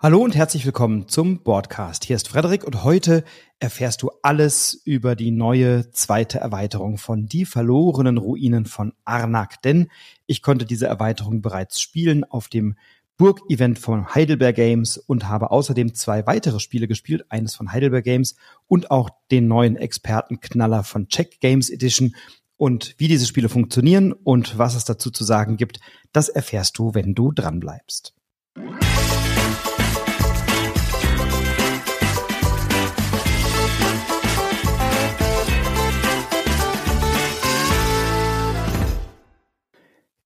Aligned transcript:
Hallo 0.00 0.22
und 0.22 0.36
herzlich 0.36 0.64
willkommen 0.64 1.08
zum 1.08 1.42
Broadcast. 1.42 2.04
Hier 2.04 2.14
ist 2.14 2.28
Frederik 2.28 2.62
und 2.62 2.84
heute 2.84 3.24
erfährst 3.58 4.00
du 4.00 4.12
alles 4.22 4.80
über 4.84 5.16
die 5.16 5.32
neue 5.32 5.90
zweite 5.90 6.38
Erweiterung 6.38 6.98
von 6.98 7.26
Die 7.26 7.44
verlorenen 7.44 8.16
Ruinen 8.16 8.64
von 8.64 8.92
Arnak. 9.04 9.60
Denn 9.62 9.88
ich 10.28 10.40
konnte 10.40 10.66
diese 10.66 10.86
Erweiterung 10.86 11.42
bereits 11.42 11.80
spielen 11.80 12.22
auf 12.22 12.46
dem 12.46 12.76
Burg-Event 13.16 13.80
von 13.80 14.14
Heidelberg 14.14 14.54
Games 14.54 14.98
und 14.98 15.26
habe 15.26 15.50
außerdem 15.50 15.92
zwei 15.96 16.24
weitere 16.28 16.60
Spiele 16.60 16.86
gespielt, 16.86 17.24
eines 17.28 17.56
von 17.56 17.72
Heidelberg 17.72 18.04
Games 18.04 18.36
und 18.68 18.92
auch 18.92 19.10
den 19.32 19.48
neuen 19.48 19.74
Expertenknaller 19.74 20.84
von 20.84 21.08
Check 21.08 21.40
Games 21.40 21.70
Edition. 21.70 22.14
Und 22.56 22.94
wie 22.98 23.08
diese 23.08 23.26
Spiele 23.26 23.48
funktionieren 23.48 24.12
und 24.12 24.58
was 24.58 24.76
es 24.76 24.84
dazu 24.84 25.10
zu 25.10 25.24
sagen 25.24 25.56
gibt, 25.56 25.80
das 26.12 26.28
erfährst 26.28 26.78
du, 26.78 26.94
wenn 26.94 27.16
du 27.16 27.32
dranbleibst. 27.32 28.14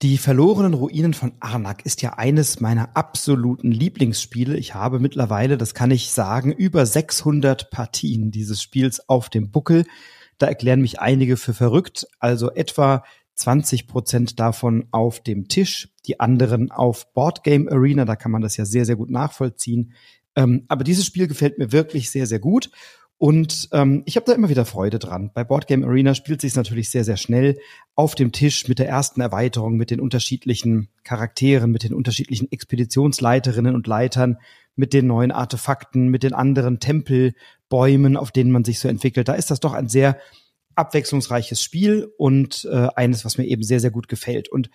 Die 0.03 0.19
verlorenen 0.19 0.75
Ruinen 0.75 1.15
von 1.15 1.33
Arnak 1.39 1.87
ist 1.87 2.03
ja 2.03 2.15
eines 2.15 2.59
meiner 2.59 2.97
absoluten 2.97 3.71
Lieblingsspiele. 3.71 4.57
Ich 4.57 4.75
habe 4.75 4.99
mittlerweile, 4.99 5.57
das 5.57 5.75
kann 5.75 5.93
ich 5.93 6.11
sagen, 6.11 6.51
über 6.51 6.85
600 6.85 7.71
Partien 7.71 8.33
dieses 8.33 8.61
Spiels 8.61 9.09
auf 9.09 9.31
dem 9.31 9.53
Buckel. 9.53 9.85
Da 10.39 10.49
erklären 10.49 10.81
mich 10.81 10.99
einige 10.99 11.37
für 11.37 11.55
verrückt. 11.55 12.09
Also 12.19 12.51
etwa 12.51 13.05
20 13.37 13.87
Prozent 13.87 14.41
davon 14.41 14.89
auf 14.91 15.21
dem 15.21 15.47
Tisch, 15.47 15.91
die 16.07 16.19
anderen 16.19 16.73
auf 16.73 17.13
Boardgame 17.15 17.71
Arena. 17.71 18.05
Da 18.05 18.17
kann 18.17 18.33
man 18.33 18.43
das 18.43 18.57
ja 18.57 18.65
sehr, 18.65 18.85
sehr 18.85 18.97
gut 18.97 19.11
nachvollziehen. 19.11 19.93
Ähm, 20.35 20.65
aber 20.67 20.83
dieses 20.83 21.07
Spiel 21.07 21.29
gefällt 21.29 21.59
mir 21.59 21.71
wirklich 21.71 22.11
sehr, 22.11 22.27
sehr 22.27 22.41
gut. 22.41 22.73
Und 23.23 23.69
ähm, 23.71 24.03
ich 24.05 24.17
habe 24.17 24.27
da 24.27 24.33
immer 24.33 24.49
wieder 24.49 24.65
Freude 24.65 24.99
dran. 24.99 25.31
Bei 25.33 25.45
Boardgame 25.45 25.87
Arena 25.87 26.13
spielt 26.13 26.41
sich 26.41 26.57
natürlich 26.57 26.91
sehr, 26.91 27.05
sehr 27.05 27.17
schnell 27.17 27.57
auf 27.95 28.17
dem 28.17 28.33
Tisch 28.33 28.67
mit 28.67 28.81
der 28.81 28.89
ersten 28.89 29.21
Erweiterung, 29.21 29.77
mit 29.77 29.93
den 29.93 30.01
unterschiedlichen 30.01 30.89
Charakteren, 31.05 31.71
mit 31.71 31.85
den 31.85 31.95
unterschiedlichen 31.95 32.51
Expeditionsleiterinnen 32.51 33.77
und 33.77 33.87
Leitern, 33.87 34.39
mit 34.75 34.93
den 34.93 35.07
neuen 35.07 35.31
Artefakten, 35.31 36.09
mit 36.09 36.25
den 36.25 36.33
anderen 36.33 36.81
Tempelbäumen, 36.81 38.17
auf 38.17 38.33
denen 38.33 38.51
man 38.51 38.65
sich 38.65 38.81
so 38.81 38.89
entwickelt. 38.89 39.29
Da 39.29 39.35
ist 39.35 39.53
das 39.53 39.61
doch 39.61 39.75
ein 39.75 39.89
sehr 39.89 40.19
abwechslungsreiches 40.75 41.63
Spiel 41.63 42.13
und 42.19 42.69
äh, 42.73 42.89
eines, 42.97 43.25
was 43.25 43.39
mir 43.39 43.45
eben 43.45 43.63
sehr, 43.63 43.79
sehr 43.79 43.93
gut 43.93 44.09
gefällt. 44.09 44.49
Und 44.49 44.69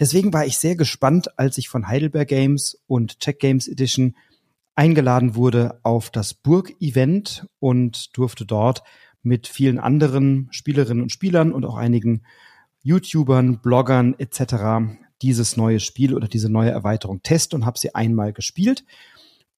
deswegen 0.00 0.32
war 0.32 0.46
ich 0.46 0.56
sehr 0.56 0.76
gespannt, 0.76 1.38
als 1.38 1.58
ich 1.58 1.68
von 1.68 1.88
Heidelberg 1.88 2.28
Games 2.28 2.82
und 2.86 3.18
Check 3.18 3.38
Games 3.38 3.68
Edition 3.68 4.16
eingeladen 4.74 5.34
wurde 5.34 5.78
auf 5.82 6.10
das 6.10 6.34
Burg-Event 6.34 7.46
und 7.58 8.16
durfte 8.16 8.46
dort 8.46 8.82
mit 9.22 9.46
vielen 9.46 9.78
anderen 9.78 10.48
Spielerinnen 10.50 11.02
und 11.02 11.12
Spielern 11.12 11.52
und 11.52 11.64
auch 11.64 11.76
einigen 11.76 12.22
YouTubern, 12.82 13.60
Bloggern 13.60 14.14
etc. 14.18 14.94
dieses 15.22 15.56
neue 15.56 15.80
Spiel 15.80 16.14
oder 16.14 16.26
diese 16.26 16.50
neue 16.50 16.70
Erweiterung 16.70 17.22
testen 17.22 17.60
und 17.60 17.66
habe 17.66 17.78
sie 17.78 17.94
einmal 17.94 18.32
gespielt 18.32 18.84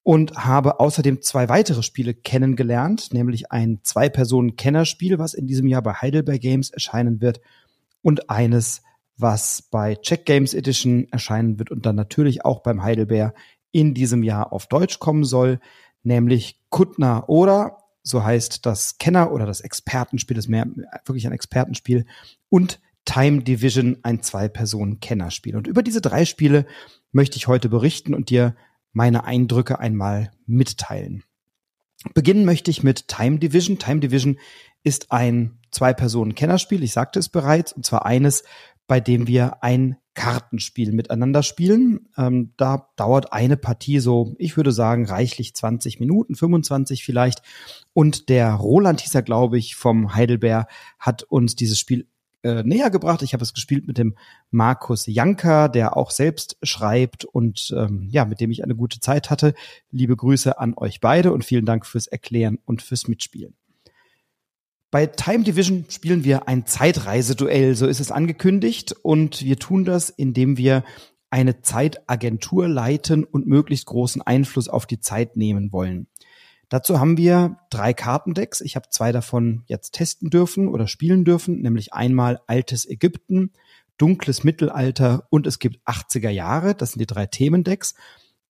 und 0.03 0.35
habe 0.35 0.79
außerdem 0.79 1.23
zwei 1.23 1.49
weitere 1.49 1.81
Spiele 1.81 2.13
kennengelernt, 2.13 3.11
nämlich 3.11 3.51
ein 3.51 3.79
Zwei-Personen-Kennerspiel, 3.81 5.17
was 5.17 5.33
in 5.33 5.47
diesem 5.47 5.67
Jahr 5.67 5.81
bei 5.81 5.93
Heidelberg 5.93 6.41
Games 6.41 6.69
erscheinen 6.69 7.21
wird 7.21 7.41
und 8.03 8.29
eines, 8.29 8.83
was 9.17 9.63
bei 9.63 9.95
Check 9.95 10.25
Games 10.25 10.53
Edition 10.53 11.07
erscheinen 11.09 11.57
wird 11.57 11.71
und 11.71 11.87
dann 11.87 11.95
natürlich 11.95 12.45
auch 12.45 12.61
beim 12.61 12.83
Heidelberg 12.83 13.35
in 13.75 13.93
diesem 13.93 14.23
Jahr 14.23 14.53
auf 14.53 14.67
Deutsch 14.67 14.99
kommen 14.99 15.25
soll, 15.25 15.59
nämlich 16.01 16.61
Kuttner 16.69 17.27
oder 17.27 17.79
so 18.03 18.23
heißt 18.23 18.65
das 18.65 18.99
Kenner 18.99 19.33
oder 19.33 19.45
das 19.45 19.59
Expertenspiel, 19.59 20.35
das 20.35 20.45
ist 20.45 20.49
mehr 20.49 20.65
wirklich 21.05 21.27
ein 21.27 21.33
Expertenspiel 21.33 22.05
und 22.47 22.79
Time 23.03 23.41
Division, 23.43 23.97
ein 24.03 24.21
Zwei-Personen-Kennerspiel. 24.23 25.57
Und 25.57 25.67
über 25.67 25.83
diese 25.83 25.99
drei 25.99 26.23
Spiele 26.23 26.65
möchte 27.11 27.35
ich 27.35 27.47
heute 27.47 27.67
berichten 27.67 28.13
und 28.13 28.29
dir 28.29 28.55
meine 28.93 29.25
Eindrücke 29.25 29.77
einmal 29.77 30.31
mitteilen. 30.45 31.23
Beginnen 32.13 32.45
möchte 32.45 32.71
ich 32.71 32.81
mit 32.81 33.09
Time 33.09 33.39
Division. 33.39 33.77
Time 33.77 33.99
Division 33.99 34.39
ist 34.83 35.11
ein 35.11 35.59
Zwei-Personen-Kennerspiel, 35.71 36.81
ich 36.81 36.93
sagte 36.93 37.19
es 37.19 37.27
bereits, 37.27 37.73
und 37.73 37.85
zwar 37.85 38.05
eines, 38.05 38.43
bei 38.87 39.01
dem 39.01 39.27
wir 39.27 39.63
ein 39.63 39.97
Kartenspiel 40.15 40.91
miteinander 40.91 41.43
spielen. 41.43 42.07
Ähm, 42.17 42.53
da 42.57 42.89
dauert 42.95 43.31
eine 43.33 43.57
Partie 43.57 43.99
so, 43.99 44.33
ich 44.39 44.57
würde 44.57 44.71
sagen, 44.71 45.05
reichlich 45.05 45.53
20 45.53 45.99
Minuten, 45.99 46.35
25 46.35 47.03
vielleicht. 47.03 47.41
Und 47.93 48.29
der 48.29 48.53
Roland 48.53 49.01
hieß 49.01 49.13
er, 49.13 49.21
glaube 49.21 49.57
ich, 49.57 49.75
vom 49.75 50.15
Heidelberg, 50.15 50.69
hat 50.97 51.23
uns 51.23 51.55
dieses 51.55 51.79
Spiel 51.79 52.07
äh, 52.45 52.63
näher 52.63 52.89
gebracht. 52.89 53.21
Ich 53.21 53.33
habe 53.33 53.43
es 53.43 53.53
gespielt 53.53 53.87
mit 53.87 53.97
dem 53.97 54.15
Markus 54.51 55.05
Janker, 55.07 55.67
der 55.67 55.97
auch 55.97 56.11
selbst 56.11 56.57
schreibt 56.63 57.25
und 57.25 57.73
ähm, 57.75 58.07
ja, 58.09 58.25
mit 58.25 58.39
dem 58.39 58.51
ich 58.51 58.63
eine 58.63 58.75
gute 58.75 58.99
Zeit 58.99 59.29
hatte. 59.29 59.53
Liebe 59.91 60.15
Grüße 60.15 60.59
an 60.59 60.73
euch 60.77 61.01
beide 61.01 61.33
und 61.33 61.43
vielen 61.43 61.65
Dank 61.65 61.85
fürs 61.85 62.07
Erklären 62.07 62.59
und 62.65 62.81
fürs 62.81 63.07
Mitspielen. 63.07 63.55
Bei 64.95 65.07
Time 65.07 65.43
Division 65.43 65.83
spielen 65.89 66.23
wir 66.23 66.47
ein 66.47 66.65
Zeitreiseduell, 66.65 67.75
so 67.75 67.85
ist 67.85 67.99
es 67.99 68.11
angekündigt. 68.13 68.95
Und 69.01 69.43
wir 69.43 69.57
tun 69.59 69.83
das, 69.83 70.09
indem 70.09 70.55
wir 70.55 70.85
eine 71.29 71.61
Zeitagentur 71.61 72.69
leiten 72.69 73.25
und 73.25 73.45
möglichst 73.45 73.87
großen 73.87 74.21
Einfluss 74.21 74.69
auf 74.69 74.85
die 74.85 75.01
Zeit 75.01 75.35
nehmen 75.35 75.73
wollen. 75.73 76.07
Dazu 76.69 76.97
haben 76.97 77.17
wir 77.17 77.57
drei 77.69 77.93
Kartendecks. 77.93 78.61
Ich 78.61 78.77
habe 78.77 78.87
zwei 78.89 79.11
davon 79.11 79.63
jetzt 79.65 79.95
testen 79.95 80.29
dürfen 80.29 80.69
oder 80.69 80.87
spielen 80.87 81.25
dürfen, 81.25 81.59
nämlich 81.61 81.91
einmal 81.91 82.39
Altes 82.47 82.87
Ägypten, 82.87 83.51
Dunkles 83.97 84.45
Mittelalter 84.45 85.27
und 85.29 85.45
es 85.45 85.59
gibt 85.59 85.85
80er 85.85 86.29
Jahre. 86.29 86.73
Das 86.73 86.93
sind 86.93 87.01
die 87.01 87.05
drei 87.05 87.25
Themendecks. 87.25 87.95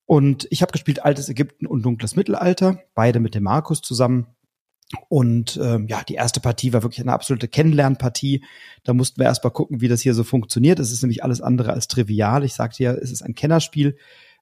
Und 0.06 0.46
ich 0.52 0.62
habe 0.62 0.72
gespielt 0.72 1.04
Altes 1.04 1.28
Ägypten 1.28 1.66
und 1.66 1.82
Dunkles 1.84 2.16
Mittelalter, 2.16 2.84
beide 2.94 3.20
mit 3.20 3.34
dem 3.34 3.46
Markus 3.46 3.82
zusammen. 3.82 4.28
Und 5.10 5.60
ähm, 5.62 5.88
ja, 5.88 6.04
die 6.04 6.14
erste 6.14 6.40
Partie 6.40 6.72
war 6.74 6.84
wirklich 6.84 7.02
eine 7.02 7.14
absolute 7.14 7.48
Kennenlernpartie. 7.48 8.44
Da 8.84 8.94
mussten 8.94 9.20
wir 9.20 9.26
erst 9.26 9.44
mal 9.44 9.50
gucken, 9.50 9.82
wie 9.82 9.88
das 9.88 10.02
hier 10.02 10.14
so 10.14 10.24
funktioniert. 10.24 10.80
Es 10.80 10.92
ist 10.92 11.02
nämlich 11.02 11.24
alles 11.24 11.42
andere 11.42 11.74
als 11.74 11.88
trivial. 11.88 12.44
Ich 12.44 12.54
sagte 12.54 12.84
ja, 12.84 12.94
es 12.94 13.12
ist 13.12 13.24
ein 13.24 13.36
Kennerspiel. 13.36 13.98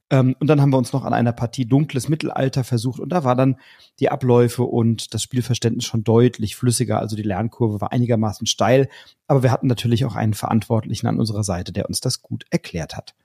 Ähm, 0.09 0.35
und 0.39 0.47
dann 0.47 0.59
haben 0.61 0.71
wir 0.71 0.77
uns 0.77 0.91
noch 0.91 1.05
an 1.05 1.13
einer 1.13 1.31
Partie 1.31 1.65
dunkles 1.65 2.09
Mittelalter 2.09 2.65
versucht. 2.65 2.99
Und 2.99 3.09
da 3.09 3.23
war 3.23 3.35
dann 3.35 3.57
die 3.99 4.09
Abläufe 4.09 4.63
und 4.63 5.13
das 5.13 5.23
Spielverständnis 5.23 5.85
schon 5.85 6.03
deutlich 6.03 6.57
flüssiger. 6.57 6.99
Also 6.99 7.15
die 7.15 7.23
Lernkurve 7.23 7.79
war 7.79 7.93
einigermaßen 7.93 8.45
steil. 8.45 8.89
Aber 9.27 9.43
wir 9.43 9.51
hatten 9.51 9.67
natürlich 9.67 10.03
auch 10.03 10.15
einen 10.15 10.33
Verantwortlichen 10.33 11.07
an 11.07 11.19
unserer 11.19 11.43
Seite, 11.43 11.71
der 11.71 11.87
uns 11.87 12.01
das 12.01 12.21
gut 12.21 12.45
erklärt 12.49 12.97
hat. 12.97 13.15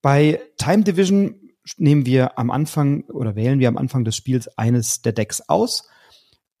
Bei 0.00 0.40
Time 0.56 0.82
Division 0.82 1.34
nehmen 1.76 2.06
wir 2.06 2.38
am 2.38 2.50
Anfang 2.50 3.04
oder 3.04 3.36
wählen 3.36 3.60
wir 3.60 3.68
am 3.68 3.76
Anfang 3.76 4.04
des 4.04 4.16
Spiels 4.16 4.48
eines 4.56 5.02
der 5.02 5.12
Decks 5.12 5.42
aus 5.48 5.88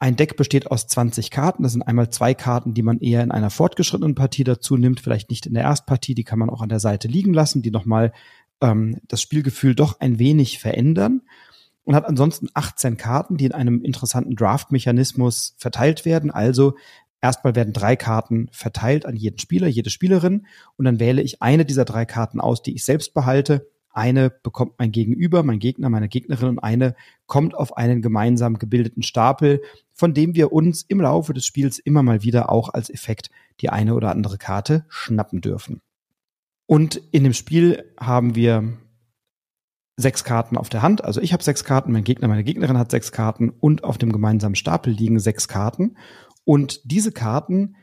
ein 0.02 0.16
Deck 0.16 0.36
besteht 0.36 0.68
aus 0.68 0.88
20 0.88 1.30
Karten. 1.30 1.62
Das 1.62 1.70
sind 1.70 1.82
einmal 1.82 2.10
zwei 2.10 2.34
Karten, 2.34 2.74
die 2.74 2.82
man 2.82 2.98
eher 2.98 3.22
in 3.22 3.30
einer 3.30 3.50
fortgeschrittenen 3.50 4.16
Partie 4.16 4.42
dazu 4.42 4.76
nimmt, 4.76 4.98
vielleicht 4.98 5.30
nicht 5.30 5.46
in 5.46 5.54
der 5.54 5.62
Erstpartie. 5.62 6.16
Die 6.16 6.24
kann 6.24 6.40
man 6.40 6.50
auch 6.50 6.60
an 6.60 6.68
der 6.68 6.80
Seite 6.80 7.06
liegen 7.06 7.32
lassen, 7.32 7.62
die 7.62 7.70
nochmal 7.70 8.12
ähm, 8.60 8.98
das 9.06 9.22
Spielgefühl 9.22 9.76
doch 9.76 10.00
ein 10.00 10.18
wenig 10.18 10.58
verändern. 10.58 11.22
Und 11.84 11.94
hat 11.94 12.04
ansonsten 12.04 12.48
18 12.52 12.96
Karten, 12.96 13.36
die 13.36 13.44
in 13.44 13.52
einem 13.52 13.80
interessanten 13.80 14.34
Draft-Mechanismus 14.34 15.54
verteilt 15.56 16.04
werden. 16.04 16.32
Also 16.32 16.74
erstmal 17.20 17.54
werden 17.54 17.72
drei 17.72 17.94
Karten 17.94 18.48
verteilt 18.50 19.06
an 19.06 19.14
jeden 19.14 19.38
Spieler, 19.38 19.68
jede 19.68 19.90
Spielerin. 19.90 20.46
Und 20.76 20.84
dann 20.84 20.98
wähle 20.98 21.22
ich 21.22 21.42
eine 21.42 21.64
dieser 21.64 21.84
drei 21.84 22.06
Karten 22.06 22.40
aus, 22.40 22.60
die 22.60 22.74
ich 22.74 22.84
selbst 22.84 23.14
behalte 23.14 23.68
eine 23.92 24.30
bekommt 24.30 24.74
mein 24.78 24.92
Gegenüber, 24.92 25.42
mein 25.42 25.58
Gegner, 25.58 25.88
meine 25.88 26.08
Gegnerin 26.08 26.48
und 26.48 26.58
eine 26.58 26.94
kommt 27.26 27.54
auf 27.54 27.76
einen 27.76 28.02
gemeinsam 28.02 28.58
gebildeten 28.58 29.02
Stapel, 29.02 29.62
von 29.92 30.14
dem 30.14 30.34
wir 30.34 30.52
uns 30.52 30.82
im 30.82 31.00
Laufe 31.00 31.34
des 31.34 31.44
Spiels 31.46 31.78
immer 31.78 32.02
mal 32.02 32.22
wieder 32.22 32.50
auch 32.50 32.70
als 32.70 32.90
Effekt 32.90 33.30
die 33.60 33.70
eine 33.70 33.94
oder 33.94 34.10
andere 34.10 34.38
Karte 34.38 34.84
schnappen 34.88 35.40
dürfen. 35.40 35.80
Und 36.66 36.96
in 37.10 37.24
dem 37.24 37.34
Spiel 37.34 37.92
haben 37.98 38.34
wir 38.34 38.78
sechs 39.96 40.24
Karten 40.24 40.56
auf 40.56 40.68
der 40.68 40.82
Hand. 40.82 41.04
Also 41.04 41.20
ich 41.20 41.32
habe 41.32 41.42
sechs 41.42 41.64
Karten, 41.64 41.92
mein 41.92 42.04
Gegner, 42.04 42.28
meine 42.28 42.44
Gegnerin 42.44 42.78
hat 42.78 42.90
sechs 42.90 43.12
Karten 43.12 43.50
und 43.50 43.84
auf 43.84 43.98
dem 43.98 44.12
gemeinsamen 44.12 44.54
Stapel 44.54 44.92
liegen 44.92 45.18
sechs 45.18 45.48
Karten. 45.48 45.96
Und 46.44 46.80
diese 46.90 47.12
Karten 47.12 47.76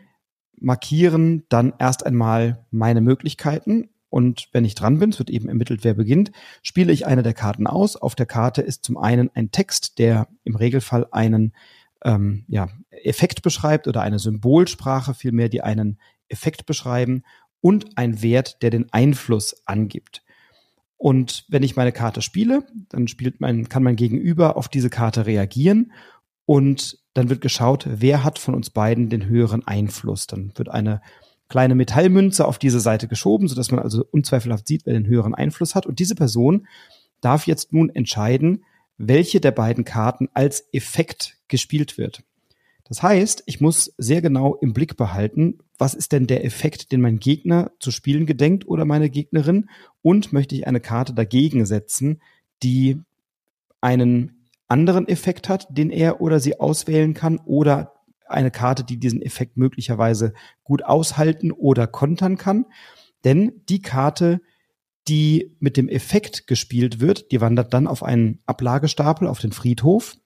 markieren 0.60 1.46
dann 1.50 1.74
erst 1.80 2.06
einmal 2.06 2.66
meine 2.72 3.02
Möglichkeiten 3.02 3.90
und 4.10 4.50
wenn 4.52 4.66
ich 4.66 4.76
dran 4.76 5.00
bin, 5.00 5.12
es 5.12 5.20
wird 5.20 5.30
eben 5.30 5.48
ermittelt, 5.48 5.84
wer 5.84 5.94
beginnt, 5.94 6.32
spiele 6.62 6.92
ich 6.92 7.06
eine 7.06 7.24
der 7.24 7.34
Karten 7.34 7.68
aus. 7.68 7.96
Auf 7.96 8.16
der 8.16 8.26
Karte 8.26 8.62
ist 8.62 8.84
zum 8.84 8.98
einen 8.98 9.30
ein 9.34 9.52
Text, 9.52 10.00
der 10.00 10.28
im 10.44 10.56
Regelfall 10.56 11.08
einen 11.12 11.54
ähm, 12.04 12.46
ja, 12.48 12.70
Effekt 12.90 13.42
beschreibt 13.42 13.88
oder 13.88 14.02
eine 14.02 14.20
Symbolsprache 14.20 15.14
vielmehr, 15.14 15.50
die 15.50 15.62
einen 15.62 16.00
Effekt 16.28 16.66
beschreiben 16.66 17.24
und 17.62 17.98
ein 17.98 18.22
Wert, 18.22 18.62
der 18.62 18.72
den 18.72 18.92
Einfluss 18.92 19.62
angibt. 19.66 20.24
Und 20.98 21.46
wenn 21.48 21.64
ich 21.64 21.76
meine 21.76 21.92
Karte 21.92 22.22
spiele, 22.22 22.66
dann 22.90 23.08
spielt 23.08 23.40
mein, 23.40 23.70
kann 23.70 23.84
mein 23.84 23.96
Gegenüber 23.96 24.58
auf 24.58 24.68
diese 24.68 24.90
Karte 24.90 25.26
reagieren 25.26 25.94
und 26.46 27.00
dann 27.14 27.30
wird 27.30 27.42
geschaut, 27.42 27.86
wer 27.90 28.24
hat 28.24 28.40
von 28.40 28.56
uns 28.56 28.70
beiden 28.70 29.10
den 29.10 29.26
höheren 29.26 29.66
Einfluss. 29.66 30.28
Dann 30.28 30.52
wird 30.56 30.70
eine 30.70 31.02
kleine 31.50 31.76
Metallmünze 31.76 32.46
auf 32.46 32.60
diese 32.60 32.80
Seite 32.80 33.08
geschoben, 33.08 33.48
sodass 33.48 33.72
man 33.72 33.80
also 33.80 34.06
unzweifelhaft 34.12 34.68
sieht, 34.68 34.86
wer 34.86 34.94
den 34.94 35.08
höheren 35.08 35.36
Einfluss 35.36 35.76
hat. 35.76 35.86
Und 35.86 36.00
diese 36.00 36.16
Person 36.16 36.68
darf 37.22 37.48
jetzt 37.48 37.74
nun 37.74 37.90
entscheiden, 37.90 38.64
welche 38.98 39.42
der 39.42 39.52
beiden 39.52 39.84
Karten 39.84 40.30
als 40.34 40.68
Effekt 40.72 41.38
gespielt 41.48 41.98
wird. 41.98 42.24
Das 42.88 43.04
heißt, 43.04 43.44
ich 43.46 43.62
muss 43.62 43.94
sehr 43.98 44.22
genau 44.22 44.56
im 44.56 44.74
Blick 44.74 44.98
behalten, 44.98 45.60
was 45.78 45.94
ist 45.94 46.12
denn 46.12 46.28
der 46.28 46.44
Effekt, 46.44 46.92
den 46.92 47.02
mein 47.02 47.20
Gegner 47.20 47.72
zu 47.80 47.92
spielen 47.92 48.26
gedenkt 48.26 48.68
oder 48.68 48.86
meine 48.86 49.10
Gegnerin 49.10 49.70
und 50.02 50.34
möchte 50.34 50.56
ich 50.56 50.68
eine 50.68 50.80
Karte 50.80 51.14
dagegen 51.14 51.66
setzen, 51.66 52.22
die 52.64 53.00
einen 53.80 54.48
anderen 54.68 55.08
Effekt 55.08 55.50
hat, 55.50 55.68
den 55.70 55.90
er 55.90 56.20
oder 56.20 56.40
sie 56.40 56.60
auswählen 56.60 57.14
kann 57.14 57.40
oder 57.46 57.94
eine 58.32 58.52
Karte, 58.52 58.84
die 58.84 58.98
diesen 58.98 59.22
Effekt 59.22 59.58
möglicherweise 59.58 60.34
gut 60.64 60.84
aushalten 60.84 61.52
oder 61.52 61.88
kontern 61.88 62.38
kann. 62.38 62.66
Denn 63.24 63.52
die 63.70 63.82
Karte, 63.82 64.42
die 65.08 65.56
mit 65.60 65.78
dem 65.78 65.90
Effekt 65.90 66.48
gespielt 66.48 67.00
wird, 67.00 67.32
die 67.32 67.42
wandert 67.42 67.74
dann 67.74 67.88
auf 67.88 68.04
einen 68.04 68.40
Ablagestapel 68.46 69.28
auf 69.28 69.40
den 69.40 69.52
Friedhof. 69.52 70.18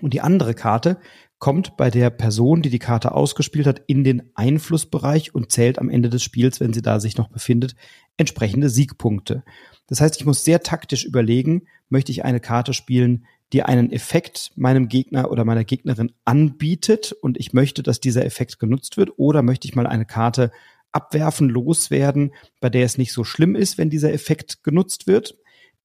Und 0.00 0.14
die 0.14 0.20
andere 0.20 0.54
Karte 0.54 0.98
kommt 1.38 1.76
bei 1.76 1.90
der 1.90 2.10
Person, 2.10 2.62
die 2.62 2.70
die 2.70 2.78
Karte 2.78 3.12
ausgespielt 3.12 3.66
hat, 3.66 3.82
in 3.88 4.04
den 4.04 4.30
Einflussbereich 4.34 5.34
und 5.34 5.50
zählt 5.50 5.78
am 5.78 5.90
Ende 5.90 6.08
des 6.08 6.22
Spiels, 6.22 6.60
wenn 6.60 6.72
sie 6.72 6.82
da 6.82 7.00
sich 7.00 7.16
noch 7.16 7.28
befindet, 7.28 7.74
entsprechende 8.16 8.70
Siegpunkte. 8.70 9.42
Das 9.88 10.00
heißt, 10.00 10.18
ich 10.18 10.24
muss 10.24 10.44
sehr 10.44 10.62
taktisch 10.62 11.04
überlegen, 11.04 11.66
möchte 11.88 12.12
ich 12.12 12.24
eine 12.24 12.40
Karte 12.40 12.72
spielen, 12.74 13.26
die 13.52 13.62
einen 13.62 13.92
Effekt 13.92 14.52
meinem 14.56 14.88
Gegner 14.88 15.30
oder 15.30 15.44
meiner 15.44 15.64
Gegnerin 15.64 16.12
anbietet 16.24 17.12
und 17.12 17.38
ich 17.38 17.52
möchte, 17.52 17.82
dass 17.82 18.00
dieser 18.00 18.24
Effekt 18.24 18.58
genutzt 18.58 18.96
wird 18.96 19.10
oder 19.18 19.42
möchte 19.42 19.68
ich 19.68 19.74
mal 19.74 19.86
eine 19.86 20.06
Karte 20.06 20.50
abwerfen, 20.92 21.48
loswerden, 21.48 22.32
bei 22.60 22.70
der 22.70 22.84
es 22.84 22.98
nicht 22.98 23.12
so 23.12 23.24
schlimm 23.24 23.54
ist, 23.54 23.78
wenn 23.78 23.90
dieser 23.90 24.12
Effekt 24.12 24.62
genutzt 24.62 25.06
wird. 25.06 25.36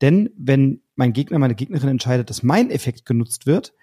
Denn 0.02 0.30
wenn 0.38 0.82
mein 0.96 1.14
Gegner, 1.14 1.40
meine 1.40 1.56
Gegnerin 1.56 1.90
entscheidet, 1.90 2.30
dass 2.30 2.44
mein 2.44 2.70
Effekt 2.70 3.06
genutzt 3.06 3.46
wird, 3.48 3.74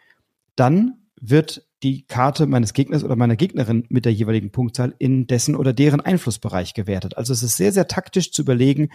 dann 0.57 0.99
wird 1.21 1.67
die 1.83 2.07
Karte 2.07 2.47
meines 2.47 2.73
Gegners 2.73 3.05
oder 3.05 3.17
meiner 3.17 3.37
Gegnerin 3.37 3.85
mit 3.89 4.05
der 4.05 4.13
jeweiligen 4.13 4.51
Punktzahl 4.51 4.95
in 4.99 5.27
dessen 5.27 5.57
oder 5.57 5.73
deren 5.73 6.01
Einflussbereich 6.01 6.75
gewertet. 6.75 7.17
Also 7.17 7.33
es 7.33 7.43
ist 7.43 7.57
sehr, 7.57 7.73
sehr 7.73 7.89
taktisch 7.89 8.33
zu 8.33 8.43
überlegen, 8.43 8.91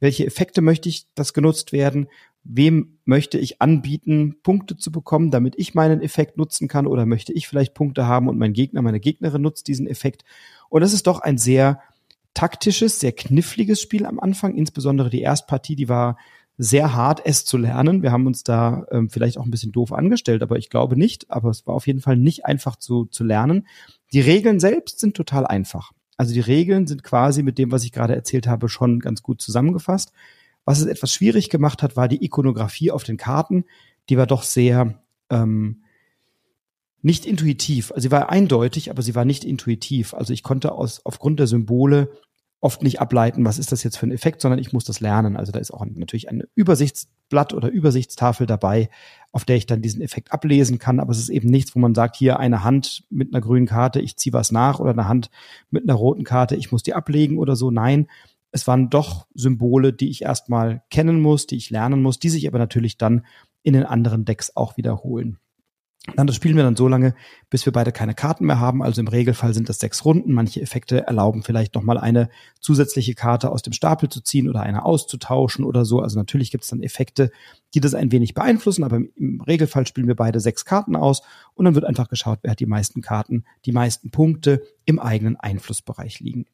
welche 0.00 0.26
Effekte 0.26 0.62
möchte 0.62 0.88
ich, 0.88 1.06
dass 1.14 1.34
genutzt 1.34 1.72
werden, 1.72 2.08
wem 2.44 2.98
möchte 3.04 3.38
ich 3.38 3.62
anbieten, 3.62 4.36
Punkte 4.42 4.76
zu 4.76 4.90
bekommen, 4.90 5.30
damit 5.30 5.54
ich 5.56 5.74
meinen 5.74 6.00
Effekt 6.00 6.36
nutzen 6.36 6.68
kann 6.68 6.86
oder 6.86 7.06
möchte 7.06 7.32
ich 7.32 7.46
vielleicht 7.46 7.74
Punkte 7.74 8.06
haben 8.06 8.28
und 8.28 8.38
mein 8.38 8.52
Gegner, 8.52 8.82
meine 8.82 9.00
Gegnerin 9.00 9.42
nutzt 9.42 9.68
diesen 9.68 9.86
Effekt. 9.86 10.24
Und 10.68 10.80
das 10.80 10.92
ist 10.92 11.06
doch 11.06 11.20
ein 11.20 11.38
sehr 11.38 11.80
taktisches, 12.34 12.98
sehr 13.00 13.12
kniffliges 13.12 13.80
Spiel 13.80 14.06
am 14.06 14.18
Anfang, 14.18 14.56
insbesondere 14.56 15.10
die 15.10 15.20
Erstpartie, 15.20 15.76
die 15.76 15.88
war 15.88 16.16
sehr 16.58 16.94
hart, 16.94 17.22
es 17.24 17.44
zu 17.44 17.56
lernen. 17.56 18.02
Wir 18.02 18.12
haben 18.12 18.26
uns 18.26 18.44
da 18.44 18.86
ähm, 18.90 19.08
vielleicht 19.08 19.38
auch 19.38 19.44
ein 19.44 19.50
bisschen 19.50 19.72
doof 19.72 19.92
angestellt, 19.92 20.42
aber 20.42 20.58
ich 20.58 20.70
glaube 20.70 20.96
nicht. 20.96 21.30
Aber 21.30 21.50
es 21.50 21.66
war 21.66 21.74
auf 21.74 21.86
jeden 21.86 22.00
Fall 22.00 22.16
nicht 22.16 22.44
einfach 22.44 22.76
zu, 22.76 23.06
zu 23.06 23.24
lernen. 23.24 23.66
Die 24.12 24.20
Regeln 24.20 24.60
selbst 24.60 25.00
sind 25.00 25.16
total 25.16 25.46
einfach. 25.46 25.92
Also 26.16 26.34
die 26.34 26.40
Regeln 26.40 26.86
sind 26.86 27.02
quasi 27.02 27.42
mit 27.42 27.58
dem, 27.58 27.72
was 27.72 27.84
ich 27.84 27.92
gerade 27.92 28.14
erzählt 28.14 28.46
habe, 28.46 28.68
schon 28.68 29.00
ganz 29.00 29.22
gut 29.22 29.40
zusammengefasst. 29.40 30.12
Was 30.64 30.80
es 30.80 30.86
etwas 30.86 31.12
schwierig 31.12 31.50
gemacht 31.50 31.82
hat, 31.82 31.96
war 31.96 32.08
die 32.08 32.24
Ikonografie 32.24 32.90
auf 32.90 33.04
den 33.04 33.16
Karten. 33.16 33.64
Die 34.08 34.16
war 34.16 34.26
doch 34.26 34.42
sehr 34.42 35.02
ähm, 35.30 35.82
nicht 37.02 37.26
intuitiv. 37.26 37.90
Also 37.90 38.02
sie 38.02 38.10
war 38.10 38.30
eindeutig, 38.30 38.90
aber 38.90 39.02
sie 39.02 39.14
war 39.14 39.24
nicht 39.24 39.44
intuitiv. 39.44 40.14
Also 40.14 40.32
ich 40.32 40.42
konnte 40.42 40.72
aus, 40.72 41.04
aufgrund 41.04 41.40
der 41.40 41.48
Symbole 41.48 42.10
oft 42.60 42.82
nicht 42.82 43.00
ableiten, 43.00 43.44
was 43.44 43.58
ist 43.58 43.72
das 43.72 43.82
jetzt 43.82 43.98
für 43.98 44.06
ein 44.06 44.12
Effekt, 44.12 44.40
sondern 44.40 44.60
ich 44.60 44.72
muss 44.72 44.84
das 44.84 45.00
lernen. 45.00 45.36
Also 45.36 45.50
da 45.50 45.58
ist 45.58 45.72
auch 45.72 45.84
natürlich 45.84 46.30
ein 46.30 46.44
Übersichtsblatt 46.54 47.54
oder 47.54 47.68
Übersichtstafel 47.68 48.46
dabei, 48.46 48.88
auf 49.32 49.44
der 49.44 49.56
ich 49.56 49.66
dann 49.66 49.82
diesen 49.82 50.00
Effekt 50.00 50.30
ablesen 50.30 50.78
kann. 50.78 51.00
Aber 51.00 51.10
es 51.10 51.18
ist 51.18 51.28
eben 51.28 51.48
nichts, 51.48 51.74
wo 51.74 51.80
man 51.80 51.92
sagt, 51.92 52.14
hier 52.14 52.38
eine 52.38 52.62
Hand 52.62 53.02
mit 53.10 53.34
einer 53.34 53.40
grünen 53.40 53.66
Karte, 53.66 54.00
ich 54.00 54.16
ziehe 54.16 54.32
was 54.32 54.52
nach 54.52 54.78
oder 54.78 54.92
eine 54.92 55.08
Hand 55.08 55.28
mit 55.70 55.82
einer 55.82 55.94
roten 55.94 56.22
Karte, 56.22 56.54
ich 56.54 56.70
muss 56.70 56.84
die 56.84 56.94
ablegen 56.94 57.38
oder 57.38 57.56
so. 57.56 57.72
Nein, 57.72 58.06
es 58.52 58.66
waren 58.66 58.90
doch 58.90 59.26
Symbole, 59.34 59.92
die 59.92 60.10
ich 60.10 60.22
erstmal 60.22 60.82
kennen 60.90 61.20
muss, 61.20 61.46
die 61.46 61.56
ich 61.56 61.70
lernen 61.70 62.02
muss, 62.02 62.18
die 62.18 62.28
sich 62.28 62.46
aber 62.46 62.58
natürlich 62.58 62.98
dann 62.98 63.26
in 63.62 63.72
den 63.72 63.84
anderen 63.84 64.24
Decks 64.24 64.54
auch 64.54 64.76
wiederholen. 64.76 65.38
Dann 66.16 66.26
das 66.26 66.34
spielen 66.34 66.56
wir 66.56 66.64
dann 66.64 66.74
so 66.74 66.88
lange, 66.88 67.14
bis 67.48 67.64
wir 67.64 67.72
beide 67.72 67.92
keine 67.92 68.14
Karten 68.14 68.44
mehr 68.44 68.58
haben. 68.58 68.82
Also 68.82 69.00
im 69.00 69.06
Regelfall 69.06 69.54
sind 69.54 69.68
das 69.68 69.78
sechs 69.78 70.04
Runden. 70.04 70.32
Manche 70.32 70.60
Effekte 70.60 71.06
erlauben 71.06 71.44
vielleicht 71.44 71.76
noch 71.76 71.84
mal 71.84 71.96
eine 71.96 72.28
zusätzliche 72.60 73.14
Karte 73.14 73.52
aus 73.52 73.62
dem 73.62 73.72
Stapel 73.72 74.08
zu 74.08 74.20
ziehen 74.20 74.48
oder 74.48 74.62
eine 74.62 74.84
auszutauschen 74.84 75.64
oder 75.64 75.84
so. 75.84 76.00
Also 76.00 76.18
natürlich 76.18 76.50
gibt 76.50 76.64
es 76.64 76.70
dann 76.70 76.82
Effekte, 76.82 77.30
die 77.74 77.80
das 77.80 77.94
ein 77.94 78.10
wenig 78.10 78.34
beeinflussen. 78.34 78.82
Aber 78.82 78.96
im 78.96 79.40
Regelfall 79.42 79.86
spielen 79.86 80.08
wir 80.08 80.16
beide 80.16 80.40
sechs 80.40 80.64
Karten 80.64 80.96
aus 80.96 81.22
und 81.54 81.66
dann 81.66 81.76
wird 81.76 81.84
einfach 81.84 82.08
geschaut, 82.08 82.40
wer 82.42 82.50
hat 82.50 82.60
die 82.60 82.66
meisten 82.66 83.00
Karten, 83.00 83.44
die 83.64 83.72
meisten 83.72 84.10
Punkte 84.10 84.60
im 84.84 84.98
eigenen 84.98 85.36
Einflussbereich 85.36 86.18
liegen. 86.18 86.46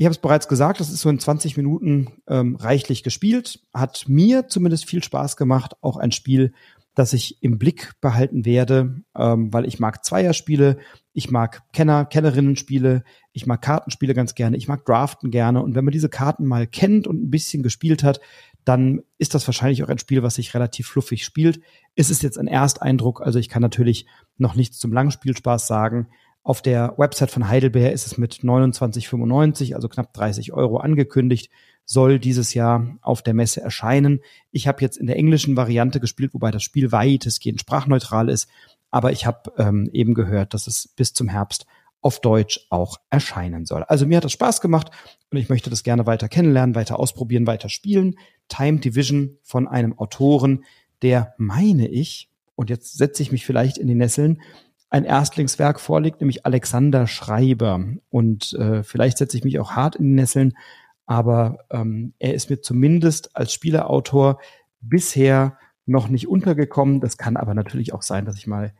Ich 0.00 0.06
habe 0.06 0.14
es 0.14 0.18
bereits 0.18 0.48
gesagt, 0.48 0.80
das 0.80 0.88
ist 0.88 1.02
so 1.02 1.10
in 1.10 1.18
20 1.18 1.58
Minuten 1.58 2.08
ähm, 2.26 2.56
reichlich 2.56 3.02
gespielt. 3.02 3.60
Hat 3.74 4.06
mir 4.08 4.48
zumindest 4.48 4.86
viel 4.86 5.04
Spaß 5.04 5.36
gemacht. 5.36 5.74
Auch 5.82 5.98
ein 5.98 6.10
Spiel, 6.10 6.54
das 6.94 7.12
ich 7.12 7.42
im 7.42 7.58
Blick 7.58 7.92
behalten 8.00 8.46
werde, 8.46 9.02
ähm, 9.14 9.52
weil 9.52 9.66
ich 9.66 9.78
mag 9.78 10.02
Zweierspiele, 10.02 10.78
ich 11.12 11.30
mag 11.30 11.70
Kenner, 11.74 12.06
Kennerinnen-Spiele, 12.06 13.04
ich 13.34 13.44
mag 13.44 13.60
Kartenspiele 13.60 14.14
ganz 14.14 14.34
gerne, 14.34 14.56
ich 14.56 14.68
mag 14.68 14.86
Draften 14.86 15.30
gerne. 15.30 15.62
Und 15.62 15.74
wenn 15.74 15.84
man 15.84 15.92
diese 15.92 16.08
Karten 16.08 16.46
mal 16.46 16.66
kennt 16.66 17.06
und 17.06 17.22
ein 17.22 17.30
bisschen 17.30 17.62
gespielt 17.62 18.02
hat, 18.02 18.22
dann 18.64 19.02
ist 19.18 19.34
das 19.34 19.46
wahrscheinlich 19.46 19.84
auch 19.84 19.90
ein 19.90 19.98
Spiel, 19.98 20.22
was 20.22 20.36
sich 20.36 20.54
relativ 20.54 20.86
fluffig 20.86 21.26
spielt. 21.26 21.60
Es 21.94 22.08
ist 22.08 22.22
jetzt 22.22 22.38
ein 22.38 22.48
Ersteindruck, 22.48 23.20
also 23.20 23.38
ich 23.38 23.50
kann 23.50 23.60
natürlich 23.60 24.06
noch 24.38 24.54
nichts 24.54 24.78
zum 24.78 24.94
Langspielspaß 24.94 25.66
sagen. 25.66 26.08
Auf 26.42 26.62
der 26.62 26.94
Website 26.96 27.30
von 27.30 27.48
Heidelberg 27.48 27.92
ist 27.92 28.06
es 28.06 28.16
mit 28.16 28.36
29,95, 28.36 29.74
also 29.74 29.88
knapp 29.88 30.12
30 30.14 30.52
Euro 30.52 30.78
angekündigt 30.78 31.50
soll 31.90 32.20
dieses 32.20 32.54
Jahr 32.54 32.98
auf 33.02 33.20
der 33.20 33.34
Messe 33.34 33.60
erscheinen. 33.60 34.20
Ich 34.52 34.68
habe 34.68 34.80
jetzt 34.80 34.96
in 34.96 35.08
der 35.08 35.16
englischen 35.16 35.56
Variante 35.56 35.98
gespielt, 35.98 36.32
wobei 36.34 36.52
das 36.52 36.62
Spiel 36.62 36.92
weitestgehend 36.92 37.60
sprachneutral 37.60 38.28
ist. 38.28 38.48
Aber 38.92 39.10
ich 39.10 39.26
habe 39.26 39.52
ähm, 39.58 39.90
eben 39.92 40.14
gehört, 40.14 40.54
dass 40.54 40.68
es 40.68 40.86
bis 40.86 41.14
zum 41.14 41.26
Herbst 41.26 41.66
auf 42.00 42.20
Deutsch 42.20 42.66
auch 42.70 42.98
erscheinen 43.10 43.66
soll. 43.66 43.82
Also 43.82 44.06
mir 44.06 44.18
hat 44.18 44.24
das 44.24 44.32
Spaß 44.32 44.60
gemacht 44.60 44.90
und 45.30 45.38
ich 45.38 45.48
möchte 45.48 45.68
das 45.68 45.82
gerne 45.82 46.06
weiter 46.06 46.28
kennenlernen, 46.28 46.76
weiter 46.76 46.98
ausprobieren, 46.98 47.48
weiter 47.48 47.68
spielen. 47.68 48.16
Time 48.48 48.78
Division 48.78 49.36
von 49.42 49.66
einem 49.66 49.98
Autoren, 49.98 50.64
der 51.02 51.34
meine 51.38 51.88
ich, 51.88 52.30
und 52.54 52.70
jetzt 52.70 52.98
setze 52.98 53.22
ich 53.22 53.32
mich 53.32 53.44
vielleicht 53.44 53.78
in 53.78 53.88
die 53.88 53.94
Nesseln, 53.94 54.40
ein 54.90 55.04
Erstlingswerk 55.04 55.80
vorliegt, 55.80 56.20
nämlich 56.20 56.44
Alexander 56.44 57.06
Schreiber. 57.06 57.84
Und 58.10 58.52
äh, 58.54 58.82
vielleicht 58.82 59.18
setze 59.18 59.36
ich 59.36 59.44
mich 59.44 59.58
auch 59.60 59.72
hart 59.72 59.96
in 59.96 60.04
die 60.04 60.14
Nesseln, 60.14 60.54
aber 61.06 61.64
ähm, 61.70 62.12
er 62.18 62.34
ist 62.34 62.50
mir 62.50 62.60
zumindest 62.60 63.36
als 63.36 63.52
Spieleautor 63.52 64.40
bisher 64.80 65.56
noch 65.86 66.08
nicht 66.08 66.28
untergekommen. 66.28 67.00
Das 67.00 67.18
kann 67.18 67.36
aber 67.36 67.54
natürlich 67.54 67.92
auch 67.92 68.02
sein, 68.02 68.24
dass 68.24 68.36
ich 68.36 68.46
mal 68.46 68.72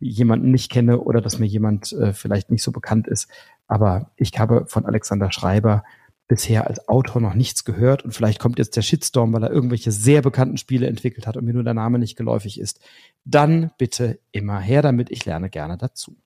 jemanden 0.00 0.50
nicht 0.50 0.70
kenne 0.70 1.00
oder 1.00 1.20
dass 1.20 1.38
mir 1.38 1.46
jemand 1.46 1.92
äh, 1.92 2.12
vielleicht 2.12 2.50
nicht 2.50 2.62
so 2.62 2.72
bekannt 2.72 3.06
ist. 3.06 3.28
Aber 3.66 4.10
ich 4.16 4.38
habe 4.38 4.66
von 4.66 4.84
Alexander 4.84 5.32
Schreiber 5.32 5.84
bisher 6.26 6.66
als 6.66 6.88
Autor 6.88 7.20
noch 7.20 7.34
nichts 7.34 7.64
gehört 7.64 8.02
und 8.02 8.12
vielleicht 8.12 8.38
kommt 8.38 8.58
jetzt 8.58 8.76
der 8.76 8.82
Shitstorm, 8.82 9.32
weil 9.32 9.42
er 9.42 9.50
irgendwelche 9.50 9.92
sehr 9.92 10.22
bekannten 10.22 10.56
Spiele 10.56 10.86
entwickelt 10.86 11.26
hat 11.26 11.36
und 11.36 11.44
mir 11.44 11.52
nur 11.52 11.64
der 11.64 11.74
Name 11.74 11.98
nicht 11.98 12.16
geläufig 12.16 12.58
ist. 12.58 12.80
Dann 13.24 13.70
bitte 13.76 14.20
immer 14.32 14.58
her 14.58 14.82
damit, 14.82 15.10
ich 15.10 15.24
lerne 15.26 15.50
gerne 15.50 15.76
dazu. 15.76 16.16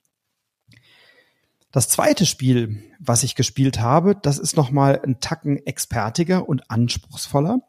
Das 1.71 1.87
zweite 1.87 2.25
Spiel, 2.25 2.81
was 2.99 3.23
ich 3.23 3.35
gespielt 3.35 3.79
habe, 3.79 4.15
das 4.15 4.39
ist 4.39 4.57
nochmal 4.57 5.01
ein 5.03 5.19
Tacken 5.19 5.57
expertiger 5.67 6.49
und 6.49 6.71
anspruchsvoller. 6.71 7.61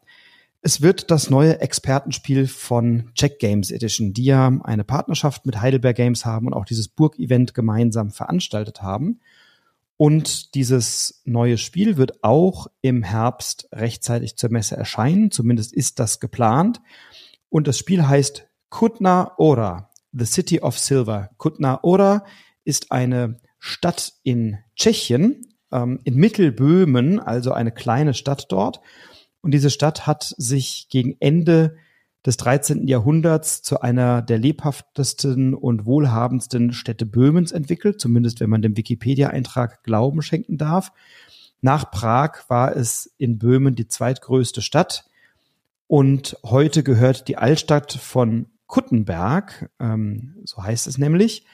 Es 0.63 0.81
wird 0.81 1.11
das 1.11 1.29
neue 1.29 1.59
Expertenspiel 1.59 2.47
von 2.47 3.11
Check 3.13 3.39
Games 3.39 3.71
Edition, 3.71 4.13
die 4.13 4.25
ja 4.25 4.47
eine 4.63 4.83
Partnerschaft 4.83 5.45
mit 5.45 5.59
Heidelberg 5.59 5.95
Games 5.95 6.25
haben 6.25 6.47
und 6.47 6.53
auch 6.53 6.65
dieses 6.65 6.87
Burg-Event 6.87 7.53
gemeinsam 7.53 8.09
veranstaltet 8.09 8.81
haben. 8.81 9.19
Und 10.01 10.55
dieses 10.55 11.21
neue 11.25 11.59
Spiel 11.59 11.95
wird 11.95 12.23
auch 12.23 12.65
im 12.81 13.03
Herbst 13.03 13.69
rechtzeitig 13.71 14.35
zur 14.35 14.49
Messe 14.49 14.75
erscheinen. 14.75 15.29
Zumindest 15.29 15.73
ist 15.73 15.99
das 15.99 16.19
geplant. 16.19 16.81
Und 17.49 17.67
das 17.67 17.77
Spiel 17.77 18.07
heißt 18.07 18.47
Kutna 18.69 19.33
Ora, 19.37 19.91
The 20.11 20.25
City 20.25 20.59
of 20.59 20.79
Silver. 20.79 21.29
Kutna 21.37 21.83
Ora 21.83 22.25
ist 22.63 22.91
eine 22.91 23.41
Stadt 23.59 24.13
in 24.23 24.57
Tschechien, 24.75 25.53
ähm, 25.71 25.99
in 26.03 26.15
Mittelböhmen, 26.15 27.19
also 27.19 27.51
eine 27.51 27.71
kleine 27.71 28.15
Stadt 28.15 28.51
dort. 28.51 28.81
Und 29.41 29.51
diese 29.51 29.69
Stadt 29.69 30.07
hat 30.07 30.33
sich 30.35 30.87
gegen 30.89 31.15
Ende 31.19 31.77
des 32.25 32.37
13. 32.37 32.87
Jahrhunderts 32.87 33.61
zu 33.61 33.81
einer 33.81 34.21
der 34.21 34.37
lebhaftesten 34.37 35.53
und 35.53 35.85
wohlhabendsten 35.85 36.71
Städte 36.71 37.05
Böhmens 37.05 37.51
entwickelt, 37.51 37.99
zumindest 37.99 38.39
wenn 38.39 38.49
man 38.49 38.61
dem 38.61 38.77
Wikipedia-Eintrag 38.77 39.83
Glauben 39.83 40.21
schenken 40.21 40.57
darf. 40.57 40.91
Nach 41.61 41.89
Prag 41.91 42.47
war 42.47 42.75
es 42.75 43.13
in 43.17 43.37
Böhmen 43.39 43.75
die 43.75 43.87
zweitgrößte 43.87 44.61
Stadt 44.61 45.05
und 45.87 46.37
heute 46.43 46.83
gehört 46.83 47.27
die 47.27 47.37
Altstadt 47.37 47.91
von 47.91 48.47
Kuttenberg, 48.67 49.69
ähm, 49.79 50.37
so 50.45 50.63
heißt 50.63 50.87
es 50.87 50.97
nämlich, 50.97 51.45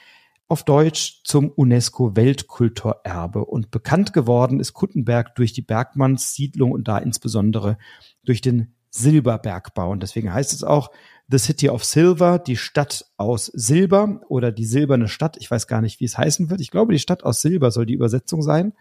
auf 0.46 0.64
Deutsch 0.64 1.22
zum 1.24 1.50
UNESCO-Weltkulturerbe. 1.50 3.44
Und 3.44 3.70
bekannt 3.70 4.12
geworden 4.12 4.60
ist 4.60 4.72
Kuttenberg 4.72 5.34
durch 5.34 5.52
die 5.52 5.62
Bergmannssiedlung 5.62 6.72
und 6.72 6.88
da 6.88 6.98
insbesondere 6.98 7.76
durch 8.24 8.40
den 8.40 8.74
Silberbergbau. 8.90 9.90
Und 9.90 10.02
deswegen 10.02 10.32
heißt 10.32 10.52
es 10.52 10.64
auch 10.64 10.90
The 11.28 11.38
City 11.38 11.68
of 11.68 11.84
Silver, 11.84 12.38
die 12.38 12.56
Stadt 12.56 13.04
aus 13.16 13.46
Silber 13.46 14.20
oder 14.28 14.50
die 14.50 14.64
silberne 14.64 15.08
Stadt. 15.08 15.36
Ich 15.38 15.50
weiß 15.50 15.66
gar 15.66 15.82
nicht, 15.82 16.00
wie 16.00 16.06
es 16.06 16.16
heißen 16.16 16.48
wird. 16.48 16.60
Ich 16.60 16.70
glaube, 16.70 16.92
die 16.92 16.98
Stadt 16.98 17.22
aus 17.22 17.42
Silber 17.42 17.70
soll 17.70 17.86
die 17.86 17.94
Übersetzung 17.94 18.42
sein. 18.42 18.72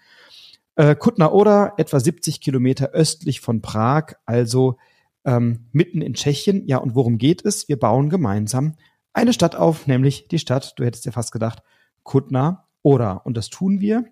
Äh, 0.75 0.95
Kutna 0.95 1.31
Ora, 1.31 1.73
etwa 1.77 1.99
70 1.99 2.39
Kilometer 2.39 2.91
östlich 2.91 3.41
von 3.41 3.61
Prag, 3.61 4.13
also 4.25 4.77
ähm, 5.25 5.65
mitten 5.73 6.01
in 6.01 6.13
Tschechien. 6.13 6.65
Ja, 6.67 6.77
und 6.77 6.95
worum 6.95 7.17
geht 7.17 7.43
es? 7.43 7.67
Wir 7.67 7.77
bauen 7.77 8.09
gemeinsam 8.09 8.75
eine 9.17 9.33
Stadt 9.33 9.55
auf, 9.55 9.87
nämlich 9.87 10.27
die 10.27 10.37
Stadt, 10.37 10.73
du 10.77 10.85
hättest 10.85 11.05
dir 11.05 11.11
fast 11.11 11.31
gedacht, 11.31 11.63
Kutna 12.03 12.67
Ora. 12.83 13.13
Und 13.13 13.35
das 13.35 13.49
tun 13.49 13.81
wir, 13.81 14.05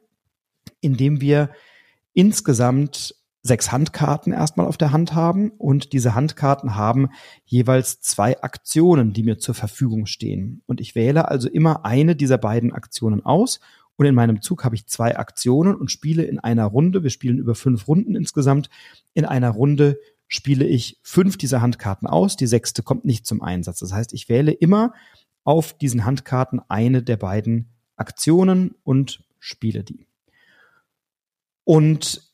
indem 0.82 1.22
wir 1.22 1.52
insgesamt 2.14 3.16
sechs 3.46 3.72
Handkarten 3.72 4.34
erstmal 4.34 4.66
auf 4.66 4.78
der 4.78 4.92
Hand 4.92 5.14
haben 5.14 5.52
und 5.52 5.94
diese 5.94 6.16
Handkarten 6.16 6.76
haben 6.76 7.10
jeweils 7.46 8.02
zwei 8.02 8.42
Aktionen, 8.42 9.14
die 9.14 9.22
mir 9.22 9.38
zur 9.38 9.54
Verfügung 9.54 10.08
stehen. 10.08 10.64
Und 10.66 10.82
ich 10.82 10.96
wähle 10.96 11.28
also 11.30 11.48
immer 11.48 11.86
eine 11.86 12.16
dieser 12.16 12.40
beiden 12.40 12.74
Aktionen 12.74 13.24
aus 13.24 13.60
und 13.98 14.08
in 14.08 14.16
meinem 14.16 14.42
Zug 14.42 14.64
habe 14.64 14.74
ich 14.74 14.88
zwei 14.88 15.16
Aktionen 15.16 15.76
und 15.76 15.92
spiele 15.92 16.24
in 16.24 16.40
einer 16.40 16.66
Runde, 16.66 17.04
wir 17.04 17.12
spielen 17.12 17.38
über 17.38 17.54
fünf 17.54 17.88
Runden 17.88 18.16
insgesamt, 18.16 18.72
in 19.14 19.26
einer 19.26 19.52
Runde 19.52 20.00
spiele 20.28 20.66
ich 20.66 20.98
fünf 21.04 21.38
dieser 21.38 21.62
Handkarten 21.62 22.08
aus, 22.08 22.38
die 22.38 22.48
sechste 22.48 22.82
kommt 22.82 23.06
nicht 23.06 23.28
zum 23.28 23.44
Einsatz. 23.44 23.78
Das 23.78 23.94
heißt, 23.94 24.12
ich 24.14 24.28
wähle 24.28 24.54
immer 24.54 24.92
auf 25.44 25.78
diesen 25.78 26.04
Handkarten 26.04 26.62
eine 26.68 27.04
der 27.04 27.18
beiden 27.18 27.70
Aktionen 27.96 28.74
und 28.84 29.24
spiele 29.38 29.84
die. 29.84 30.08
Und 31.64 32.25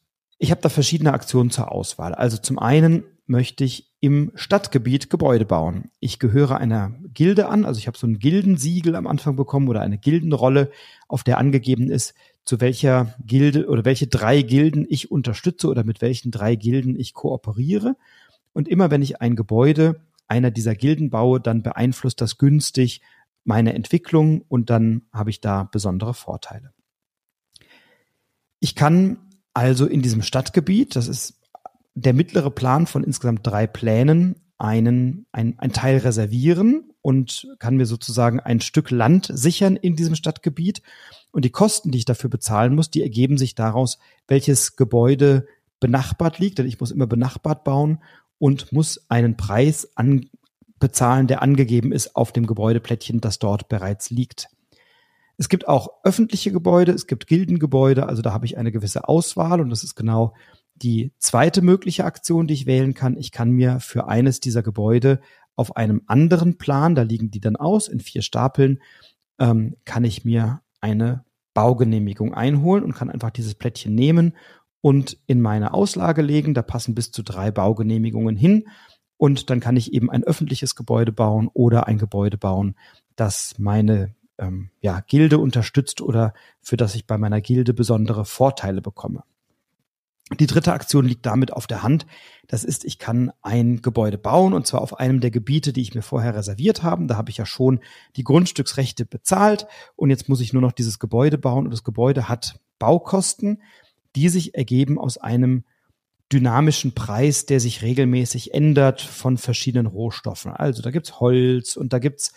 ich 0.41 0.49
habe 0.49 0.61
da 0.61 0.69
verschiedene 0.69 1.13
Aktionen 1.13 1.51
zur 1.51 1.71
Auswahl. 1.71 2.15
Also 2.15 2.35
zum 2.35 2.57
einen 2.57 3.03
möchte 3.27 3.63
ich 3.63 3.93
im 3.99 4.31
Stadtgebiet 4.33 5.11
Gebäude 5.11 5.45
bauen. 5.45 5.91
Ich 5.99 6.17
gehöre 6.17 6.57
einer 6.57 6.95
Gilde 7.13 7.47
an, 7.47 7.63
also 7.63 7.77
ich 7.77 7.85
habe 7.85 7.95
so 7.95 8.07
ein 8.07 8.17
Gildensiegel 8.17 8.95
am 8.95 9.05
Anfang 9.05 9.35
bekommen 9.35 9.67
oder 9.67 9.81
eine 9.81 9.99
Gildenrolle, 9.99 10.71
auf 11.07 11.23
der 11.23 11.37
angegeben 11.37 11.91
ist, 11.91 12.15
zu 12.43 12.59
welcher 12.59 13.13
Gilde 13.23 13.67
oder 13.67 13.85
welche 13.85 14.07
drei 14.07 14.41
Gilden 14.41 14.87
ich 14.89 15.11
unterstütze 15.11 15.67
oder 15.67 15.83
mit 15.83 16.01
welchen 16.01 16.31
drei 16.31 16.55
Gilden 16.55 16.99
ich 16.99 17.13
kooperiere. 17.13 17.95
Und 18.51 18.67
immer 18.67 18.89
wenn 18.89 19.03
ich 19.03 19.21
ein 19.21 19.35
Gebäude 19.35 20.01
einer 20.27 20.49
dieser 20.49 20.73
Gilden 20.73 21.11
baue, 21.11 21.39
dann 21.39 21.61
beeinflusst 21.61 22.19
das 22.19 22.39
günstig 22.39 23.01
meine 23.43 23.75
Entwicklung 23.75 24.41
und 24.47 24.71
dann 24.71 25.03
habe 25.13 25.29
ich 25.29 25.39
da 25.39 25.65
besondere 25.65 26.15
Vorteile. 26.15 26.73
Ich 28.59 28.73
kann 28.73 29.19
also 29.53 29.85
in 29.85 30.01
diesem 30.01 30.21
Stadtgebiet, 30.21 30.95
das 30.95 31.07
ist 31.07 31.35
der 31.93 32.13
mittlere 32.13 32.51
Plan 32.51 32.87
von 32.87 33.03
insgesamt 33.03 33.45
drei 33.45 33.67
Plänen, 33.67 34.35
einen, 34.57 35.25
ein, 35.31 35.55
ein 35.57 35.73
Teil 35.73 35.97
reservieren 35.97 36.91
und 37.01 37.47
kann 37.59 37.77
mir 37.77 37.85
sozusagen 37.85 38.39
ein 38.39 38.61
Stück 38.61 38.91
Land 38.91 39.29
sichern 39.33 39.75
in 39.75 39.95
diesem 39.95 40.15
Stadtgebiet. 40.15 40.81
Und 41.31 41.45
die 41.45 41.49
Kosten, 41.49 41.91
die 41.91 41.97
ich 41.97 42.05
dafür 42.05 42.29
bezahlen 42.29 42.75
muss, 42.75 42.91
die 42.91 43.01
ergeben 43.01 43.37
sich 43.37 43.55
daraus, 43.55 43.97
welches 44.27 44.75
Gebäude 44.75 45.47
benachbart 45.79 46.39
liegt, 46.39 46.59
denn 46.59 46.67
ich 46.67 46.79
muss 46.79 46.91
immer 46.91 47.07
benachbart 47.07 47.63
bauen 47.63 48.03
und 48.37 48.71
muss 48.71 49.09
einen 49.09 49.35
Preis 49.35 49.89
an, 49.95 50.29
bezahlen, 50.79 51.27
der 51.27 51.41
angegeben 51.41 51.91
ist 51.91 52.15
auf 52.15 52.31
dem 52.31 52.45
Gebäudeplättchen, 52.45 53.21
das 53.21 53.39
dort 53.39 53.67
bereits 53.67 54.09
liegt. 54.09 54.47
Es 55.41 55.49
gibt 55.49 55.67
auch 55.67 55.89
öffentliche 56.03 56.51
Gebäude, 56.51 56.91
es 56.91 57.07
gibt 57.07 57.25
Gildengebäude, 57.25 58.07
also 58.07 58.21
da 58.21 58.31
habe 58.31 58.45
ich 58.45 58.59
eine 58.59 58.71
gewisse 58.71 59.07
Auswahl 59.07 59.59
und 59.59 59.71
das 59.71 59.83
ist 59.83 59.95
genau 59.95 60.35
die 60.75 61.13
zweite 61.17 61.63
mögliche 61.63 62.05
Aktion, 62.05 62.45
die 62.45 62.53
ich 62.53 62.67
wählen 62.67 62.93
kann. 62.93 63.17
Ich 63.17 63.31
kann 63.31 63.49
mir 63.49 63.79
für 63.79 64.07
eines 64.07 64.39
dieser 64.39 64.61
Gebäude 64.61 65.19
auf 65.55 65.75
einem 65.75 66.03
anderen 66.05 66.59
Plan, 66.59 66.93
da 66.93 67.01
liegen 67.01 67.31
die 67.31 67.39
dann 67.39 67.55
aus 67.55 67.87
in 67.87 68.01
vier 68.01 68.21
Stapeln, 68.21 68.83
ähm, 69.39 69.77
kann 69.83 70.03
ich 70.03 70.23
mir 70.23 70.61
eine 70.79 71.25
Baugenehmigung 71.55 72.35
einholen 72.35 72.83
und 72.83 72.93
kann 72.93 73.09
einfach 73.09 73.31
dieses 73.31 73.55
Plättchen 73.55 73.95
nehmen 73.95 74.35
und 74.81 75.17
in 75.25 75.41
meine 75.41 75.73
Auslage 75.73 76.21
legen. 76.21 76.53
Da 76.53 76.61
passen 76.61 76.93
bis 76.93 77.11
zu 77.11 77.23
drei 77.23 77.49
Baugenehmigungen 77.49 78.35
hin. 78.35 78.67
Und 79.17 79.49
dann 79.49 79.59
kann 79.59 79.75
ich 79.75 79.91
eben 79.91 80.11
ein 80.11 80.23
öffentliches 80.23 80.75
Gebäude 80.75 81.11
bauen 81.11 81.49
oder 81.51 81.87
ein 81.87 81.97
Gebäude 81.97 82.37
bauen, 82.37 82.75
das 83.15 83.55
meine 83.57 84.13
ähm, 84.41 84.71
ja, 84.81 84.99
Gilde 85.01 85.37
unterstützt 85.37 86.01
oder 86.01 86.33
für 86.61 86.75
das 86.75 86.95
ich 86.95 87.07
bei 87.07 87.17
meiner 87.17 87.39
Gilde 87.39 87.73
besondere 87.73 88.25
Vorteile 88.25 88.81
bekomme. 88.81 89.23
Die 90.39 90.47
dritte 90.47 90.71
Aktion 90.71 91.05
liegt 91.05 91.25
damit 91.25 91.51
auf 91.51 91.67
der 91.67 91.83
Hand. 91.83 92.05
Das 92.47 92.63
ist, 92.63 92.85
ich 92.85 92.99
kann 92.99 93.31
ein 93.41 93.81
Gebäude 93.81 94.17
bauen 94.17 94.53
und 94.53 94.65
zwar 94.65 94.81
auf 94.81 94.97
einem 94.97 95.19
der 95.19 95.31
Gebiete, 95.31 95.73
die 95.73 95.81
ich 95.81 95.93
mir 95.93 96.01
vorher 96.01 96.35
reserviert 96.35 96.83
habe. 96.83 97.05
Da 97.05 97.17
habe 97.17 97.29
ich 97.29 97.37
ja 97.37 97.45
schon 97.45 97.81
die 98.15 98.23
Grundstücksrechte 98.23 99.05
bezahlt 99.05 99.67
und 99.95 100.09
jetzt 100.09 100.29
muss 100.29 100.41
ich 100.41 100.53
nur 100.53 100.61
noch 100.61 100.71
dieses 100.71 100.99
Gebäude 100.99 101.37
bauen 101.37 101.65
und 101.65 101.71
das 101.71 101.83
Gebäude 101.83 102.29
hat 102.29 102.59
Baukosten, 102.79 103.61
die 104.15 104.29
sich 104.29 104.55
ergeben 104.55 104.97
aus 104.97 105.17
einem 105.17 105.65
dynamischen 106.31 106.93
Preis, 106.93 107.45
der 107.45 107.59
sich 107.59 107.81
regelmäßig 107.81 108.53
ändert 108.53 109.01
von 109.01 109.37
verschiedenen 109.37 109.85
Rohstoffen. 109.87 110.51
Also 110.51 110.81
da 110.81 110.91
gibt's 110.91 111.19
Holz 111.19 111.75
und 111.75 111.91
da 111.91 111.99
gibt's 111.99 112.31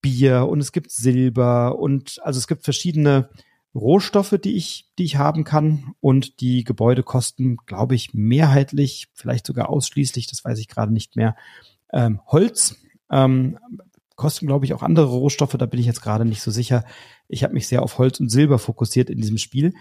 Bier 0.00 0.46
und 0.46 0.60
es 0.60 0.72
gibt 0.72 0.90
Silber 0.90 1.78
und 1.78 2.20
also 2.22 2.38
es 2.38 2.46
gibt 2.46 2.64
verschiedene 2.64 3.28
Rohstoffe, 3.76 4.36
die 4.42 4.56
ich, 4.56 4.88
die 4.98 5.04
ich 5.04 5.16
haben 5.16 5.44
kann. 5.44 5.94
Und 6.00 6.40
die 6.40 6.64
Gebäude 6.64 7.02
kosten, 7.02 7.58
glaube 7.66 7.94
ich, 7.94 8.14
mehrheitlich, 8.14 9.08
vielleicht 9.12 9.46
sogar 9.46 9.68
ausschließlich, 9.68 10.26
das 10.26 10.44
weiß 10.44 10.58
ich 10.58 10.68
gerade 10.68 10.92
nicht 10.92 11.14
mehr, 11.14 11.36
ähm, 11.92 12.20
Holz. 12.26 12.76
Ähm, 13.10 13.58
kosten, 14.16 14.46
glaube 14.46 14.64
ich, 14.64 14.72
auch 14.72 14.82
andere 14.82 15.06
Rohstoffe, 15.06 15.56
da 15.58 15.66
bin 15.66 15.78
ich 15.78 15.86
jetzt 15.86 16.02
gerade 16.02 16.24
nicht 16.24 16.40
so 16.40 16.50
sicher. 16.50 16.84
Ich 17.28 17.44
habe 17.44 17.54
mich 17.54 17.68
sehr 17.68 17.82
auf 17.82 17.98
Holz 17.98 18.18
und 18.18 18.30
Silber 18.30 18.58
fokussiert 18.58 19.10
in 19.10 19.20
diesem 19.20 19.38
Spiel. 19.38 19.74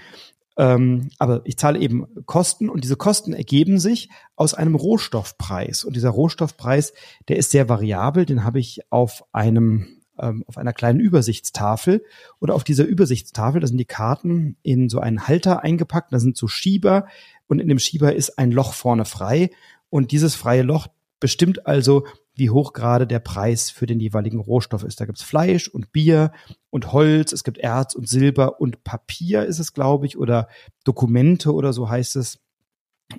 Ähm, 0.57 1.09
aber 1.17 1.41
ich 1.45 1.57
zahle 1.57 1.79
eben 1.79 2.05
Kosten 2.25 2.69
und 2.69 2.83
diese 2.83 2.95
Kosten 2.95 3.33
ergeben 3.33 3.79
sich 3.79 4.09
aus 4.35 4.53
einem 4.53 4.75
Rohstoffpreis. 4.75 5.83
Und 5.83 5.95
dieser 5.95 6.09
Rohstoffpreis, 6.09 6.93
der 7.27 7.37
ist 7.37 7.51
sehr 7.51 7.69
variabel, 7.69 8.25
den 8.25 8.43
habe 8.43 8.59
ich 8.59 8.81
auf 8.89 9.23
einem 9.31 9.94
ähm, 10.19 10.43
auf 10.47 10.57
einer 10.57 10.73
kleinen 10.73 10.99
Übersichtstafel. 10.99 12.03
Und 12.39 12.51
auf 12.51 12.63
dieser 12.63 12.85
Übersichtstafel, 12.85 13.61
da 13.61 13.67
sind 13.67 13.77
die 13.77 13.85
Karten 13.85 14.57
in 14.63 14.89
so 14.89 14.99
einen 14.99 15.27
Halter 15.27 15.63
eingepackt, 15.63 16.13
da 16.13 16.19
sind 16.19 16.37
so 16.37 16.47
Schieber 16.47 17.07
und 17.47 17.59
in 17.59 17.67
dem 17.67 17.79
Schieber 17.79 18.15
ist 18.15 18.37
ein 18.37 18.51
Loch 18.51 18.73
vorne 18.73 19.05
frei. 19.05 19.51
Und 19.89 20.11
dieses 20.11 20.35
freie 20.35 20.63
Loch 20.63 20.87
bestimmt 21.19 21.67
also, 21.67 22.05
wie 22.35 22.49
hoch 22.49 22.73
gerade 22.73 23.07
der 23.07 23.19
Preis 23.19 23.69
für 23.69 23.85
den 23.85 23.99
jeweiligen 23.99 24.39
Rohstoff 24.39 24.83
ist. 24.83 24.99
Da 24.99 25.05
gibt's 25.05 25.23
Fleisch 25.23 25.67
und 25.67 25.91
Bier 25.91 26.31
und 26.69 26.91
Holz, 26.91 27.31
es 27.31 27.43
gibt 27.43 27.57
Erz 27.57 27.95
und 27.95 28.09
Silber 28.09 28.59
und 28.59 28.83
Papier 28.83 29.45
ist 29.45 29.59
es, 29.59 29.73
glaube 29.73 30.05
ich, 30.05 30.17
oder 30.17 30.49
Dokumente 30.83 31.53
oder 31.53 31.71
so 31.71 31.89
heißt 31.89 32.17
es. 32.17 32.39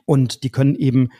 Und 0.04 0.42
die 0.42 0.50
können 0.50 0.74
eben 0.74 1.10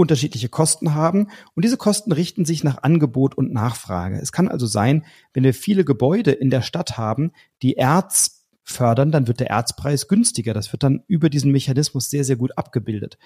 unterschiedliche 0.00 0.48
Kosten 0.48 0.94
haben. 0.94 1.28
Und 1.54 1.64
diese 1.64 1.76
Kosten 1.76 2.10
richten 2.10 2.46
sich 2.46 2.64
nach 2.64 2.82
Angebot 2.82 3.36
und 3.36 3.52
Nachfrage. 3.52 4.18
Es 4.18 4.32
kann 4.32 4.48
also 4.48 4.66
sein, 4.66 5.04
wenn 5.34 5.44
wir 5.44 5.52
viele 5.52 5.84
Gebäude 5.84 6.32
in 6.32 6.48
der 6.48 6.62
Stadt 6.62 6.96
haben, 6.96 7.32
die 7.60 7.76
Erz 7.76 8.46
fördern, 8.64 9.12
dann 9.12 9.28
wird 9.28 9.40
der 9.40 9.50
Erzpreis 9.50 10.08
günstiger. 10.08 10.54
Das 10.54 10.72
wird 10.72 10.82
dann 10.84 11.02
über 11.06 11.28
diesen 11.28 11.52
Mechanismus 11.52 12.08
sehr, 12.08 12.24
sehr 12.24 12.36
gut 12.36 12.56
abgebildet. 12.56 13.18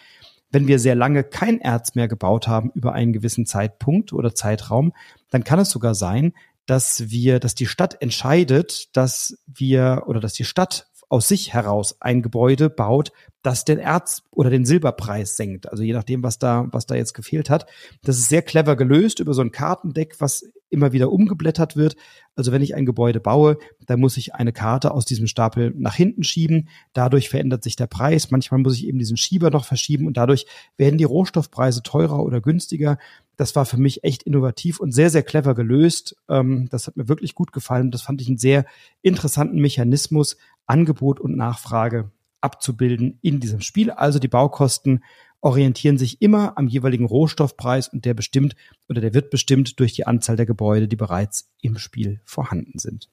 Wenn 0.50 0.66
wir 0.66 0.80
sehr 0.80 0.96
lange 0.96 1.22
kein 1.22 1.60
Erz 1.60 1.94
mehr 1.94 2.08
gebaut 2.08 2.48
haben 2.48 2.72
über 2.74 2.92
einen 2.92 3.12
gewissen 3.12 3.46
Zeitpunkt 3.46 4.12
oder 4.12 4.34
Zeitraum, 4.34 4.92
dann 5.30 5.44
kann 5.44 5.60
es 5.60 5.70
sogar 5.70 5.94
sein, 5.94 6.32
dass 6.66 7.10
wir, 7.10 7.38
dass 7.38 7.54
die 7.54 7.66
Stadt 7.66 8.02
entscheidet, 8.02 8.96
dass 8.96 9.38
wir 9.46 10.04
oder 10.06 10.18
dass 10.18 10.32
die 10.32 10.44
Stadt 10.44 10.88
aus 11.08 11.28
sich 11.28 11.52
heraus 11.54 12.00
ein 12.00 12.22
Gebäude 12.22 12.68
baut, 12.70 13.12
das 13.44 13.66
den 13.66 13.78
Erz- 13.78 14.22
oder 14.30 14.48
den 14.48 14.64
Silberpreis 14.64 15.36
senkt. 15.36 15.70
Also 15.70 15.82
je 15.82 15.92
nachdem, 15.92 16.22
was 16.22 16.38
da, 16.38 16.66
was 16.72 16.86
da 16.86 16.94
jetzt 16.94 17.12
gefehlt 17.12 17.50
hat. 17.50 17.66
Das 18.02 18.16
ist 18.16 18.30
sehr 18.30 18.40
clever 18.40 18.74
gelöst 18.74 19.20
über 19.20 19.34
so 19.34 19.42
ein 19.42 19.52
Kartendeck, 19.52 20.16
was 20.18 20.50
immer 20.70 20.92
wieder 20.92 21.12
umgeblättert 21.12 21.76
wird. 21.76 21.94
Also 22.36 22.52
wenn 22.52 22.62
ich 22.62 22.74
ein 22.74 22.86
Gebäude 22.86 23.20
baue, 23.20 23.58
dann 23.84 24.00
muss 24.00 24.16
ich 24.16 24.34
eine 24.34 24.54
Karte 24.54 24.92
aus 24.92 25.04
diesem 25.04 25.26
Stapel 25.26 25.74
nach 25.76 25.94
hinten 25.94 26.24
schieben. 26.24 26.70
Dadurch 26.94 27.28
verändert 27.28 27.62
sich 27.62 27.76
der 27.76 27.86
Preis. 27.86 28.30
Manchmal 28.30 28.60
muss 28.60 28.76
ich 28.76 28.86
eben 28.86 28.98
diesen 28.98 29.18
Schieber 29.18 29.50
noch 29.50 29.66
verschieben 29.66 30.06
und 30.06 30.16
dadurch 30.16 30.46
werden 30.78 30.96
die 30.96 31.04
Rohstoffpreise 31.04 31.82
teurer 31.82 32.20
oder 32.20 32.40
günstiger. 32.40 32.96
Das 33.36 33.54
war 33.54 33.66
für 33.66 33.76
mich 33.76 34.04
echt 34.04 34.22
innovativ 34.22 34.80
und 34.80 34.92
sehr, 34.92 35.10
sehr 35.10 35.22
clever 35.22 35.54
gelöst. 35.54 36.16
Ähm, 36.30 36.68
das 36.70 36.86
hat 36.86 36.96
mir 36.96 37.08
wirklich 37.08 37.34
gut 37.34 37.52
gefallen. 37.52 37.90
Das 37.90 38.00
fand 38.00 38.22
ich 38.22 38.28
einen 38.28 38.38
sehr 38.38 38.64
interessanten 39.02 39.60
Mechanismus, 39.60 40.38
Angebot 40.66 41.20
und 41.20 41.36
Nachfrage 41.36 42.10
abzubilden 42.44 43.18
in 43.22 43.40
diesem 43.40 43.60
Spiel. 43.60 43.90
Also 43.90 44.18
die 44.18 44.28
Baukosten 44.28 45.02
orientieren 45.40 45.98
sich 45.98 46.22
immer 46.22 46.56
am 46.56 46.68
jeweiligen 46.68 47.04
Rohstoffpreis 47.04 47.88
und 47.88 48.04
der 48.04 48.14
bestimmt 48.14 48.54
oder 48.88 49.00
der 49.00 49.14
wird 49.14 49.30
bestimmt 49.30 49.78
durch 49.80 49.92
die 49.92 50.06
Anzahl 50.06 50.36
der 50.36 50.46
Gebäude, 50.46 50.88
die 50.88 50.96
bereits 50.96 51.50
im 51.60 51.78
Spiel 51.78 52.20
vorhanden 52.24 52.78
sind. 52.78 53.10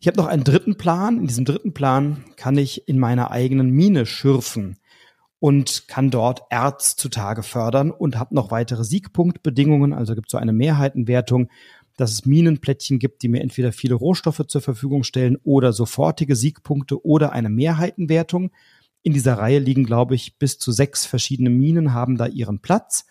Ich 0.00 0.06
habe 0.06 0.16
noch 0.16 0.26
einen 0.26 0.44
dritten 0.44 0.76
Plan. 0.76 1.18
In 1.18 1.26
diesem 1.26 1.44
dritten 1.44 1.74
Plan 1.74 2.24
kann 2.36 2.56
ich 2.56 2.88
in 2.88 2.98
meiner 2.98 3.32
eigenen 3.32 3.70
Mine 3.70 4.06
schürfen 4.06 4.78
und 5.40 5.88
kann 5.88 6.10
dort 6.10 6.42
Erz 6.50 6.96
zutage 6.96 7.42
fördern 7.42 7.90
und 7.90 8.18
habe 8.18 8.34
noch 8.34 8.50
weitere 8.50 8.84
Siegpunktbedingungen. 8.84 9.92
Also 9.92 10.14
gibt 10.14 10.28
es 10.28 10.32
so 10.32 10.38
eine 10.38 10.52
Mehrheitenwertung, 10.52 11.48
dass 11.98 12.12
es 12.12 12.24
Minenplättchen 12.24 13.00
gibt, 13.00 13.22
die 13.22 13.28
mir 13.28 13.42
entweder 13.42 13.72
viele 13.72 13.96
Rohstoffe 13.96 14.46
zur 14.46 14.60
Verfügung 14.60 15.02
stellen 15.02 15.36
oder 15.42 15.72
sofortige 15.72 16.36
Siegpunkte 16.36 17.04
oder 17.04 17.32
eine 17.32 17.50
Mehrheitenwertung. 17.50 18.52
In 19.02 19.12
dieser 19.12 19.34
Reihe 19.34 19.58
liegen, 19.58 19.84
glaube 19.84 20.14
ich, 20.14 20.38
bis 20.38 20.58
zu 20.58 20.70
sechs 20.70 21.04
verschiedene 21.04 21.50
Minen 21.50 21.92
haben 21.92 22.16
da 22.16 22.26
ihren 22.26 22.60
Platz. 22.60 23.04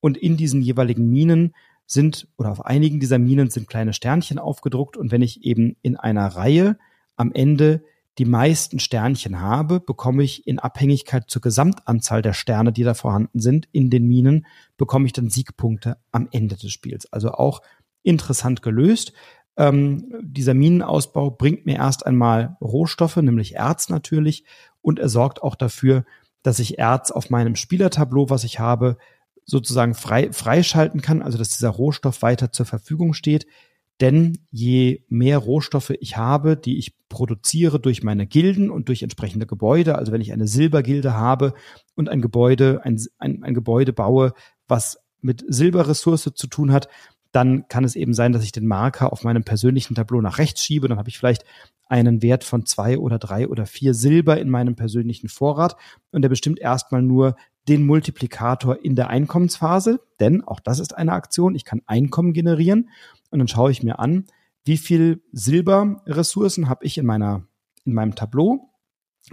Und 0.00 0.18
in 0.18 0.36
diesen 0.36 0.60
jeweiligen 0.60 1.10
Minen 1.10 1.54
sind, 1.86 2.28
oder 2.36 2.50
auf 2.50 2.66
einigen 2.66 3.00
dieser 3.00 3.18
Minen 3.18 3.48
sind 3.48 3.66
kleine 3.66 3.94
Sternchen 3.94 4.38
aufgedruckt. 4.38 4.98
Und 4.98 5.10
wenn 5.10 5.22
ich 5.22 5.42
eben 5.42 5.76
in 5.80 5.96
einer 5.96 6.26
Reihe 6.26 6.78
am 7.16 7.32
Ende 7.32 7.82
die 8.18 8.26
meisten 8.26 8.78
Sternchen 8.78 9.40
habe, 9.40 9.80
bekomme 9.80 10.22
ich 10.22 10.46
in 10.46 10.58
Abhängigkeit 10.58 11.30
zur 11.30 11.40
Gesamtanzahl 11.40 12.20
der 12.20 12.34
Sterne, 12.34 12.72
die 12.72 12.84
da 12.84 12.92
vorhanden 12.92 13.40
sind, 13.40 13.68
in 13.72 13.88
den 13.88 14.06
Minen, 14.06 14.46
bekomme 14.76 15.06
ich 15.06 15.14
dann 15.14 15.30
Siegpunkte 15.30 15.96
am 16.12 16.28
Ende 16.30 16.56
des 16.56 16.70
Spiels. 16.72 17.10
Also 17.10 17.32
auch 17.32 17.62
interessant 18.04 18.62
gelöst. 18.62 19.12
Ähm, 19.56 20.12
dieser 20.22 20.54
Minenausbau 20.54 21.30
bringt 21.30 21.66
mir 21.66 21.76
erst 21.76 22.06
einmal 22.06 22.56
Rohstoffe, 22.60 23.16
nämlich 23.16 23.56
Erz 23.56 23.88
natürlich, 23.88 24.44
und 24.80 24.98
er 24.98 25.08
sorgt 25.08 25.42
auch 25.42 25.56
dafür, 25.56 26.04
dass 26.42 26.58
ich 26.58 26.78
Erz 26.78 27.10
auf 27.10 27.30
meinem 27.30 27.56
Spielertableau, 27.56 28.30
was 28.30 28.44
ich 28.44 28.60
habe, 28.60 28.98
sozusagen 29.46 29.94
frei, 29.94 30.32
freischalten 30.32 31.00
kann, 31.00 31.22
also 31.22 31.38
dass 31.38 31.50
dieser 31.50 31.70
Rohstoff 31.70 32.22
weiter 32.22 32.52
zur 32.52 32.66
Verfügung 32.66 33.14
steht. 33.14 33.46
Denn 34.00 34.38
je 34.50 35.04
mehr 35.08 35.38
Rohstoffe 35.38 35.92
ich 36.00 36.16
habe, 36.16 36.56
die 36.56 36.78
ich 36.78 36.96
produziere 37.08 37.78
durch 37.78 38.02
meine 38.02 38.26
Gilden 38.26 38.70
und 38.70 38.88
durch 38.88 39.02
entsprechende 39.02 39.46
Gebäude, 39.46 39.96
also 39.96 40.10
wenn 40.10 40.20
ich 40.20 40.32
eine 40.32 40.48
Silbergilde 40.48 41.14
habe 41.14 41.54
und 41.94 42.08
ein 42.08 42.20
Gebäude, 42.20 42.80
ein, 42.82 43.00
ein, 43.18 43.44
ein 43.44 43.54
Gebäude 43.54 43.92
baue, 43.92 44.32
was 44.66 44.98
mit 45.20 45.44
Silberressource 45.46 46.32
zu 46.34 46.46
tun 46.48 46.72
hat, 46.72 46.88
dann 47.34 47.66
kann 47.68 47.82
es 47.82 47.96
eben 47.96 48.14
sein, 48.14 48.32
dass 48.32 48.44
ich 48.44 48.52
den 48.52 48.66
Marker 48.66 49.12
auf 49.12 49.24
meinem 49.24 49.42
persönlichen 49.42 49.96
Tableau 49.96 50.20
nach 50.20 50.38
rechts 50.38 50.64
schiebe. 50.64 50.86
Dann 50.86 50.98
habe 50.98 51.08
ich 51.08 51.18
vielleicht 51.18 51.44
einen 51.86 52.22
Wert 52.22 52.44
von 52.44 52.64
zwei 52.64 52.96
oder 52.96 53.18
drei 53.18 53.48
oder 53.48 53.66
vier 53.66 53.92
Silber 53.92 54.38
in 54.38 54.48
meinem 54.48 54.76
persönlichen 54.76 55.28
Vorrat 55.28 55.76
und 56.12 56.22
der 56.22 56.28
bestimmt 56.28 56.60
erstmal 56.60 57.02
nur 57.02 57.36
den 57.68 57.84
Multiplikator 57.84 58.84
in 58.84 58.94
der 58.94 59.08
Einkommensphase, 59.08 60.00
denn 60.20 60.44
auch 60.44 60.60
das 60.60 60.78
ist 60.78 60.96
eine 60.96 61.12
Aktion. 61.12 61.54
Ich 61.54 61.64
kann 61.64 61.82
Einkommen 61.86 62.34
generieren 62.34 62.90
und 63.30 63.40
dann 63.40 63.48
schaue 63.48 63.72
ich 63.72 63.82
mir 63.82 63.98
an, 63.98 64.26
wie 64.64 64.76
viel 64.76 65.22
Silberressourcen 65.32 66.68
habe 66.68 66.84
ich 66.84 66.98
in 66.98 67.06
meiner 67.06 67.46
in 67.84 67.94
meinem 67.94 68.14
Tableau, 68.14 68.70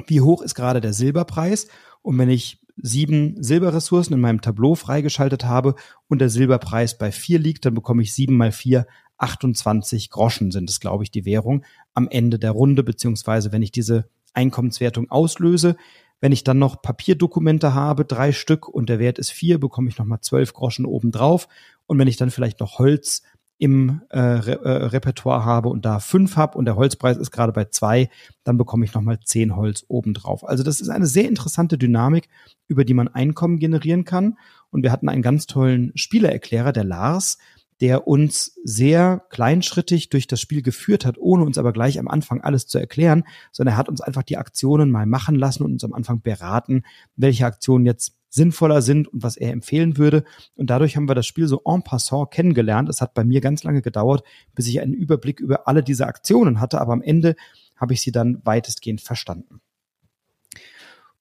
wie 0.07 0.21
hoch 0.21 0.41
ist 0.41 0.55
gerade 0.55 0.81
der 0.81 0.93
Silberpreis 0.93 1.67
und 2.01 2.17
wenn 2.17 2.29
ich 2.29 2.60
sieben 2.81 3.41
Silberressourcen 3.41 4.13
in 4.13 4.21
meinem 4.21 4.41
Tableau 4.41 4.75
freigeschaltet 4.75 5.45
habe 5.45 5.75
und 6.07 6.19
der 6.19 6.29
Silberpreis 6.29 6.97
bei 6.97 7.11
vier 7.11 7.39
liegt, 7.39 7.65
dann 7.65 7.73
bekomme 7.73 8.01
ich 8.01 8.13
sieben 8.13 8.37
mal 8.37 8.51
vier 8.51 8.85
28 9.21 10.09
Groschen 10.09 10.51
sind 10.51 10.69
es, 10.69 10.79
glaube 10.79 11.03
ich, 11.03 11.11
die 11.11 11.25
Währung 11.25 11.63
am 11.93 12.07
Ende 12.09 12.39
der 12.39 12.51
Runde, 12.51 12.83
beziehungsweise 12.83 13.51
wenn 13.51 13.61
ich 13.61 13.71
diese 13.71 14.09
Einkommenswertung 14.33 15.11
auslöse. 15.11 15.75
Wenn 16.19 16.31
ich 16.31 16.43
dann 16.43 16.59
noch 16.59 16.81
Papierdokumente 16.81 17.73
habe, 17.73 18.05
drei 18.05 18.31
Stück 18.31 18.67
und 18.67 18.89
der 18.89 18.99
Wert 18.99 19.19
ist 19.19 19.31
vier, 19.31 19.59
bekomme 19.59 19.89
ich 19.89 19.97
nochmal 19.97 20.21
zwölf 20.21 20.53
Groschen 20.53 20.85
obendrauf. 20.85 21.47
Und 21.87 21.99
wenn 21.99 22.07
ich 22.07 22.17
dann 22.17 22.31
vielleicht 22.31 22.59
noch 22.59 22.79
Holz 22.79 23.23
im 23.61 24.01
äh, 24.09 24.19
Re 24.19 24.65
äh, 24.65 24.85
Repertoire 24.87 25.45
habe 25.45 25.69
und 25.69 25.85
da 25.85 25.99
fünf 25.99 26.35
habe 26.35 26.57
und 26.57 26.65
der 26.65 26.77
Holzpreis 26.77 27.17
ist 27.17 27.29
gerade 27.29 27.51
bei 27.53 27.65
zwei, 27.65 28.09
dann 28.43 28.57
bekomme 28.57 28.85
ich 28.85 28.93
nochmal 28.95 29.19
zehn 29.23 29.55
Holz 29.55 29.85
obendrauf. 29.87 30.43
Also 30.43 30.63
das 30.63 30.81
ist 30.81 30.89
eine 30.89 31.05
sehr 31.05 31.29
interessante 31.29 31.77
Dynamik, 31.77 32.27
über 32.67 32.85
die 32.85 32.95
man 32.95 33.07
Einkommen 33.07 33.59
generieren 33.59 34.03
kann. 34.03 34.39
Und 34.71 34.81
wir 34.81 34.91
hatten 34.91 35.09
einen 35.09 35.21
ganz 35.21 35.45
tollen 35.45 35.91
Spielererklärer, 35.93 36.71
der 36.71 36.85
Lars, 36.85 37.37
der 37.81 38.07
uns 38.07 38.53
sehr 38.63 39.25
kleinschrittig 39.29 40.09
durch 40.09 40.27
das 40.27 40.39
Spiel 40.39 40.61
geführt 40.61 41.05
hat, 41.05 41.17
ohne 41.17 41.43
uns 41.43 41.57
aber 41.57 41.73
gleich 41.73 41.99
am 41.99 42.07
Anfang 42.07 42.41
alles 42.41 42.67
zu 42.67 42.77
erklären, 42.77 43.23
sondern 43.51 43.73
er 43.73 43.77
hat 43.77 43.89
uns 43.89 44.01
einfach 44.01 44.23
die 44.23 44.37
Aktionen 44.37 44.91
mal 44.91 45.07
machen 45.07 45.35
lassen 45.35 45.63
und 45.63 45.73
uns 45.73 45.83
am 45.83 45.93
Anfang 45.93 46.21
beraten, 46.21 46.83
welche 47.15 47.45
Aktionen 47.45 47.85
jetzt 47.85 48.13
sinnvoller 48.29 48.81
sind 48.81 49.07
und 49.07 49.23
was 49.23 49.35
er 49.35 49.51
empfehlen 49.51 49.97
würde. 49.97 50.23
Und 50.55 50.69
dadurch 50.69 50.95
haben 50.95 51.09
wir 51.09 51.15
das 51.15 51.25
Spiel 51.25 51.47
so 51.47 51.61
en 51.65 51.83
passant 51.83 52.31
kennengelernt. 52.31 52.87
Es 52.87 53.01
hat 53.01 53.13
bei 53.13 53.23
mir 53.23 53.41
ganz 53.41 53.63
lange 53.63 53.81
gedauert, 53.81 54.23
bis 54.53 54.67
ich 54.67 54.79
einen 54.79 54.93
Überblick 54.93 55.39
über 55.39 55.67
alle 55.67 55.83
diese 55.83 56.05
Aktionen 56.05 56.61
hatte, 56.61 56.79
aber 56.79 56.93
am 56.93 57.01
Ende 57.01 57.35
habe 57.75 57.93
ich 57.93 58.01
sie 58.01 58.11
dann 58.11 58.39
weitestgehend 58.45 59.01
verstanden. 59.01 59.59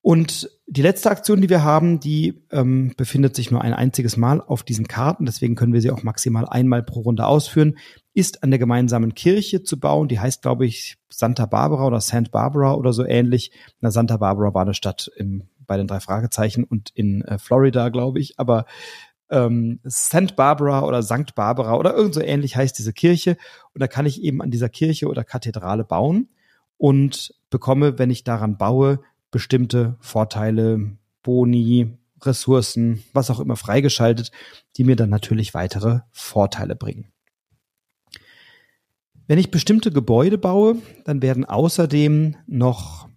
Und 0.02 0.50
die 0.66 0.82
letzte 0.82 1.10
Aktion, 1.10 1.42
die 1.42 1.50
wir 1.50 1.62
haben, 1.62 2.00
die 2.00 2.42
ähm, 2.50 2.94
befindet 2.96 3.36
sich 3.36 3.50
nur 3.50 3.60
ein 3.60 3.74
einziges 3.74 4.16
Mal 4.16 4.40
auf 4.40 4.62
diesen 4.62 4.88
Karten, 4.88 5.26
deswegen 5.26 5.56
können 5.56 5.74
wir 5.74 5.82
sie 5.82 5.90
auch 5.90 6.02
maximal 6.02 6.46
einmal 6.48 6.82
pro 6.82 7.00
Runde 7.00 7.26
ausführen, 7.26 7.76
ist 8.14 8.42
an 8.42 8.50
der 8.50 8.58
gemeinsamen 8.58 9.14
Kirche 9.14 9.62
zu 9.62 9.78
bauen. 9.78 10.08
Die 10.08 10.18
heißt, 10.18 10.42
glaube 10.42 10.64
ich, 10.64 10.96
Santa 11.10 11.44
Barbara 11.46 11.86
oder 11.86 12.00
St. 12.00 12.30
Barbara 12.30 12.74
oder 12.74 12.92
so 12.92 13.04
ähnlich. 13.04 13.52
Na, 13.80 13.90
Santa 13.90 14.16
Barbara 14.16 14.54
war 14.54 14.62
eine 14.62 14.74
Stadt 14.74 15.10
im 15.16 15.48
bei 15.70 15.76
den 15.76 15.86
drei 15.86 16.00
Fragezeichen 16.00 16.64
und 16.64 16.90
in 16.94 17.22
äh, 17.22 17.38
Florida, 17.38 17.90
glaube 17.90 18.18
ich. 18.18 18.40
Aber 18.40 18.64
ähm, 19.30 19.78
St. 19.88 20.34
Barbara 20.34 20.82
oder 20.82 21.00
St. 21.00 21.36
Barbara 21.36 21.76
oder 21.76 21.94
irgend 21.94 22.14
so 22.14 22.20
ähnlich 22.20 22.56
heißt 22.56 22.76
diese 22.76 22.92
Kirche. 22.92 23.36
Und 23.72 23.80
da 23.80 23.86
kann 23.86 24.04
ich 24.04 24.20
eben 24.20 24.42
an 24.42 24.50
dieser 24.50 24.68
Kirche 24.68 25.06
oder 25.06 25.22
Kathedrale 25.22 25.84
bauen 25.84 26.28
und 26.76 27.32
bekomme, 27.50 28.00
wenn 28.00 28.10
ich 28.10 28.24
daran 28.24 28.58
baue, 28.58 28.98
bestimmte 29.30 29.96
Vorteile, 30.00 30.96
Boni, 31.22 31.96
Ressourcen, 32.22 33.02
was 33.12 33.30
auch 33.30 33.40
immer 33.40 33.56
freigeschaltet, 33.56 34.30
die 34.76 34.84
mir 34.84 34.96
dann 34.96 35.10
natürlich 35.10 35.54
weitere 35.54 36.00
Vorteile 36.10 36.76
bringen. 36.76 37.12
Wenn 39.26 39.38
ich 39.38 39.50
bestimmte 39.50 39.92
Gebäude 39.92 40.38
baue, 40.38 40.76
dann 41.04 41.22
werden 41.22 41.44
außerdem 41.44 42.36
noch 42.46 43.08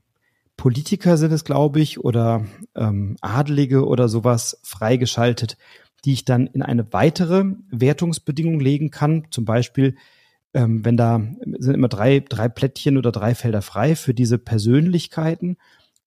Politiker 0.58 1.18
sind 1.18 1.32
es, 1.32 1.44
glaube 1.44 1.82
ich, 1.82 2.00
oder 2.00 2.46
ähm, 2.76 3.18
Adelige 3.22 3.86
oder 3.88 4.08
sowas 4.08 4.60
freigeschaltet, 4.64 5.58
die 6.06 6.14
ich 6.14 6.26
dann 6.26 6.48
in 6.48 6.62
eine 6.62 6.94
weitere 6.94 7.46
Wertungsbedingung 7.70 8.60
legen 8.60 8.92
kann. 8.92 9.26
Zum 9.32 9.46
Beispiel, 9.46 9.96
ähm, 10.54 10.86
wenn 10.86 10.98
da 10.98 11.22
sind 11.58 11.74
immer 11.74 11.88
drei, 11.88 12.20
drei 12.20 12.48
Plättchen 12.50 12.98
oder 12.98 13.12
drei 13.12 13.36
Felder 13.36 13.62
frei 13.62 13.96
für 13.96 14.14
diese 14.14 14.38
Persönlichkeiten. 14.38 15.58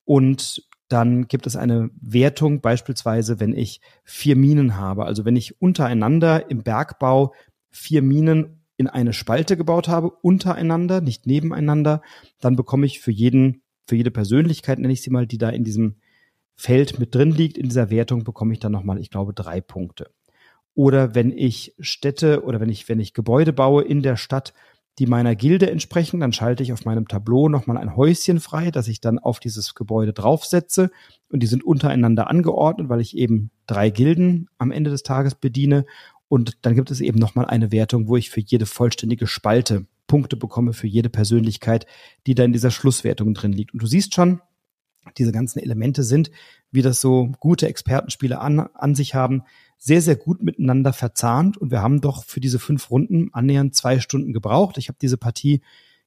Und 0.06 0.66
dann 0.88 1.28
gibt 1.28 1.46
es 1.46 1.56
eine 1.56 1.90
Wertung, 2.00 2.62
beispielsweise, 2.62 3.40
wenn 3.40 3.52
ich 3.52 3.82
vier 4.04 4.36
Minen 4.36 4.76
habe. 4.76 5.04
Also 5.04 5.26
wenn 5.26 5.36
ich 5.36 5.60
untereinander 5.60 6.50
im 6.50 6.62
Bergbau 6.62 7.34
vier 7.70 8.00
Minen 8.00 8.62
in 8.78 8.86
eine 8.86 9.12
Spalte 9.12 9.56
gebaut 9.56 9.88
habe, 9.88 10.10
untereinander, 10.10 11.00
nicht 11.00 11.26
nebeneinander, 11.26 12.02
dann 12.40 12.56
bekomme 12.56 12.86
ich 12.86 13.00
für 13.00 13.10
jeden 13.10 13.62
für 13.86 13.96
jede 13.96 14.10
Persönlichkeit, 14.10 14.78
nenne 14.78 14.92
ich 14.92 15.02
sie 15.02 15.10
mal, 15.10 15.26
die 15.26 15.38
da 15.38 15.48
in 15.48 15.64
diesem 15.64 15.96
Feld 16.56 16.98
mit 16.98 17.14
drin 17.14 17.30
liegt, 17.30 17.56
in 17.56 17.68
dieser 17.68 17.90
Wertung, 17.90 18.24
bekomme 18.24 18.52
ich 18.52 18.58
dann 18.58 18.72
nochmal, 18.72 18.98
ich 18.98 19.10
glaube, 19.10 19.32
drei 19.32 19.60
Punkte. 19.60 20.10
Oder 20.74 21.14
wenn 21.14 21.30
ich 21.30 21.74
Städte 21.78 22.42
oder 22.42 22.60
wenn 22.60 22.68
ich, 22.68 22.88
wenn 22.88 23.00
ich 23.00 23.14
Gebäude 23.14 23.52
baue 23.52 23.84
in 23.84 24.02
der 24.02 24.16
Stadt, 24.16 24.52
die 24.98 25.06
meiner 25.06 25.36
Gilde 25.36 25.70
entsprechen, 25.70 26.20
dann 26.20 26.32
schalte 26.32 26.62
ich 26.62 26.72
auf 26.72 26.84
meinem 26.84 27.06
Tableau 27.06 27.48
nochmal 27.48 27.76
ein 27.76 27.96
Häuschen 27.96 28.40
frei, 28.40 28.70
das 28.70 28.88
ich 28.88 29.00
dann 29.00 29.18
auf 29.18 29.40
dieses 29.40 29.74
Gebäude 29.74 30.12
draufsetze. 30.12 30.90
Und 31.28 31.42
die 31.42 31.46
sind 31.46 31.64
untereinander 31.64 32.30
angeordnet, 32.30 32.88
weil 32.88 33.00
ich 33.00 33.16
eben 33.16 33.50
drei 33.66 33.90
Gilden 33.90 34.48
am 34.58 34.70
Ende 34.70 34.90
des 34.90 35.02
Tages 35.02 35.34
bediene. 35.34 35.84
Und 36.28 36.58
dann 36.62 36.74
gibt 36.74 36.90
es 36.90 37.00
eben 37.00 37.18
nochmal 37.18 37.46
eine 37.46 37.72
Wertung, 37.72 38.08
wo 38.08 38.16
ich 38.16 38.30
für 38.30 38.40
jede 38.40 38.66
vollständige 38.66 39.26
Spalte 39.26 39.86
Punkte 40.06 40.36
bekomme 40.36 40.72
für 40.72 40.86
jede 40.86 41.10
Persönlichkeit, 41.10 41.86
die 42.26 42.34
da 42.34 42.44
in 42.44 42.52
dieser 42.52 42.70
Schlusswertung 42.70 43.34
drin 43.34 43.52
liegt. 43.52 43.72
Und 43.72 43.82
du 43.82 43.86
siehst 43.86 44.14
schon, 44.14 44.40
diese 45.18 45.32
ganzen 45.32 45.60
Elemente 45.60 46.02
sind, 46.02 46.30
wie 46.70 46.82
das 46.82 47.00
so 47.00 47.32
gute 47.40 47.68
Expertenspiele 47.68 48.40
an, 48.40 48.60
an 48.74 48.94
sich 48.94 49.14
haben, 49.14 49.42
sehr, 49.78 50.00
sehr 50.00 50.16
gut 50.16 50.42
miteinander 50.42 50.92
verzahnt. 50.92 51.56
Und 51.56 51.70
wir 51.70 51.82
haben 51.82 52.00
doch 52.00 52.24
für 52.24 52.40
diese 52.40 52.58
fünf 52.58 52.90
Runden 52.90 53.30
annähernd 53.32 53.74
zwei 53.74 54.00
Stunden 54.00 54.32
gebraucht. 54.32 54.78
Ich 54.78 54.88
habe 54.88 54.98
diese 55.00 55.16
Partie 55.16 55.60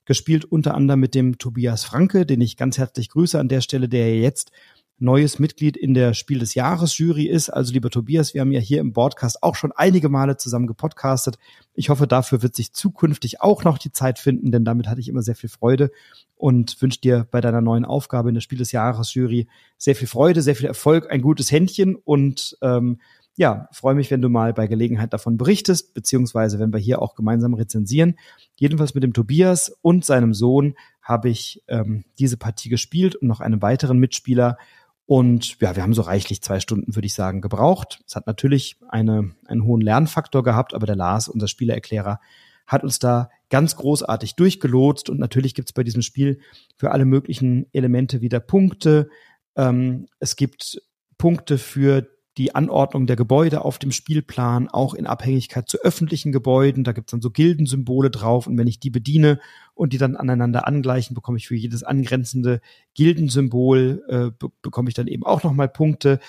gespielt 0.05 0.45
unter 0.45 0.73
anderem 0.73 0.99
mit 0.99 1.13
dem 1.13 1.37
Tobias 1.37 1.83
Franke, 1.83 2.25
den 2.25 2.41
ich 2.41 2.57
ganz 2.57 2.77
herzlich 2.77 3.09
grüße 3.09 3.39
an 3.39 3.47
der 3.47 3.61
Stelle, 3.61 3.87
der 3.87 4.17
jetzt 4.17 4.51
neues 4.99 5.39
Mitglied 5.39 5.77
in 5.77 5.93
der 5.93 6.13
Spiel 6.13 6.39
des 6.39 6.55
Jahres 6.55 6.97
Jury 6.97 7.25
ist. 7.25 7.49
Also 7.49 7.73
lieber 7.73 7.89
Tobias, 7.89 8.33
wir 8.33 8.41
haben 8.41 8.51
ja 8.51 8.59
hier 8.59 8.79
im 8.79 8.93
Podcast 8.93 9.43
auch 9.43 9.55
schon 9.55 9.71
einige 9.71 10.09
Male 10.09 10.37
zusammen 10.37 10.67
gepodcastet. 10.67 11.37
Ich 11.73 11.89
hoffe, 11.89 12.05
dafür 12.05 12.41
wird 12.41 12.55
sich 12.55 12.73
zukünftig 12.73 13.41
auch 13.41 13.63
noch 13.63 13.77
die 13.77 13.91
Zeit 13.91 14.19
finden, 14.19 14.51
denn 14.51 14.65
damit 14.65 14.87
hatte 14.87 14.99
ich 14.99 15.07
immer 15.07 15.21
sehr 15.21 15.35
viel 15.35 15.49
Freude 15.49 15.91
und 16.35 16.81
wünsche 16.81 17.01
dir 17.01 17.27
bei 17.31 17.41
deiner 17.41 17.61
neuen 17.61 17.85
Aufgabe 17.85 18.29
in 18.29 18.35
der 18.35 18.41
Spiel 18.41 18.57
des 18.57 18.71
Jahres 18.71 19.13
Jury 19.13 19.47
sehr 19.77 19.95
viel 19.95 20.07
Freude, 20.07 20.41
sehr 20.41 20.55
viel 20.55 20.67
Erfolg, 20.67 21.09
ein 21.09 21.21
gutes 21.21 21.51
Händchen 21.51 21.95
und 21.95 22.57
ähm, 22.61 22.99
ja, 23.39 23.69
freue 23.71 23.95
mich, 23.95 24.11
wenn 24.11 24.21
du 24.21 24.27
mal 24.27 24.53
bei 24.53 24.67
Gelegenheit 24.67 25.13
davon 25.13 25.37
berichtest, 25.37 25.93
beziehungsweise 25.93 26.59
wenn 26.59 26.73
wir 26.73 26.79
hier 26.79 27.01
auch 27.01 27.15
gemeinsam 27.15 27.53
rezensieren. 27.53 28.15
Jedenfalls 28.57 28.93
mit 28.95 29.03
dem 29.03 29.13
Tobias 29.13 29.71
und 29.81 30.03
seinem 30.03 30.33
Sohn 30.33 30.75
habe 31.01 31.29
ich 31.29 31.63
ähm, 31.69 32.03
diese 32.19 32.35
Partie 32.35 32.67
gespielt 32.67 33.15
und 33.15 33.29
noch 33.29 33.39
einen 33.39 33.61
weiteren 33.61 33.97
Mitspieler 33.97 34.57
und 35.05 35.57
ja, 35.61 35.73
wir 35.77 35.83
haben 35.83 35.93
so 35.93 36.01
reichlich 36.01 36.41
zwei 36.41 36.59
Stunden, 36.59 36.93
würde 36.95 37.05
ich 37.05 37.13
sagen, 37.13 37.39
gebraucht. 37.39 38.01
Es 38.05 38.17
hat 38.17 38.27
natürlich 38.27 38.75
eine, 38.89 39.31
einen 39.45 39.63
hohen 39.63 39.79
Lernfaktor 39.79 40.43
gehabt, 40.43 40.73
aber 40.73 40.85
der 40.85 40.97
Lars, 40.97 41.29
unser 41.29 41.47
Spielererklärer, 41.47 42.19
hat 42.67 42.83
uns 42.83 42.99
da 42.99 43.29
ganz 43.49 43.77
großartig 43.77 44.35
durchgelotst. 44.35 45.09
Und 45.09 45.17
natürlich 45.17 45.55
gibt's 45.55 45.71
bei 45.71 45.83
diesem 45.83 46.01
Spiel 46.01 46.41
für 46.75 46.91
alle 46.91 47.05
möglichen 47.05 47.67
Elemente 47.71 48.19
wieder 48.19 48.41
Punkte. 48.41 49.09
Ähm, 49.55 50.07
es 50.19 50.35
gibt 50.35 50.81
Punkte 51.17 51.57
für 51.57 52.05
die 52.39 52.55
Anordnung 52.55 53.05
der 53.05 53.17
Gebäude 53.17 53.65
auf 53.65 53.77
dem 53.79 53.91
Spielplan, 53.91 54.69
auch 54.69 54.93
in 54.93 55.05
Abhängigkeit 55.05 55.67
zu 55.67 55.77
öffentlichen 55.79 56.31
Gebäuden. 56.31 56.85
Da 56.85 56.93
gibt's 56.93 57.11
dann 57.11 57.21
so 57.21 57.31
Gildensymbole 57.31 58.09
drauf 58.09 58.47
und 58.47 58.57
wenn 58.57 58.65
ich 58.65 58.79
die 58.79 58.89
bediene 58.89 59.41
und 59.75 59.91
die 59.91 59.97
dann 59.97 60.15
aneinander 60.15 60.65
angleichen, 60.65 61.13
bekomme 61.13 61.37
ich 61.37 61.47
für 61.47 61.55
jedes 61.55 61.83
angrenzende 61.83 62.61
Gildensymbol, 62.95 64.03
äh, 64.07 64.31
be 64.31 64.49
bekomme 64.61 64.87
ich 64.87 64.95
dann 64.95 65.07
eben 65.07 65.25
auch 65.25 65.43
nochmal 65.43 65.67
Punkte. 65.67 66.19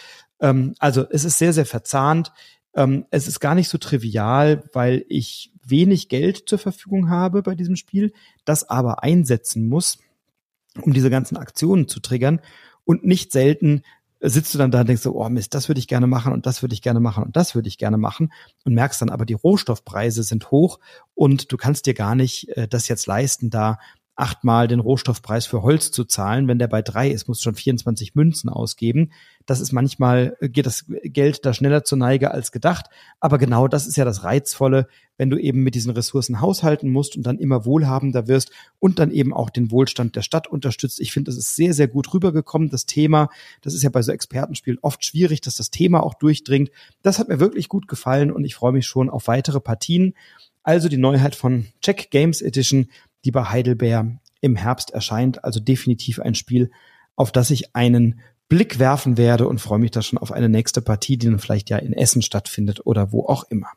Ähm, 0.40 0.75
also 0.81 1.07
es 1.09 1.25
ist 1.25 1.38
sehr, 1.38 1.53
sehr 1.53 1.66
verzahnt. 1.66 2.33
Ähm, 2.75 3.07
es 3.11 3.29
ist 3.29 3.38
gar 3.38 3.55
nicht 3.55 3.68
so 3.68 3.79
trivial, 3.79 4.64
weil 4.73 5.05
ich 5.09 5.53
wenig 5.64 6.09
Geld 6.09 6.49
zur 6.49 6.59
Verfügung 6.59 7.09
habe 7.09 7.42
bei 7.42 7.55
diesem 7.55 7.77
Spiel, 7.77 8.12
das 8.44 8.68
aber 8.68 9.05
einsetzen 9.05 9.68
muss, 9.68 9.99
um 10.83 10.92
diese 10.92 11.11
ganzen 11.11 11.37
Aktionen 11.37 11.87
zu 11.87 12.01
triggern 12.01 12.40
und 12.85 13.05
nicht 13.05 13.31
selten 13.31 13.83
sitzt 14.20 14.52
du 14.54 14.59
dann 14.59 14.70
da 14.70 14.80
und 14.80 14.88
denkst 14.88 15.02
so, 15.02 15.14
oh 15.14 15.28
Mist, 15.28 15.54
das 15.54 15.68
würde 15.68 15.78
ich 15.78 15.88
gerne 15.88 16.06
machen 16.06 16.33
und 16.33 16.46
das 16.46 16.62
würde 16.62 16.74
ich 16.74 16.83
gerne 16.83 17.00
machen 17.00 17.24
und 17.24 17.37
das 17.37 17.54
würde 17.54 17.68
ich 17.68 17.78
gerne 17.78 17.96
machen 17.96 18.33
und 18.64 18.74
merkst 18.74 19.00
dann 19.00 19.11
aber, 19.11 19.24
die 19.24 19.35
Rohstoffpreise 19.35 20.22
sind 20.22 20.50
hoch 20.50 20.78
und 21.14 21.50
du 21.50 21.56
kannst 21.56 21.87
dir 21.87 21.94
gar 21.94 22.14
nicht 22.14 22.48
äh, 22.56 22.68
das 22.68 22.88
jetzt 22.88 23.06
leisten, 23.06 23.50
da 23.50 23.78
achtmal 24.16 24.68
den 24.68 24.81
Rohstoffpreis 24.81 25.46
für 25.46 25.62
Holz 25.62 25.90
zu 25.90 26.05
zahlen. 26.05 26.46
Wenn 26.46 26.59
der 26.59 26.68
bei 26.68 26.83
drei 26.83 27.09
ist, 27.09 27.27
musst 27.27 27.40
du 27.40 27.44
schon 27.44 27.55
24 27.55 28.14
Münzen 28.14 28.51
ausgeben. 28.51 29.12
Das 29.46 29.61
ist 29.61 29.73
manchmal, 29.73 30.37
äh, 30.40 30.49
geht 30.49 30.66
das 30.66 30.85
Geld 31.05 31.46
da 31.46 31.55
schneller 31.55 31.85
zur 31.85 31.99
Neige 31.99 32.31
als 32.31 32.53
gedacht. 32.53 32.87
Aber 33.18 33.38
genau 33.38 33.66
das 33.66 33.87
ist 33.87 33.96
ja 33.96 34.05
das 34.05 34.23
Reizvolle, 34.23 34.88
wenn 35.16 35.31
du 35.31 35.38
eben 35.38 35.62
mit 35.62 35.75
diesen 35.75 35.92
Ressourcen 35.92 36.40
haushalten 36.40 36.90
musst 36.90 37.16
und 37.16 37.25
dann 37.25 37.38
immer 37.38 37.64
wohlhabender 37.64 38.29
wirst 38.29 38.53
und 38.79 38.99
dann 38.99 39.11
eben 39.11 39.33
auch 39.33 39.51
den 39.51 39.70
Wohlstand 39.70 40.16
der 40.16 40.23
Stadt 40.23 40.46
unterstützt. 40.46 41.01
Ich 41.01 41.12
finde, 41.12 41.31
das 41.31 41.38
ist 41.38 41.57
sehr, 41.57 41.73
sehr 41.73 41.88
gut 41.88 42.12
rübergekommen. 42.12 42.68
Das 42.68 42.87
Thema, 42.87 43.31
das 43.62 43.75
ist 43.75 43.83
ja 43.83 43.90
bei 43.90 44.03
so 44.03 44.12
Expertenspielen 44.12 44.79
oft 44.83 45.05
schwierig, 45.05 45.40
dass 45.40 45.55
das 45.55 45.70
Thema 45.70 46.03
auch 46.03 46.14
durchdringt. 46.14 46.70
Das 47.03 47.18
hat 47.18 47.29
mir 47.29 47.40
wirklich 47.40 47.68
gut 47.68 47.88
gefallen 47.88 48.31
und 48.31 48.44
ich 48.44 48.55
freue 48.55 48.73
mich 48.73 48.87
schon 48.87 49.09
auf 49.09 49.29
weitere 49.29 49.61
Partien. 49.61 50.14
Also 50.62 50.88
die 50.88 50.99
Neuheit 50.99 51.35
von 51.35 51.68
Check 51.81 52.11
Games 52.11 52.42
Edition 52.42 52.88
die 53.24 53.30
bei 53.30 53.44
Heidelberg 53.44 54.18
im 54.40 54.56
Herbst 54.56 54.90
erscheint. 54.90 55.44
Also 55.44 55.61
definitiv 55.61 56.20
ein 56.20 56.35
Spiel, 56.35 56.70
auf 57.16 57.33
das 57.33 57.50
ich 57.50 57.74
einen 57.74 58.20
Blick 58.48 58.78
werfen 58.78 59.16
werde 59.16 59.46
und 59.46 59.61
freue 59.61 59.78
mich 59.78 59.92
da 59.92 60.02
schon 60.02 60.18
auf 60.18 60.33
eine 60.33 60.48
nächste 60.48 60.83
Partie, 60.83 61.16
die 61.16 61.26
dann 61.26 61.38
vielleicht 61.38 61.70
ja 61.70 61.78
in 61.78 61.92
Essen 61.92 62.22
stattfindet 62.22 62.85
oder 62.85 63.12
wo 63.12 63.26
auch 63.26 63.44
immer. 63.50 63.68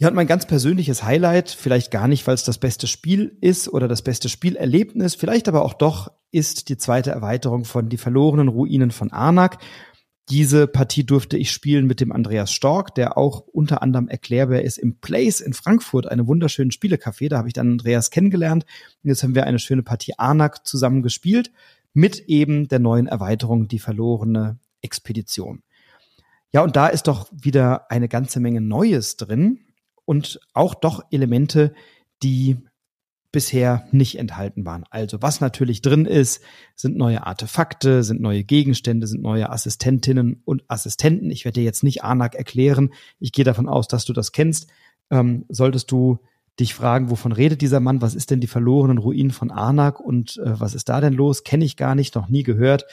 Ja, 0.00 0.08
und 0.08 0.14
mein 0.14 0.28
ganz 0.28 0.46
persönliches 0.46 1.02
Highlight, 1.02 1.50
vielleicht 1.50 1.90
gar 1.90 2.06
nicht, 2.06 2.26
weil 2.26 2.34
es 2.34 2.44
das 2.44 2.58
beste 2.58 2.86
Spiel 2.86 3.36
ist 3.40 3.68
oder 3.68 3.88
das 3.88 4.02
beste 4.02 4.28
Spielerlebnis, 4.28 5.16
vielleicht 5.16 5.48
aber 5.48 5.64
auch 5.64 5.74
doch, 5.74 6.12
ist 6.30 6.68
die 6.68 6.76
zweite 6.76 7.10
Erweiterung 7.10 7.64
von 7.64 7.88
Die 7.88 7.96
verlorenen 7.96 8.48
Ruinen 8.48 8.90
von 8.90 9.10
Arnak. 9.12 9.58
Diese 10.30 10.66
Partie 10.66 11.04
durfte 11.04 11.38
ich 11.38 11.50
spielen 11.50 11.86
mit 11.86 12.00
dem 12.00 12.12
Andreas 12.12 12.52
Stork, 12.52 12.94
der 12.94 13.16
auch 13.16 13.40
unter 13.40 13.82
anderem 13.82 14.08
erklärbar 14.08 14.60
ist 14.60 14.76
im 14.76 14.98
Place 15.00 15.40
in 15.40 15.54
Frankfurt, 15.54 16.06
einem 16.06 16.26
wunderschönen 16.26 16.70
Spielecafé. 16.70 17.30
Da 17.30 17.38
habe 17.38 17.48
ich 17.48 17.54
dann 17.54 17.72
Andreas 17.72 18.10
kennengelernt. 18.10 18.66
Und 19.02 19.08
jetzt 19.08 19.22
haben 19.22 19.34
wir 19.34 19.46
eine 19.46 19.58
schöne 19.58 19.82
Partie 19.82 20.14
Anak 20.18 20.66
zusammen 20.66 21.02
gespielt 21.02 21.50
mit 21.94 22.20
eben 22.28 22.68
der 22.68 22.78
neuen 22.78 23.06
Erweiterung, 23.06 23.68
die 23.68 23.78
verlorene 23.78 24.58
Expedition. 24.82 25.62
Ja, 26.52 26.62
und 26.62 26.76
da 26.76 26.88
ist 26.88 27.08
doch 27.08 27.30
wieder 27.32 27.90
eine 27.90 28.08
ganze 28.08 28.40
Menge 28.40 28.60
Neues 28.60 29.16
drin 29.16 29.60
und 30.04 30.40
auch 30.52 30.74
doch 30.74 31.04
Elemente, 31.10 31.74
die 32.22 32.58
bisher 33.38 33.86
nicht 33.92 34.18
enthalten 34.18 34.66
waren. 34.66 34.82
Also 34.90 35.22
was 35.22 35.40
natürlich 35.40 35.80
drin 35.80 36.06
ist, 36.06 36.42
sind 36.74 36.96
neue 36.96 37.24
Artefakte, 37.24 38.02
sind 38.02 38.20
neue 38.20 38.42
Gegenstände, 38.42 39.06
sind 39.06 39.22
neue 39.22 39.50
Assistentinnen 39.50 40.42
und 40.44 40.64
Assistenten. 40.66 41.30
Ich 41.30 41.44
werde 41.44 41.60
dir 41.60 41.64
jetzt 41.64 41.84
nicht 41.84 42.02
Anak 42.02 42.34
erklären. 42.34 42.90
Ich 43.20 43.30
gehe 43.30 43.44
davon 43.44 43.68
aus, 43.68 43.86
dass 43.86 44.04
du 44.04 44.12
das 44.12 44.32
kennst. 44.32 44.66
Ähm, 45.08 45.44
solltest 45.48 45.92
du 45.92 46.18
dich 46.58 46.74
fragen, 46.74 47.10
wovon 47.10 47.30
redet 47.30 47.62
dieser 47.62 47.78
Mann? 47.78 48.02
Was 48.02 48.16
ist 48.16 48.32
denn 48.32 48.40
die 48.40 48.48
verlorenen 48.48 48.98
Ruinen 48.98 49.30
von 49.30 49.52
Anak 49.52 50.00
und 50.00 50.38
äh, 50.38 50.58
was 50.58 50.74
ist 50.74 50.88
da 50.88 51.00
denn 51.00 51.12
los? 51.12 51.44
Kenne 51.44 51.64
ich 51.64 51.76
gar 51.76 51.94
nicht, 51.94 52.16
noch 52.16 52.28
nie 52.28 52.42
gehört. 52.42 52.86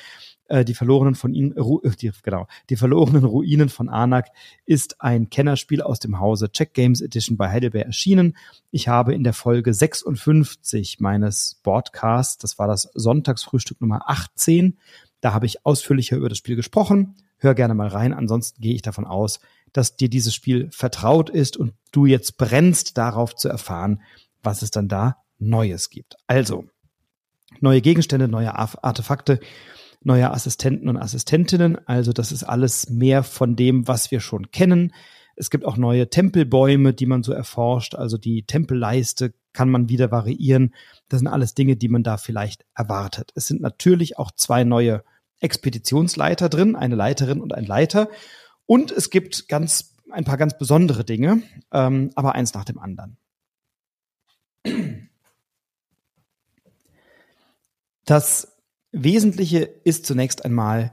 Äh, 0.47 0.63
die 0.63 0.75
verlorenen 0.75 1.15
von 1.15 1.33
ihnen, 1.33 1.53
Ru 1.53 1.81
äh, 1.83 1.89
die, 1.89 2.11
genau, 2.21 2.47
die 2.69 2.75
verlorenen 2.75 3.23
Ruinen 3.23 3.69
von 3.69 3.89
Anak 3.89 4.27
ist 4.65 5.01
ein 5.01 5.29
Kennerspiel 5.29 5.81
aus 5.81 5.99
dem 5.99 6.19
Hause 6.19 6.51
Check 6.51 6.73
Games 6.73 7.01
Edition 7.01 7.35
bei 7.35 7.49
Heidelberg 7.49 7.87
erschienen. 7.87 8.37
Ich 8.69 8.87
habe 8.87 9.15
in 9.15 9.23
der 9.23 9.33
Folge 9.33 9.73
56 9.73 10.99
meines 10.99 11.59
Broadcasts, 11.63 12.37
das 12.37 12.59
war 12.59 12.67
das 12.67 12.89
Sonntagsfrühstück 12.93 13.81
Nummer 13.81 14.07
18, 14.07 14.77
da 15.19 15.33
habe 15.33 15.47
ich 15.47 15.65
ausführlicher 15.65 16.17
über 16.17 16.29
das 16.29 16.37
Spiel 16.37 16.55
gesprochen. 16.55 17.15
Hör 17.37 17.55
gerne 17.55 17.73
mal 17.73 17.87
rein. 17.87 18.13
Ansonsten 18.13 18.61
gehe 18.61 18.75
ich 18.75 18.83
davon 18.83 19.05
aus, 19.05 19.39
dass 19.73 19.97
dir 19.97 20.09
dieses 20.09 20.35
Spiel 20.35 20.69
vertraut 20.71 21.29
ist 21.31 21.57
und 21.57 21.73
du 21.91 22.05
jetzt 22.05 22.37
brennst 22.37 22.97
darauf 22.97 23.35
zu 23.35 23.49
erfahren, 23.49 24.01
was 24.43 24.61
es 24.61 24.69
dann 24.69 24.87
da 24.87 25.17
Neues 25.39 25.89
gibt. 25.89 26.15
Also, 26.27 26.65
neue 27.59 27.81
Gegenstände, 27.81 28.27
neue 28.27 28.55
Artefakte 28.55 29.39
neue 30.05 30.31
Assistenten 30.31 30.87
und 30.87 30.97
Assistentinnen. 30.97 31.77
Also 31.87 32.13
das 32.13 32.31
ist 32.31 32.43
alles 32.43 32.89
mehr 32.89 33.23
von 33.23 33.55
dem, 33.55 33.87
was 33.87 34.11
wir 34.11 34.19
schon 34.19 34.51
kennen. 34.51 34.93
Es 35.35 35.49
gibt 35.49 35.65
auch 35.65 35.77
neue 35.77 36.09
Tempelbäume, 36.09 36.93
die 36.93 37.07
man 37.07 37.23
so 37.23 37.33
erforscht. 37.33 37.95
Also 37.95 38.17
die 38.17 38.43
Tempelleiste 38.43 39.33
kann 39.51 39.69
man 39.69 39.89
wieder 39.89 40.11
variieren. 40.11 40.73
Das 41.09 41.19
sind 41.19 41.27
alles 41.27 41.55
Dinge, 41.55 41.75
die 41.75 41.89
man 41.89 42.03
da 42.03 42.17
vielleicht 42.17 42.65
erwartet. 42.75 43.31
Es 43.35 43.47
sind 43.47 43.61
natürlich 43.61 44.17
auch 44.17 44.31
zwei 44.31 44.63
neue 44.63 45.03
Expeditionsleiter 45.39 46.49
drin, 46.49 46.75
eine 46.75 46.95
Leiterin 46.95 47.41
und 47.41 47.53
ein 47.53 47.65
Leiter. 47.65 48.09
Und 48.65 48.91
es 48.91 49.09
gibt 49.09 49.49
ganz 49.49 49.95
ein 50.11 50.23
paar 50.23 50.37
ganz 50.37 50.57
besondere 50.57 51.03
Dinge, 51.03 51.41
ähm, 51.71 52.11
aber 52.15 52.35
eins 52.35 52.53
nach 52.53 52.63
dem 52.63 52.79
anderen. 52.79 53.17
Das 58.05 58.54
Wesentliche 58.95 59.69
ist 59.83 60.05
zunächst 60.05 60.45
einmal 60.45 60.91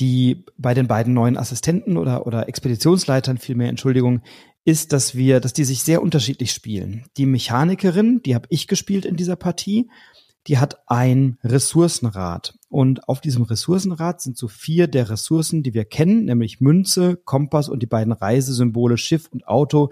die 0.00 0.44
bei 0.56 0.74
den 0.74 0.88
beiden 0.88 1.12
neuen 1.14 1.36
Assistenten 1.36 1.96
oder, 1.96 2.26
oder 2.26 2.48
Expeditionsleitern 2.48 3.38
vielmehr, 3.38 3.68
Entschuldigung, 3.68 4.22
ist, 4.64 4.92
dass 4.92 5.14
wir, 5.14 5.40
dass 5.40 5.52
die 5.52 5.64
sich 5.64 5.82
sehr 5.82 6.02
unterschiedlich 6.02 6.52
spielen. 6.52 7.04
Die 7.16 7.26
Mechanikerin, 7.26 8.22
die 8.22 8.34
habe 8.34 8.46
ich 8.50 8.66
gespielt 8.66 9.04
in 9.04 9.16
dieser 9.16 9.36
Partie, 9.36 9.90
die 10.46 10.58
hat 10.58 10.78
ein 10.86 11.38
Ressourcenrad. 11.44 12.58
Und 12.68 13.08
auf 13.08 13.20
diesem 13.20 13.42
Ressourcenrad 13.42 14.20
sind 14.20 14.38
so 14.38 14.48
vier 14.48 14.86
der 14.86 15.10
Ressourcen, 15.10 15.62
die 15.62 15.74
wir 15.74 15.84
kennen, 15.84 16.24
nämlich 16.24 16.60
Münze, 16.60 17.16
Kompass 17.16 17.68
und 17.68 17.82
die 17.82 17.86
beiden 17.86 18.12
Reisesymbole 18.12 18.96
Schiff 18.96 19.28
und 19.30 19.46
Auto 19.46 19.90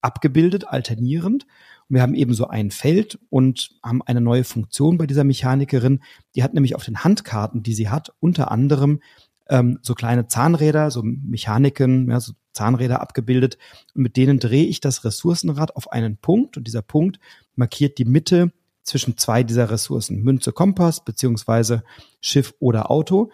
abgebildet, 0.00 0.68
alternierend. 0.68 1.46
Und 1.88 1.94
wir 1.94 2.02
haben 2.02 2.14
eben 2.14 2.34
so 2.34 2.48
ein 2.48 2.70
Feld 2.70 3.18
und 3.30 3.70
haben 3.82 4.02
eine 4.02 4.20
neue 4.20 4.44
Funktion 4.44 4.98
bei 4.98 5.06
dieser 5.06 5.24
Mechanikerin. 5.24 6.02
Die 6.34 6.42
hat 6.42 6.54
nämlich 6.54 6.74
auf 6.74 6.84
den 6.84 7.04
Handkarten, 7.04 7.62
die 7.62 7.74
sie 7.74 7.88
hat, 7.88 8.12
unter 8.20 8.50
anderem 8.50 9.00
ähm, 9.48 9.78
so 9.82 9.94
kleine 9.94 10.26
Zahnräder, 10.26 10.90
so 10.90 11.02
Mechaniken, 11.04 12.10
ja, 12.10 12.20
so 12.20 12.32
Zahnräder 12.52 13.00
abgebildet. 13.00 13.58
Und 13.94 14.02
mit 14.02 14.16
denen 14.16 14.38
drehe 14.40 14.66
ich 14.66 14.80
das 14.80 15.04
Ressourcenrad 15.04 15.76
auf 15.76 15.92
einen 15.92 16.16
Punkt 16.16 16.56
und 16.56 16.66
dieser 16.66 16.82
Punkt 16.82 17.20
markiert 17.54 17.98
die 17.98 18.04
Mitte 18.04 18.52
zwischen 18.82 19.16
zwei 19.16 19.42
dieser 19.42 19.70
Ressourcen, 19.70 20.22
Münze, 20.22 20.52
Kompass, 20.52 21.04
beziehungsweise 21.04 21.82
Schiff 22.20 22.54
oder 22.60 22.90
Auto. 22.90 23.30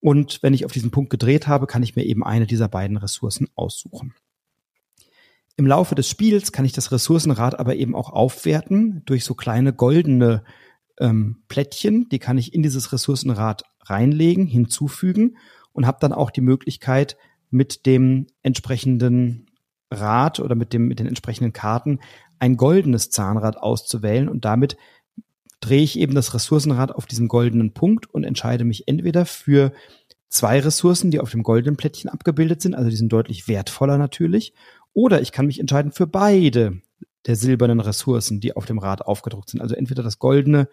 Und 0.00 0.42
wenn 0.42 0.54
ich 0.54 0.64
auf 0.64 0.72
diesen 0.72 0.90
Punkt 0.90 1.10
gedreht 1.10 1.46
habe, 1.48 1.66
kann 1.66 1.82
ich 1.82 1.96
mir 1.96 2.04
eben 2.04 2.24
eine 2.24 2.46
dieser 2.46 2.68
beiden 2.68 2.96
Ressourcen 2.96 3.48
aussuchen. 3.54 4.14
Im 5.56 5.66
Laufe 5.66 5.94
des 5.94 6.08
Spiels 6.08 6.52
kann 6.52 6.64
ich 6.64 6.72
das 6.72 6.92
Ressourcenrad 6.92 7.58
aber 7.58 7.76
eben 7.76 7.94
auch 7.94 8.10
aufwerten 8.10 9.02
durch 9.06 9.24
so 9.24 9.34
kleine 9.34 9.72
goldene 9.72 10.44
ähm, 10.98 11.42
Plättchen. 11.48 12.08
Die 12.10 12.18
kann 12.18 12.36
ich 12.36 12.52
in 12.52 12.62
dieses 12.62 12.92
Ressourcenrad 12.92 13.62
reinlegen, 13.82 14.46
hinzufügen 14.46 15.38
und 15.72 15.86
habe 15.86 15.98
dann 16.00 16.12
auch 16.12 16.30
die 16.30 16.42
Möglichkeit, 16.42 17.16
mit 17.50 17.86
dem 17.86 18.26
entsprechenden 18.42 19.46
Rad 19.90 20.40
oder 20.40 20.54
mit 20.56 20.72
dem 20.72 20.88
mit 20.88 20.98
den 20.98 21.06
entsprechenden 21.06 21.52
Karten 21.52 22.00
ein 22.38 22.56
goldenes 22.56 23.10
Zahnrad 23.10 23.56
auszuwählen 23.56 24.28
und 24.28 24.44
damit 24.44 24.76
drehe 25.60 25.82
ich 25.82 25.98
eben 25.98 26.14
das 26.14 26.34
Ressourcenrad 26.34 26.94
auf 26.94 27.06
diesen 27.06 27.28
goldenen 27.28 27.72
Punkt 27.72 28.12
und 28.12 28.24
entscheide 28.24 28.64
mich 28.64 28.88
entweder 28.88 29.24
für 29.24 29.72
zwei 30.28 30.60
Ressourcen, 30.60 31.10
die 31.10 31.20
auf 31.20 31.30
dem 31.30 31.42
goldenen 31.42 31.76
Plättchen 31.76 32.10
abgebildet 32.10 32.60
sind, 32.60 32.74
also 32.74 32.90
die 32.90 32.96
sind 32.96 33.12
deutlich 33.12 33.48
wertvoller 33.48 33.96
natürlich, 33.96 34.52
oder 34.96 35.20
ich 35.20 35.30
kann 35.30 35.46
mich 35.46 35.60
entscheiden 35.60 35.92
für 35.92 36.06
beide 36.06 36.80
der 37.26 37.36
silbernen 37.36 37.80
Ressourcen, 37.80 38.40
die 38.40 38.56
auf 38.56 38.64
dem 38.64 38.78
Rad 38.78 39.02
aufgedruckt 39.02 39.50
sind. 39.50 39.60
Also 39.60 39.74
entweder 39.74 40.02
das 40.02 40.18
goldene 40.18 40.68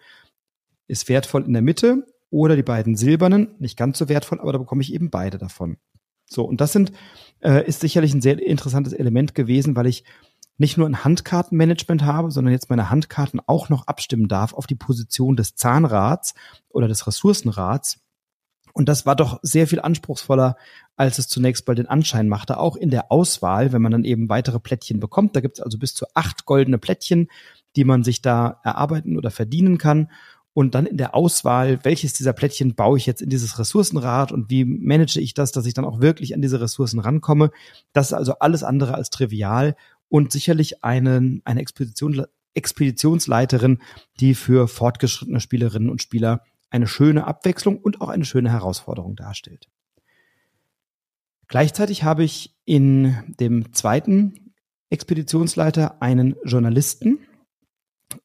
ist 0.88 1.10
wertvoll 1.10 1.44
in 1.44 1.52
der 1.52 1.60
Mitte 1.60 2.06
oder 2.30 2.56
die 2.56 2.62
beiden 2.62 2.96
silbernen, 2.96 3.54
nicht 3.58 3.76
ganz 3.76 3.98
so 3.98 4.08
wertvoll, 4.08 4.40
aber 4.40 4.52
da 4.52 4.58
bekomme 4.58 4.80
ich 4.80 4.94
eben 4.94 5.10
beide 5.10 5.36
davon. 5.36 5.76
So, 6.24 6.42
und 6.42 6.62
das 6.62 6.72
sind, 6.72 6.92
äh, 7.40 7.66
ist 7.66 7.80
sicherlich 7.80 8.14
ein 8.14 8.22
sehr 8.22 8.42
interessantes 8.42 8.94
Element 8.94 9.34
gewesen, 9.34 9.76
weil 9.76 9.86
ich 9.86 10.04
nicht 10.56 10.78
nur 10.78 10.88
ein 10.88 11.04
Handkartenmanagement 11.04 12.02
habe, 12.04 12.30
sondern 12.30 12.52
jetzt 12.52 12.70
meine 12.70 12.88
Handkarten 12.88 13.42
auch 13.46 13.68
noch 13.68 13.88
abstimmen 13.88 14.28
darf 14.28 14.54
auf 14.54 14.66
die 14.66 14.74
Position 14.74 15.36
des 15.36 15.54
Zahnrads 15.54 16.32
oder 16.70 16.88
des 16.88 17.06
Ressourcenrads. 17.06 18.00
Und 18.74 18.88
das 18.88 19.06
war 19.06 19.14
doch 19.14 19.38
sehr 19.42 19.68
viel 19.68 19.80
anspruchsvoller, 19.80 20.56
als 20.96 21.18
es 21.18 21.28
zunächst 21.28 21.66
mal 21.66 21.74
den 21.74 21.86
Anschein 21.86 22.28
machte. 22.28 22.58
Auch 22.58 22.74
in 22.74 22.90
der 22.90 23.10
Auswahl, 23.10 23.72
wenn 23.72 23.80
man 23.80 23.92
dann 23.92 24.04
eben 24.04 24.28
weitere 24.28 24.58
Plättchen 24.58 24.98
bekommt. 24.98 25.36
Da 25.36 25.40
gibt 25.40 25.58
es 25.58 25.64
also 25.64 25.78
bis 25.78 25.94
zu 25.94 26.06
acht 26.14 26.44
goldene 26.44 26.78
Plättchen, 26.78 27.28
die 27.76 27.84
man 27.84 28.02
sich 28.02 28.20
da 28.20 28.60
erarbeiten 28.64 29.16
oder 29.16 29.30
verdienen 29.30 29.78
kann. 29.78 30.10
Und 30.54 30.74
dann 30.74 30.86
in 30.86 30.96
der 30.96 31.14
Auswahl, 31.14 31.84
welches 31.84 32.14
dieser 32.14 32.32
Plättchen 32.32 32.74
baue 32.74 32.98
ich 32.98 33.06
jetzt 33.06 33.22
in 33.22 33.30
dieses 33.30 33.58
Ressourcenrad 33.58 34.32
und 34.32 34.50
wie 34.50 34.64
manage 34.64 35.20
ich 35.20 35.34
das, 35.34 35.52
dass 35.52 35.66
ich 35.66 35.74
dann 35.74 35.84
auch 35.84 36.00
wirklich 36.00 36.34
an 36.34 36.42
diese 36.42 36.60
Ressourcen 36.60 36.98
rankomme. 36.98 37.50
Das 37.92 38.08
ist 38.08 38.12
also 38.12 38.38
alles 38.38 38.64
andere 38.64 38.94
als 38.94 39.10
trivial 39.10 39.76
und 40.08 40.32
sicherlich 40.32 40.84
eine, 40.84 41.40
eine 41.44 41.60
Expedition, 41.60 42.26
Expeditionsleiterin, 42.54 43.80
die 44.20 44.34
für 44.34 44.68
fortgeschrittene 44.68 45.40
Spielerinnen 45.40 45.90
und 45.90 46.02
Spieler 46.02 46.42
eine 46.70 46.86
schöne 46.86 47.26
Abwechslung 47.26 47.78
und 47.78 48.00
auch 48.00 48.08
eine 48.08 48.24
schöne 48.24 48.50
Herausforderung 48.50 49.16
darstellt. 49.16 49.68
Gleichzeitig 51.48 52.04
habe 52.04 52.24
ich 52.24 52.56
in 52.64 53.16
dem 53.38 53.72
zweiten 53.72 54.54
Expeditionsleiter 54.90 56.02
einen 56.02 56.36
Journalisten 56.44 57.18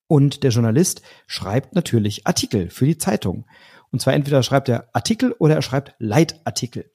und 0.08 0.44
der 0.44 0.52
Journalist 0.52 1.02
schreibt 1.28 1.76
natürlich 1.76 2.26
Artikel 2.26 2.70
für 2.70 2.86
die 2.86 2.98
Zeitung. 2.98 3.46
Und 3.92 4.02
zwar 4.02 4.14
entweder 4.14 4.44
schreibt 4.44 4.70
er 4.70 4.90
Artikel 4.94 5.34
oder 5.34 5.56
er 5.56 5.62
schreibt 5.62 5.96
Leitartikel. 6.00 6.92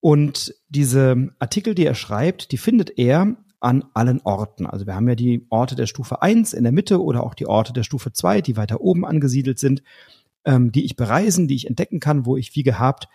Und 0.00 0.54
diese 0.68 1.30
Artikel, 1.38 1.74
die 1.74 1.86
er 1.86 1.94
schreibt, 1.94 2.52
die 2.52 2.58
findet 2.58 2.98
er 2.98 3.36
an 3.60 3.84
allen 3.94 4.20
Orten. 4.22 4.66
Also 4.66 4.86
wir 4.86 4.94
haben 4.94 5.08
ja 5.08 5.14
die 5.14 5.46
Orte 5.48 5.74
der 5.74 5.86
Stufe 5.86 6.20
1 6.20 6.52
in 6.52 6.64
der 6.64 6.72
Mitte 6.72 7.02
oder 7.02 7.22
auch 7.22 7.34
die 7.34 7.46
Orte 7.46 7.72
der 7.72 7.84
Stufe 7.84 8.12
2, 8.12 8.42
die 8.42 8.56
weiter 8.56 8.82
oben 8.82 9.06
angesiedelt 9.06 9.58
sind, 9.58 9.82
ähm, 10.44 10.72
die 10.72 10.84
ich 10.84 10.96
bereisen, 10.96 11.48
die 11.48 11.54
ich 11.54 11.66
entdecken 11.66 12.00
kann, 12.00 12.26
wo 12.26 12.36
ich 12.36 12.54
wie 12.54 12.62
gehabt 12.62 13.08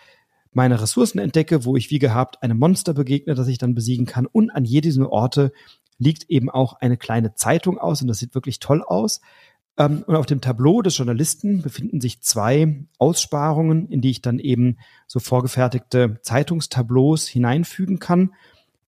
meine 0.52 0.82
Ressourcen 0.82 1.20
entdecke, 1.20 1.64
wo 1.64 1.76
ich 1.76 1.92
wie 1.92 2.00
gehabt 2.00 2.42
einem 2.42 2.58
Monster 2.58 2.94
begegne, 2.94 3.36
das 3.36 3.48
ich 3.48 3.60
dann 3.60 3.76
besiegen 3.76 4.06
kann. 4.06 4.26
Und 4.26 4.50
an 4.50 4.66
jedem 4.66 5.06
Orte 5.06 5.52
liegt 6.00 6.30
eben 6.30 6.50
auch 6.50 6.74
eine 6.74 6.98
kleine 6.98 7.36
Zeitung 7.36 7.78
aus 7.78 8.02
und 8.02 8.08
das 8.08 8.20
sieht 8.20 8.34
wirklich 8.34 8.60
toll 8.60 8.82
aus. 8.82 9.22
Ähm, 9.78 10.04
und 10.08 10.16
auf 10.16 10.26
dem 10.26 10.42
Tableau 10.42 10.82
des 10.82 10.98
Journalisten 10.98 11.62
befinden 11.62 12.02
sich 12.02 12.22
zwei 12.22 12.86
Aussparungen, 12.98 13.88
in 13.90 14.02
die 14.02 14.10
ich 14.10 14.22
dann 14.22 14.40
eben 14.40 14.78
so 15.08 15.20
vorgefertigte 15.20 16.20
Zeitungstableaus 16.22 17.28
hineinfügen 17.28 18.00
kann 18.00 18.32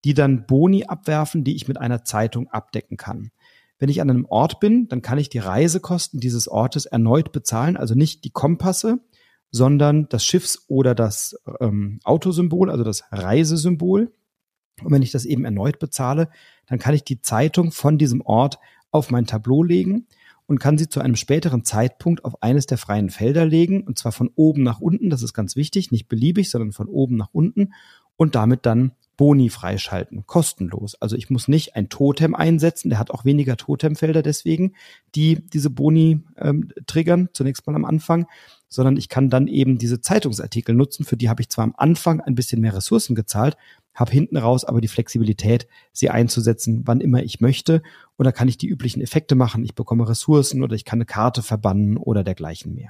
die 0.03 0.13
dann 0.13 0.45
Boni 0.45 0.85
abwerfen, 0.85 1.43
die 1.43 1.55
ich 1.55 1.67
mit 1.67 1.77
einer 1.79 2.03
Zeitung 2.03 2.49
abdecken 2.49 2.97
kann. 2.97 3.31
Wenn 3.81 3.89
ich 3.89 3.99
an 3.99 4.11
einem 4.11 4.25
Ort 4.25 4.59
bin, 4.59 4.87
dann 4.89 5.01
kann 5.01 5.17
ich 5.17 5.29
die 5.29 5.39
Reisekosten 5.39 6.19
dieses 6.19 6.47
Ortes 6.47 6.85
erneut 6.85 7.31
bezahlen, 7.31 7.77
also 7.77 7.95
nicht 7.95 8.23
die 8.23 8.29
Kompasse, 8.29 8.99
sondern 9.49 10.07
das 10.07 10.23
Schiffs- 10.23 10.65
oder 10.67 10.93
das 10.93 11.35
ähm, 11.59 11.99
Autosymbol, 12.03 12.69
also 12.69 12.83
das 12.83 13.05
Reisesymbol. 13.11 14.11
Und 14.83 14.91
wenn 14.91 15.01
ich 15.01 15.09
das 15.09 15.25
eben 15.25 15.45
erneut 15.45 15.79
bezahle, 15.79 16.29
dann 16.67 16.77
kann 16.77 16.93
ich 16.93 17.03
die 17.05 17.21
Zeitung 17.23 17.71
von 17.71 17.97
diesem 17.97 18.21
Ort 18.21 18.59
auf 18.91 19.09
mein 19.09 19.25
Tableau 19.25 19.63
legen 19.63 20.05
und 20.45 20.59
kann 20.59 20.77
sie 20.77 20.87
zu 20.87 20.99
einem 20.99 21.15
späteren 21.15 21.63
Zeitpunkt 21.63 22.23
auf 22.23 22.43
eines 22.43 22.67
der 22.67 22.77
freien 22.77 23.09
Felder 23.09 23.47
legen, 23.47 23.81
und 23.81 23.97
zwar 23.97 24.11
von 24.11 24.29
oben 24.35 24.61
nach 24.61 24.79
unten, 24.79 25.09
das 25.09 25.23
ist 25.23 25.33
ganz 25.33 25.55
wichtig, 25.55 25.89
nicht 25.89 26.07
beliebig, 26.07 26.51
sondern 26.51 26.71
von 26.71 26.87
oben 26.87 27.17
nach 27.17 27.29
unten 27.31 27.73
und 28.15 28.35
damit 28.35 28.67
dann 28.67 28.91
Boni 29.21 29.49
freischalten, 29.49 30.25
kostenlos. 30.25 30.95
Also 30.99 31.15
ich 31.15 31.29
muss 31.29 31.47
nicht 31.47 31.75
ein 31.75 31.89
Totem 31.89 32.33
einsetzen, 32.33 32.89
der 32.89 32.97
hat 32.97 33.11
auch 33.11 33.23
weniger 33.23 33.55
Totemfelder 33.55 34.23
deswegen, 34.23 34.73
die 35.13 35.47
diese 35.47 35.69
Boni 35.69 36.23
ähm, 36.37 36.69
triggern, 36.87 37.29
zunächst 37.31 37.67
mal 37.67 37.75
am 37.75 37.85
Anfang, 37.85 38.25
sondern 38.67 38.97
ich 38.97 39.09
kann 39.09 39.29
dann 39.29 39.45
eben 39.45 39.77
diese 39.77 40.01
Zeitungsartikel 40.01 40.73
nutzen, 40.73 41.05
für 41.05 41.17
die 41.17 41.29
habe 41.29 41.39
ich 41.39 41.49
zwar 41.49 41.65
am 41.65 41.75
Anfang 41.77 42.19
ein 42.19 42.33
bisschen 42.33 42.61
mehr 42.61 42.75
Ressourcen 42.75 43.13
gezahlt, 43.13 43.57
habe 43.93 44.11
hinten 44.11 44.37
raus 44.37 44.65
aber 44.65 44.81
die 44.81 44.87
Flexibilität, 44.87 45.67
sie 45.93 46.09
einzusetzen, 46.09 46.81
wann 46.85 46.99
immer 46.99 47.21
ich 47.21 47.41
möchte. 47.41 47.83
Oder 48.17 48.31
kann 48.31 48.47
ich 48.47 48.57
die 48.57 48.69
üblichen 48.69 49.03
Effekte 49.03 49.35
machen, 49.35 49.63
ich 49.63 49.75
bekomme 49.75 50.09
Ressourcen 50.09 50.63
oder 50.63 50.73
ich 50.73 50.83
kann 50.83 50.97
eine 50.97 51.05
Karte 51.05 51.43
verbannen 51.43 51.97
oder 51.97 52.23
dergleichen 52.23 52.73
mehr. 52.73 52.89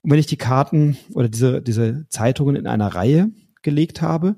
Und 0.00 0.12
wenn 0.12 0.18
ich 0.18 0.28
die 0.28 0.38
Karten 0.38 0.96
oder 1.12 1.28
diese, 1.28 1.60
diese 1.60 2.06
Zeitungen 2.08 2.56
in 2.56 2.66
einer 2.66 2.94
Reihe 2.94 3.30
gelegt 3.60 4.00
habe, 4.00 4.36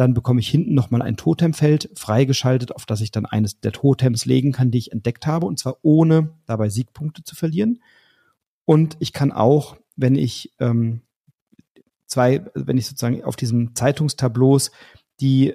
dann 0.00 0.14
bekomme 0.14 0.40
ich 0.40 0.48
hinten 0.48 0.72
nochmal 0.72 1.02
ein 1.02 1.18
Totemfeld 1.18 1.90
freigeschaltet, 1.94 2.74
auf 2.74 2.86
das 2.86 3.02
ich 3.02 3.10
dann 3.10 3.26
eines 3.26 3.60
der 3.60 3.72
Totems 3.72 4.24
legen 4.24 4.50
kann, 4.50 4.70
die 4.70 4.78
ich 4.78 4.92
entdeckt 4.92 5.26
habe, 5.26 5.44
und 5.44 5.58
zwar 5.58 5.76
ohne 5.82 6.30
dabei 6.46 6.70
Siegpunkte 6.70 7.22
zu 7.22 7.36
verlieren. 7.36 7.82
Und 8.64 8.96
ich 8.98 9.12
kann 9.12 9.30
auch, 9.30 9.76
wenn 9.96 10.14
ich 10.14 10.54
ähm, 10.58 11.02
zwei, 12.06 12.42
wenn 12.54 12.78
ich 12.78 12.86
sozusagen 12.86 13.22
auf 13.22 13.36
diesen 13.36 13.76
Zeitungstableaus 13.76 14.70
die 15.20 15.54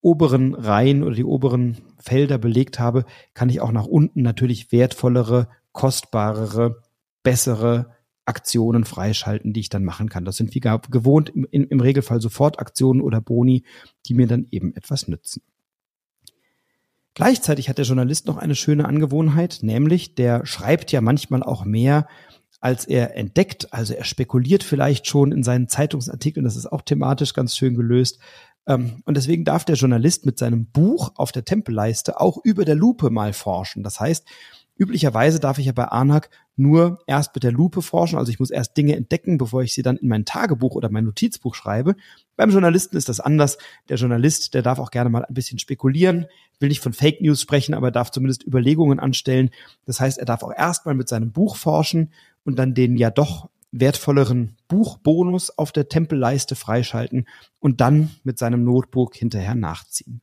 oberen 0.00 0.54
Reihen 0.54 1.02
oder 1.02 1.16
die 1.16 1.24
oberen 1.24 1.78
Felder 1.98 2.38
belegt 2.38 2.78
habe, 2.78 3.04
kann 3.32 3.48
ich 3.48 3.60
auch 3.60 3.72
nach 3.72 3.86
unten 3.86 4.22
natürlich 4.22 4.70
wertvollere, 4.70 5.48
kostbarere, 5.72 6.80
bessere 7.24 7.93
Aktionen 8.26 8.84
freischalten, 8.84 9.52
die 9.52 9.60
ich 9.60 9.68
dann 9.68 9.84
machen 9.84 10.08
kann. 10.08 10.24
Das 10.24 10.36
sind 10.36 10.54
wie 10.54 10.60
gewohnt 10.60 11.30
im, 11.30 11.46
im 11.50 11.80
Regelfall 11.80 12.20
Sofortaktionen 12.20 13.02
oder 13.02 13.20
Boni, 13.20 13.64
die 14.06 14.14
mir 14.14 14.26
dann 14.26 14.46
eben 14.50 14.74
etwas 14.74 15.08
nützen. 15.08 15.42
Gleichzeitig 17.14 17.68
hat 17.68 17.78
der 17.78 17.84
Journalist 17.84 18.26
noch 18.26 18.38
eine 18.38 18.56
schöne 18.56 18.86
Angewohnheit, 18.86 19.60
nämlich 19.62 20.16
der 20.16 20.44
schreibt 20.46 20.90
ja 20.90 21.00
manchmal 21.00 21.44
auch 21.44 21.64
mehr, 21.64 22.08
als 22.60 22.86
er 22.86 23.16
entdeckt. 23.16 23.72
Also 23.72 23.94
er 23.94 24.04
spekuliert 24.04 24.64
vielleicht 24.64 25.06
schon 25.06 25.30
in 25.30 25.42
seinen 25.42 25.68
Zeitungsartikeln. 25.68 26.44
Das 26.44 26.56
ist 26.56 26.66
auch 26.66 26.82
thematisch 26.82 27.34
ganz 27.34 27.56
schön 27.56 27.76
gelöst. 27.76 28.18
Ähm, 28.66 29.02
und 29.04 29.16
deswegen 29.16 29.44
darf 29.44 29.64
der 29.64 29.76
Journalist 29.76 30.26
mit 30.26 30.38
seinem 30.38 30.66
Buch 30.66 31.12
auf 31.16 31.30
der 31.30 31.44
Tempelleiste 31.44 32.20
auch 32.20 32.38
über 32.42 32.64
der 32.64 32.74
Lupe 32.74 33.10
mal 33.10 33.32
forschen. 33.32 33.82
Das 33.82 34.00
heißt, 34.00 34.26
Üblicherweise 34.76 35.38
darf 35.38 35.58
ich 35.58 35.66
ja 35.66 35.72
bei 35.72 35.84
ANAC 35.84 36.30
nur 36.56 36.98
erst 37.06 37.34
mit 37.34 37.44
der 37.44 37.52
Lupe 37.52 37.80
forschen, 37.80 38.18
also 38.18 38.30
ich 38.30 38.40
muss 38.40 38.50
erst 38.50 38.76
Dinge 38.76 38.96
entdecken, 38.96 39.38
bevor 39.38 39.62
ich 39.62 39.72
sie 39.72 39.82
dann 39.82 39.96
in 39.96 40.08
mein 40.08 40.24
Tagebuch 40.24 40.74
oder 40.74 40.90
mein 40.90 41.04
Notizbuch 41.04 41.54
schreibe. 41.54 41.94
Beim 42.36 42.50
Journalisten 42.50 42.96
ist 42.96 43.08
das 43.08 43.20
anders. 43.20 43.58
Der 43.88 43.96
Journalist, 43.96 44.54
der 44.54 44.62
darf 44.62 44.80
auch 44.80 44.90
gerne 44.90 45.10
mal 45.10 45.24
ein 45.24 45.34
bisschen 45.34 45.60
spekulieren, 45.60 46.26
will 46.58 46.68
nicht 46.68 46.80
von 46.80 46.92
Fake 46.92 47.20
News 47.20 47.40
sprechen, 47.40 47.74
aber 47.74 47.92
darf 47.92 48.10
zumindest 48.10 48.44
Überlegungen 48.44 48.98
anstellen. 48.98 49.50
Das 49.86 50.00
heißt, 50.00 50.18
er 50.18 50.24
darf 50.26 50.42
auch 50.42 50.52
erstmal 50.56 50.94
mit 50.94 51.08
seinem 51.08 51.30
Buch 51.30 51.56
forschen 51.56 52.12
und 52.44 52.58
dann 52.58 52.74
den 52.74 52.96
ja 52.96 53.10
doch 53.10 53.48
wertvolleren 53.70 54.56
Buchbonus 54.68 55.50
auf 55.50 55.72
der 55.72 55.88
Tempelleiste 55.88 56.54
freischalten 56.56 57.26
und 57.60 57.80
dann 57.80 58.10
mit 58.22 58.38
seinem 58.38 58.64
Notebook 58.64 59.16
hinterher 59.16 59.54
nachziehen. 59.54 60.20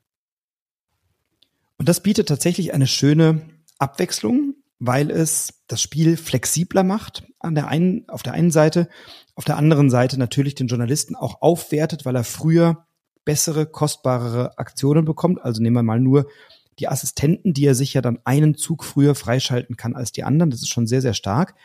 Und 1.77 1.89
das 1.89 2.03
bietet 2.03 2.27
tatsächlich 2.27 2.73
eine 2.73 2.87
schöne 2.87 3.41
Abwechslung, 3.81 4.55
weil 4.79 5.11
es 5.11 5.63
das 5.67 5.81
Spiel 5.81 6.17
flexibler 6.17 6.83
macht 6.83 7.23
an 7.39 7.55
der 7.55 7.67
einen, 7.67 8.07
auf 8.09 8.23
der 8.23 8.33
einen 8.33 8.51
Seite, 8.51 8.87
auf 9.35 9.45
der 9.45 9.57
anderen 9.57 9.89
Seite 9.89 10.17
natürlich 10.17 10.55
den 10.55 10.67
Journalisten 10.67 11.15
auch 11.15 11.41
aufwertet, 11.41 12.05
weil 12.05 12.15
er 12.15 12.23
früher 12.23 12.85
bessere, 13.25 13.65
kostbarere 13.65 14.57
Aktionen 14.57 15.05
bekommt. 15.05 15.41
Also 15.41 15.61
nehmen 15.61 15.75
wir 15.75 15.83
mal 15.83 15.99
nur 15.99 16.27
die 16.79 16.87
Assistenten, 16.87 17.53
die 17.53 17.65
er 17.65 17.75
sich 17.75 17.93
ja 17.93 18.01
dann 18.01 18.19
einen 18.23 18.55
Zug 18.55 18.83
früher 18.83 19.15
freischalten 19.15 19.77
kann 19.77 19.95
als 19.95 20.11
die 20.11 20.23
anderen. 20.23 20.51
Das 20.51 20.61
ist 20.61 20.69
schon 20.69 20.87
sehr, 20.87 21.01
sehr 21.01 21.13
stark. 21.13 21.55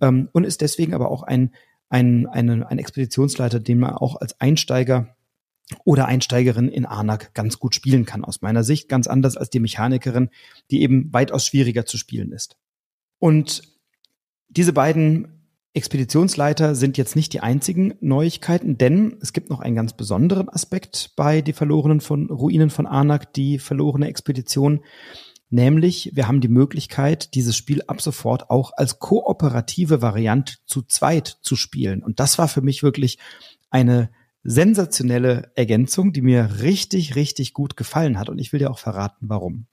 Ähm, 0.00 0.28
und 0.32 0.44
ist 0.44 0.60
deswegen 0.60 0.94
aber 0.94 1.10
auch 1.10 1.22
ein, 1.22 1.54
ein, 1.88 2.26
eine, 2.26 2.68
ein 2.68 2.78
Expeditionsleiter, 2.78 3.60
den 3.60 3.80
man 3.80 3.92
auch 3.92 4.16
als 4.16 4.40
Einsteiger 4.40 5.16
oder 5.84 6.06
Einsteigerin 6.06 6.68
in 6.68 6.86
Anak 6.86 7.34
ganz 7.34 7.58
gut 7.58 7.74
spielen 7.74 8.04
kann, 8.04 8.24
aus 8.24 8.42
meiner 8.42 8.64
Sicht. 8.64 8.88
Ganz 8.88 9.06
anders 9.06 9.36
als 9.36 9.50
die 9.50 9.60
Mechanikerin, 9.60 10.30
die 10.70 10.82
eben 10.82 11.12
weitaus 11.12 11.46
schwieriger 11.46 11.86
zu 11.86 11.96
spielen 11.96 12.32
ist. 12.32 12.56
Und 13.18 13.62
diese 14.48 14.72
beiden 14.72 15.40
Expeditionsleiter 15.72 16.74
sind 16.74 16.98
jetzt 16.98 17.14
nicht 17.14 17.32
die 17.32 17.40
einzigen 17.40 17.94
Neuigkeiten, 18.00 18.76
denn 18.76 19.18
es 19.20 19.32
gibt 19.32 19.50
noch 19.50 19.60
einen 19.60 19.76
ganz 19.76 19.92
besonderen 19.92 20.48
Aspekt 20.48 21.12
bei 21.14 21.42
die 21.42 21.52
verlorenen 21.52 22.00
von 22.00 22.28
Ruinen 22.28 22.70
von 22.70 22.86
Anak, 22.86 23.32
die 23.34 23.60
verlorene 23.60 24.08
Expedition. 24.08 24.80
Nämlich, 25.48 26.10
wir 26.14 26.26
haben 26.26 26.40
die 26.40 26.48
Möglichkeit, 26.48 27.34
dieses 27.34 27.56
Spiel 27.56 27.82
ab 27.86 28.00
sofort 28.00 28.50
auch 28.50 28.72
als 28.76 28.98
kooperative 28.98 30.02
Variante 30.02 30.54
zu 30.64 30.82
zweit 30.82 31.38
zu 31.40 31.54
spielen. 31.54 32.02
Und 32.02 32.18
das 32.18 32.38
war 32.38 32.48
für 32.48 32.62
mich 32.62 32.82
wirklich 32.82 33.18
eine 33.70 34.10
sensationelle 34.42 35.52
Ergänzung, 35.54 36.12
die 36.12 36.22
mir 36.22 36.60
richtig, 36.62 37.14
richtig 37.14 37.52
gut 37.52 37.76
gefallen 37.76 38.18
hat. 38.18 38.28
Und 38.28 38.38
ich 38.38 38.52
will 38.52 38.58
dir 38.58 38.70
auch 38.70 38.78
verraten, 38.78 39.28
warum. 39.28 39.66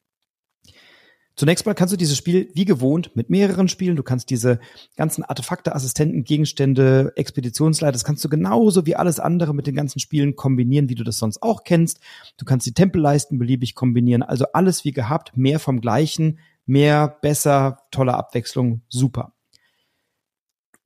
Zunächst 1.38 1.68
mal 1.68 1.76
kannst 1.76 1.94
du 1.94 1.98
dieses 1.98 2.18
Spiel 2.18 2.50
wie 2.56 2.66
gewohnt 2.66 3.16
mit 3.16 3.30
mehreren 3.30 3.68
spielen. 3.68 3.96
Du 3.96 4.02
kannst 4.02 4.32
diese 4.32 4.60
ganzen 4.96 5.24
Artefakte, 5.24 5.76
Assistenten, 5.76 6.24
Gegenstände, 6.24 7.14
Expeditionsleiter, 7.16 7.92
das 7.92 8.04
kannst 8.04 8.26
du 8.26 8.30
genauso 8.30 8.88
wie 8.88 8.96
alles 8.96 9.20
andere 9.20 9.54
mit 9.54 9.68
den 9.68 9.76
ganzen 9.76 10.00
Spielen 10.00 10.36
kombinieren, 10.36 10.90
wie 10.90 10.96
du 10.96 11.04
das 11.04 11.20
sonst 11.20 11.44
auch 11.44 11.64
kennst. 11.64 12.00
Du 12.38 12.46
kannst 12.46 12.66
die 12.66 12.74
Tempelleisten 12.74 13.38
beliebig 13.38 13.76
kombinieren. 13.76 14.24
Also 14.24 14.46
alles 14.54 14.84
wie 14.84 14.94
gehabt, 14.94 15.38
mehr 15.38 15.60
vom 15.60 15.80
Gleichen, 15.80 16.40
mehr, 16.66 17.20
besser, 17.22 17.84
tolle 17.92 18.16
Abwechslung, 18.16 18.82
super. 18.90 19.37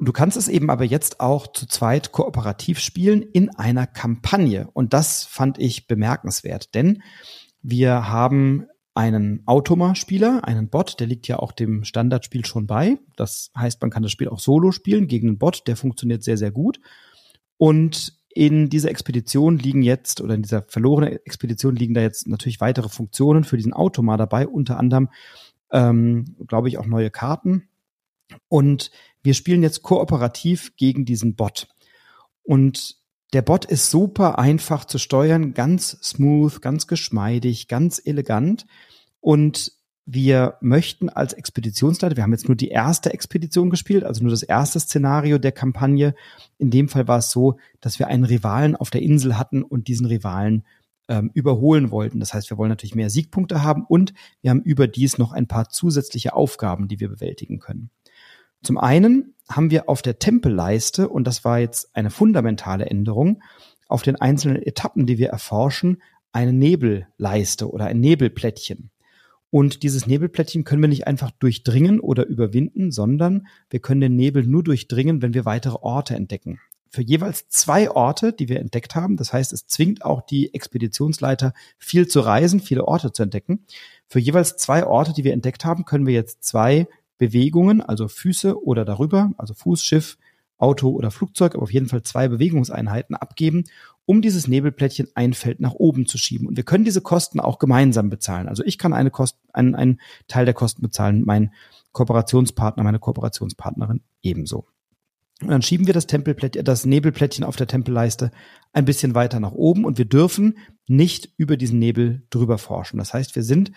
Du 0.03 0.11
kannst 0.11 0.35
es 0.35 0.47
eben 0.47 0.71
aber 0.71 0.83
jetzt 0.83 1.19
auch 1.19 1.45
zu 1.45 1.67
zweit 1.67 2.11
kooperativ 2.11 2.79
spielen 2.79 3.21
in 3.21 3.55
einer 3.55 3.85
Kampagne. 3.85 4.67
Und 4.73 4.93
das 4.93 5.23
fand 5.25 5.59
ich 5.59 5.85
bemerkenswert, 5.85 6.73
denn 6.73 7.03
wir 7.61 8.09
haben 8.09 8.65
einen 8.95 9.43
Automa-Spieler, 9.45 10.43
einen 10.43 10.69
Bot, 10.69 10.99
der 10.99 11.05
liegt 11.05 11.27
ja 11.27 11.37
auch 11.37 11.51
dem 11.51 11.83
Standardspiel 11.83 12.45
schon 12.45 12.65
bei. 12.65 12.97
Das 13.15 13.51
heißt, 13.55 13.79
man 13.81 13.91
kann 13.91 14.01
das 14.01 14.11
Spiel 14.11 14.27
auch 14.27 14.39
solo 14.39 14.71
spielen 14.71 15.07
gegen 15.07 15.27
einen 15.29 15.37
Bot, 15.37 15.67
der 15.67 15.75
funktioniert 15.75 16.23
sehr, 16.23 16.37
sehr 16.37 16.51
gut. 16.51 16.79
Und 17.57 18.19
in 18.33 18.69
dieser 18.69 18.89
Expedition 18.89 19.59
liegen 19.59 19.83
jetzt, 19.83 20.19
oder 20.19 20.33
in 20.33 20.41
dieser 20.41 20.63
verlorenen 20.63 21.19
Expedition 21.25 21.75
liegen 21.75 21.93
da 21.93 22.01
jetzt 22.01 22.27
natürlich 22.27 22.59
weitere 22.59 22.89
Funktionen 22.89 23.43
für 23.43 23.57
diesen 23.57 23.73
Automa 23.73 24.17
dabei, 24.17 24.47
unter 24.47 24.79
anderem, 24.79 25.09
ähm, 25.71 26.35
glaube 26.47 26.69
ich, 26.69 26.79
auch 26.79 26.87
neue 26.87 27.11
Karten. 27.11 27.67
Und 28.47 28.91
wir 29.23 29.33
spielen 29.33 29.63
jetzt 29.63 29.83
kooperativ 29.83 30.75
gegen 30.75 31.05
diesen 31.05 31.35
Bot. 31.35 31.67
Und 32.43 32.97
der 33.33 33.41
Bot 33.41 33.65
ist 33.65 33.89
super 33.89 34.39
einfach 34.39 34.85
zu 34.85 34.97
steuern, 34.97 35.53
ganz 35.53 35.97
smooth, 36.03 36.61
ganz 36.61 36.87
geschmeidig, 36.87 37.67
ganz 37.67 38.01
elegant. 38.03 38.65
Und 39.19 39.71
wir 40.05 40.57
möchten 40.61 41.09
als 41.09 41.33
Expeditionsleiter, 41.33 42.17
wir 42.17 42.23
haben 42.23 42.33
jetzt 42.33 42.47
nur 42.47 42.57
die 42.57 42.69
erste 42.69 43.13
Expedition 43.13 43.69
gespielt, 43.69 44.03
also 44.03 44.23
nur 44.23 44.31
das 44.31 44.43
erste 44.43 44.79
Szenario 44.79 45.37
der 45.37 45.51
Kampagne. 45.51 46.15
In 46.57 46.71
dem 46.71 46.89
Fall 46.89 47.07
war 47.07 47.19
es 47.19 47.31
so, 47.31 47.57
dass 47.79 47.99
wir 47.99 48.07
einen 48.07 48.25
Rivalen 48.25 48.75
auf 48.75 48.89
der 48.89 49.01
Insel 49.01 49.37
hatten 49.37 49.63
und 49.63 49.87
diesen 49.87 50.07
Rivalen 50.07 50.65
ähm, 51.07 51.31
überholen 51.33 51.91
wollten. 51.91 52.19
Das 52.19 52.33
heißt, 52.33 52.49
wir 52.49 52.57
wollen 52.57 52.69
natürlich 52.69 52.95
mehr 52.95 53.09
Siegpunkte 53.09 53.63
haben 53.63 53.85
und 53.87 54.13
wir 54.41 54.49
haben 54.49 54.61
überdies 54.61 55.17
noch 55.17 55.31
ein 55.31 55.47
paar 55.47 55.69
zusätzliche 55.69 56.33
Aufgaben, 56.33 56.87
die 56.87 56.99
wir 56.99 57.09
bewältigen 57.09 57.59
können. 57.59 57.91
Zum 58.63 58.77
einen 58.77 59.33
haben 59.49 59.71
wir 59.71 59.89
auf 59.89 60.01
der 60.01 60.19
Tempelleiste, 60.19 61.09
und 61.09 61.25
das 61.25 61.43
war 61.43 61.59
jetzt 61.59 61.95
eine 61.95 62.09
fundamentale 62.09 62.85
Änderung, 62.85 63.41
auf 63.87 64.03
den 64.03 64.15
einzelnen 64.15 64.61
Etappen, 64.61 65.05
die 65.05 65.17
wir 65.17 65.29
erforschen, 65.29 66.01
eine 66.31 66.53
Nebelleiste 66.53 67.69
oder 67.69 67.85
ein 67.85 67.99
Nebelplättchen. 67.99 68.89
Und 69.49 69.83
dieses 69.83 70.07
Nebelplättchen 70.07 70.63
können 70.63 70.81
wir 70.81 70.87
nicht 70.87 71.07
einfach 71.07 71.31
durchdringen 71.31 71.99
oder 71.99 72.25
überwinden, 72.25 72.91
sondern 72.91 73.47
wir 73.69 73.81
können 73.81 73.99
den 73.99 74.15
Nebel 74.15 74.45
nur 74.47 74.63
durchdringen, 74.63 75.21
wenn 75.21 75.33
wir 75.33 75.43
weitere 75.43 75.75
Orte 75.81 76.15
entdecken. 76.15 76.61
Für 76.89 77.01
jeweils 77.01 77.49
zwei 77.49 77.91
Orte, 77.91 78.31
die 78.31 78.47
wir 78.47 78.59
entdeckt 78.59 78.95
haben, 78.95 79.17
das 79.17 79.33
heißt, 79.33 79.51
es 79.53 79.67
zwingt 79.67 80.05
auch 80.05 80.21
die 80.21 80.53
Expeditionsleiter 80.53 81.53
viel 81.77 82.07
zu 82.07 82.21
reisen, 82.21 82.61
viele 82.61 82.85
Orte 82.85 83.11
zu 83.11 83.23
entdecken. 83.23 83.65
Für 84.07 84.19
jeweils 84.19 84.55
zwei 84.55 84.85
Orte, 84.85 85.13
die 85.13 85.23
wir 85.23 85.33
entdeckt 85.33 85.65
haben, 85.65 85.85
können 85.85 86.05
wir 86.05 86.13
jetzt 86.13 86.43
zwei 86.43 86.87
Bewegungen, 87.21 87.81
also 87.81 88.07
Füße 88.07 88.65
oder 88.65 88.83
darüber, 88.83 89.31
also 89.37 89.53
Fuß, 89.53 89.83
Schiff, 89.83 90.17
Auto 90.57 90.89
oder 90.89 91.11
Flugzeug, 91.11 91.53
aber 91.53 91.61
auf 91.61 91.71
jeden 91.71 91.87
Fall 91.87 92.01
zwei 92.01 92.27
Bewegungseinheiten 92.27 93.15
abgeben, 93.15 93.65
um 94.07 94.23
dieses 94.23 94.47
Nebelplättchen 94.47 95.07
ein 95.13 95.35
Feld 95.35 95.59
nach 95.59 95.73
oben 95.73 96.07
zu 96.07 96.17
schieben. 96.17 96.47
Und 96.47 96.57
wir 96.57 96.63
können 96.63 96.83
diese 96.83 97.01
Kosten 97.01 97.39
auch 97.39 97.59
gemeinsam 97.59 98.09
bezahlen. 98.09 98.47
Also 98.47 98.63
ich 98.63 98.79
kann 98.79 98.93
eine 98.93 99.11
Kost, 99.11 99.37
einen, 99.53 99.75
einen 99.75 100.01
Teil 100.27 100.45
der 100.45 100.55
Kosten 100.55 100.81
bezahlen, 100.81 101.21
mein 101.23 101.53
Kooperationspartner, 101.91 102.83
meine 102.83 102.97
Kooperationspartnerin 102.97 104.01
ebenso. 104.23 104.65
Und 105.43 105.49
dann 105.49 105.61
schieben 105.61 105.85
wir 105.85 105.93
das 105.93 106.07
Tempelplättchen, 106.07 106.65
das 106.65 106.87
Nebelplättchen 106.87 107.43
auf 107.43 107.55
der 107.55 107.67
Tempelleiste 107.67 108.31
ein 108.73 108.85
bisschen 108.85 109.13
weiter 109.13 109.39
nach 109.39 109.51
oben 109.51 109.85
und 109.85 109.99
wir 109.99 110.05
dürfen 110.05 110.57
nicht 110.87 111.29
über 111.37 111.55
diesen 111.55 111.77
Nebel 111.77 112.23
drüber 112.31 112.57
forschen. 112.57 112.97
Das 112.97 113.13
heißt, 113.13 113.35
wir 113.35 113.43
sind 113.43 113.71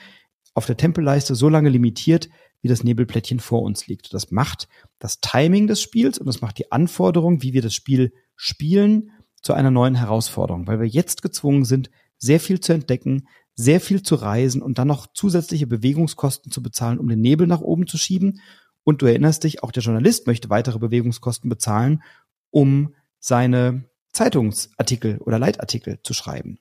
auf 0.55 0.67
der 0.67 0.77
Tempelleiste 0.77 1.35
so 1.35 1.49
lange 1.49 1.69
limitiert, 1.69 2.29
wie 2.63 2.69
das 2.69 2.85
Nebelplättchen 2.85 3.41
vor 3.41 3.63
uns 3.63 3.87
liegt. 3.89 4.15
Das 4.15 4.31
macht 4.31 4.69
das 4.99 5.21
Timing 5.21 5.67
des 5.67 5.83
Spiels 5.83 6.19
und 6.19 6.27
das 6.27 6.41
macht 6.41 6.59
die 6.59 6.73
Anforderung, 6.73 7.43
wie 7.43 7.53
wir 7.53 7.61
das 7.61 7.75
Spiel 7.75 8.13
spielen, 8.37 9.11
zu 9.43 9.53
einer 9.53 9.71
neuen 9.71 9.95
Herausforderung, 9.95 10.67
weil 10.67 10.81
wir 10.81 10.87
jetzt 10.87 11.21
gezwungen 11.21 11.65
sind, 11.65 11.91
sehr 12.17 12.41
viel 12.41 12.61
zu 12.61 12.73
entdecken, 12.73 13.29
sehr 13.55 13.81
viel 13.81 14.03
zu 14.03 14.15
reisen 14.15 14.63
und 14.63 14.79
dann 14.79 14.89
noch 14.89 15.07
zusätzliche 15.13 15.67
Bewegungskosten 15.67 16.51
zu 16.51 16.63
bezahlen, 16.63 16.99
um 16.99 17.09
den 17.09 17.21
Nebel 17.21 17.47
nach 17.47 17.61
oben 17.61 17.87
zu 17.87 17.99
schieben. 17.99 18.41
Und 18.83 19.03
du 19.03 19.07
erinnerst 19.07 19.45
dich, 19.45 19.63
auch 19.63 19.71
der 19.71 19.83
Journalist 19.83 20.27
möchte 20.27 20.51
weitere 20.51 20.79
Bewegungskosten 20.79 21.51
bezahlen, 21.51 22.03
um 22.51 22.95
seine 23.19 23.85
Zeitungsartikel 24.13 25.19
oder 25.19 25.39
Leitartikel 25.39 25.99
zu 26.03 26.15
schreiben. 26.15 26.59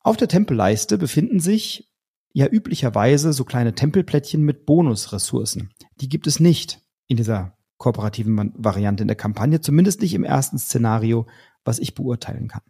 Auf 0.00 0.16
der 0.16 0.28
Tempelleiste 0.28 0.98
befinden 0.98 1.40
sich 1.40 1.85
ja 2.36 2.46
üblicherweise 2.46 3.32
so 3.32 3.44
kleine 3.44 3.74
Tempelplättchen 3.74 4.42
mit 4.42 4.66
Bonusressourcen. 4.66 5.70
Die 6.02 6.08
gibt 6.10 6.26
es 6.26 6.38
nicht 6.38 6.82
in 7.06 7.16
dieser 7.16 7.56
kooperativen 7.78 8.52
Variante 8.54 9.00
in 9.00 9.08
der 9.08 9.16
Kampagne, 9.16 9.62
zumindest 9.62 10.02
nicht 10.02 10.12
im 10.12 10.22
ersten 10.22 10.58
Szenario, 10.58 11.26
was 11.64 11.78
ich 11.78 11.94
beurteilen 11.94 12.48
kann. 12.48 12.60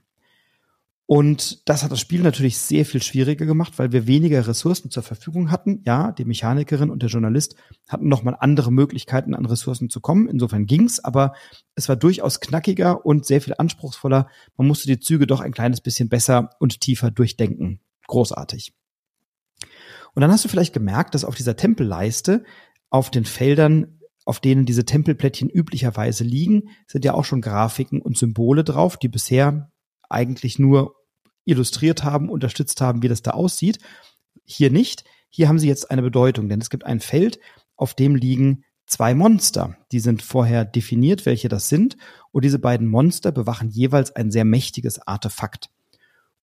Und 1.06 1.68
das 1.68 1.82
hat 1.82 1.90
das 1.90 1.98
Spiel 1.98 2.22
natürlich 2.22 2.58
sehr 2.58 2.86
viel 2.86 3.02
schwieriger 3.02 3.44
gemacht, 3.44 3.72
weil 3.80 3.90
wir 3.90 4.06
weniger 4.06 4.46
Ressourcen 4.46 4.92
zur 4.92 5.02
Verfügung 5.02 5.50
hatten. 5.50 5.82
Ja, 5.84 6.12
die 6.12 6.24
Mechanikerin 6.24 6.90
und 6.90 7.02
der 7.02 7.10
Journalist 7.10 7.56
hatten 7.88 8.06
nochmal 8.06 8.36
andere 8.38 8.70
Möglichkeiten, 8.70 9.34
an 9.34 9.46
Ressourcen 9.46 9.90
zu 9.90 10.00
kommen. 10.00 10.28
Insofern 10.28 10.66
ging's, 10.66 11.00
aber 11.00 11.34
es 11.74 11.88
war 11.88 11.96
durchaus 11.96 12.38
knackiger 12.38 13.04
und 13.04 13.26
sehr 13.26 13.40
viel 13.40 13.54
anspruchsvoller. 13.58 14.28
Man 14.56 14.68
musste 14.68 14.86
die 14.86 15.00
Züge 15.00 15.26
doch 15.26 15.40
ein 15.40 15.52
kleines 15.52 15.80
bisschen 15.80 16.08
besser 16.08 16.50
und 16.60 16.80
tiefer 16.80 17.10
durchdenken. 17.10 17.80
Großartig. 18.06 18.72
Und 20.16 20.22
dann 20.22 20.32
hast 20.32 20.46
du 20.46 20.48
vielleicht 20.48 20.72
gemerkt, 20.72 21.14
dass 21.14 21.26
auf 21.26 21.34
dieser 21.34 21.56
Tempelleiste 21.56 22.42
auf 22.88 23.10
den 23.10 23.26
Feldern, 23.26 24.00
auf 24.24 24.40
denen 24.40 24.64
diese 24.64 24.86
Tempelplättchen 24.86 25.50
üblicherweise 25.50 26.24
liegen, 26.24 26.70
sind 26.86 27.04
ja 27.04 27.12
auch 27.12 27.26
schon 27.26 27.42
Grafiken 27.42 28.00
und 28.00 28.16
Symbole 28.16 28.64
drauf, 28.64 28.96
die 28.96 29.08
bisher 29.08 29.70
eigentlich 30.08 30.58
nur 30.58 30.94
illustriert 31.44 32.02
haben, 32.02 32.30
unterstützt 32.30 32.80
haben, 32.80 33.02
wie 33.02 33.08
das 33.08 33.20
da 33.20 33.32
aussieht. 33.32 33.78
Hier 34.42 34.70
nicht. 34.70 35.04
Hier 35.28 35.48
haben 35.48 35.58
sie 35.58 35.68
jetzt 35.68 35.90
eine 35.90 36.00
Bedeutung, 36.00 36.48
denn 36.48 36.62
es 36.62 36.70
gibt 36.70 36.86
ein 36.86 37.00
Feld, 37.00 37.38
auf 37.76 37.92
dem 37.92 38.14
liegen 38.14 38.64
zwei 38.86 39.14
Monster. 39.14 39.76
Die 39.92 40.00
sind 40.00 40.22
vorher 40.22 40.64
definiert, 40.64 41.26
welche 41.26 41.50
das 41.50 41.68
sind. 41.68 41.98
Und 42.32 42.42
diese 42.42 42.58
beiden 42.58 42.88
Monster 42.88 43.32
bewachen 43.32 43.68
jeweils 43.68 44.16
ein 44.16 44.30
sehr 44.30 44.46
mächtiges 44.46 44.98
Artefakt. 45.06 45.68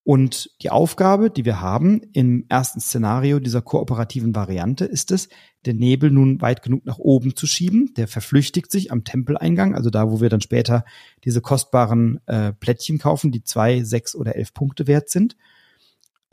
Und 0.06 0.50
die 0.62 0.70
Aufgabe, 0.70 1.30
die 1.30 1.46
wir 1.46 1.62
haben 1.62 2.02
im 2.12 2.46
ersten 2.50 2.82
Szenario 2.82 3.40
dieser 3.40 3.62
kooperativen 3.62 4.36
Variante, 4.36 4.84
ist 4.84 5.12
es, 5.12 5.30
den 5.66 5.78
Nebel 5.78 6.12
nun 6.12 6.42
weit 6.42 6.62
genug 6.62 6.86
nach 6.86 6.98
oben 6.98 7.38
zu 7.38 7.48
schieben. 7.48 7.94
Der 7.96 8.10
verflüchtigt 8.10 8.70
sich 8.70 8.92
am 8.92 9.06
Tempeleingang, 9.06 9.76
also 9.76 9.90
da, 9.90 10.12
wo 10.12 10.20
wir 10.20 10.28
dann 10.28 10.42
später 10.42 10.84
diese 11.24 11.40
kostbaren 11.40 12.20
äh, 12.26 12.52
Plättchen 12.52 12.98
kaufen, 12.98 13.32
die 13.32 13.44
zwei, 13.44 13.84
sechs 13.84 14.14
oder 14.14 14.36
elf 14.36 14.54
Punkte 14.54 14.88
wert 14.88 15.10
sind. 15.10 15.38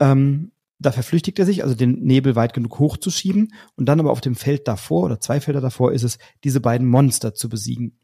Ähm, 0.01 0.51
da 0.79 0.91
verflüchtigt 0.91 1.39
er 1.39 1.45
sich, 1.45 1.63
also 1.63 1.75
den 1.75 2.01
Nebel 2.01 2.35
weit 2.35 2.53
genug 2.53 2.79
hochzuschieben 2.79 3.53
und 3.75 3.85
dann 3.85 3.99
aber 3.99 4.11
auf 4.11 4.21
dem 4.21 4.35
Feld 4.35 4.67
davor 4.67 5.05
oder 5.05 5.21
zwei 5.21 5.39
Felder 5.39 5.61
davor 5.61 5.93
ist 5.93 6.03
es, 6.03 6.17
diese 6.43 6.59
beiden 6.59 6.87
Monster 6.87 7.33
zu 7.35 7.47
besiegen. 7.47 7.95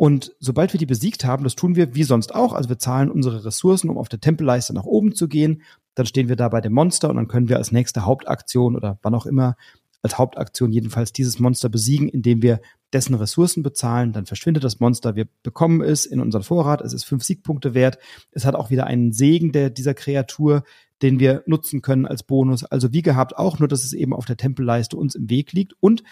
Und 0.00 0.34
sobald 0.40 0.72
wir 0.72 0.78
die 0.78 0.86
besiegt 0.86 1.26
haben, 1.26 1.44
das 1.44 1.56
tun 1.56 1.76
wir 1.76 1.94
wie 1.94 2.04
sonst 2.04 2.34
auch, 2.34 2.54
also 2.54 2.70
wir 2.70 2.78
zahlen 2.78 3.10
unsere 3.10 3.44
Ressourcen, 3.44 3.90
um 3.90 3.98
auf 3.98 4.08
der 4.08 4.18
Tempelleiste 4.18 4.72
nach 4.72 4.86
oben 4.86 5.14
zu 5.14 5.28
gehen. 5.28 5.60
dann 5.94 6.06
stehen 6.06 6.30
wir 6.30 6.36
da 6.36 6.48
bei 6.48 6.62
dem 6.62 6.72
Monster 6.72 7.10
und 7.10 7.16
dann 7.16 7.28
können 7.28 7.50
wir 7.50 7.58
als 7.58 7.70
nächste 7.70 8.06
Hauptaktion 8.06 8.76
oder 8.76 8.98
wann 9.02 9.14
auch 9.14 9.26
immer 9.26 9.56
als 10.00 10.16
Hauptaktion 10.16 10.72
jedenfalls 10.72 11.12
dieses 11.12 11.38
Monster 11.38 11.68
besiegen, 11.68 12.08
indem 12.08 12.40
wir 12.40 12.62
dessen 12.94 13.14
Ressourcen 13.14 13.62
bezahlen. 13.62 14.14
Dann 14.14 14.24
verschwindet 14.24 14.64
das 14.64 14.80
Monster. 14.80 15.16
Wir 15.16 15.28
bekommen 15.42 15.82
es 15.82 16.06
in 16.06 16.20
unseren 16.20 16.44
Vorrat. 16.44 16.80
Es 16.80 16.94
ist 16.94 17.04
fünf 17.04 17.22
Siegpunkte 17.22 17.74
wert. 17.74 17.98
Es 18.32 18.46
hat 18.46 18.54
auch 18.54 18.70
wieder 18.70 18.86
einen 18.86 19.12
Segen 19.12 19.52
der, 19.52 19.68
dieser 19.68 19.92
Kreatur, 19.92 20.62
den 21.02 21.20
wir 21.20 21.42
nutzen 21.44 21.82
können 21.82 22.06
als 22.06 22.22
Bonus. 22.22 22.64
Also 22.64 22.94
wie 22.94 23.02
gehabt 23.02 23.36
auch, 23.36 23.58
nur 23.58 23.68
dass 23.68 23.84
es 23.84 23.92
eben 23.92 24.14
auf 24.14 24.24
der 24.24 24.38
Tempelleiste 24.38 24.96
uns 24.96 25.14
im 25.14 25.28
Weg 25.28 25.52
liegt 25.52 25.74
und 25.78 26.04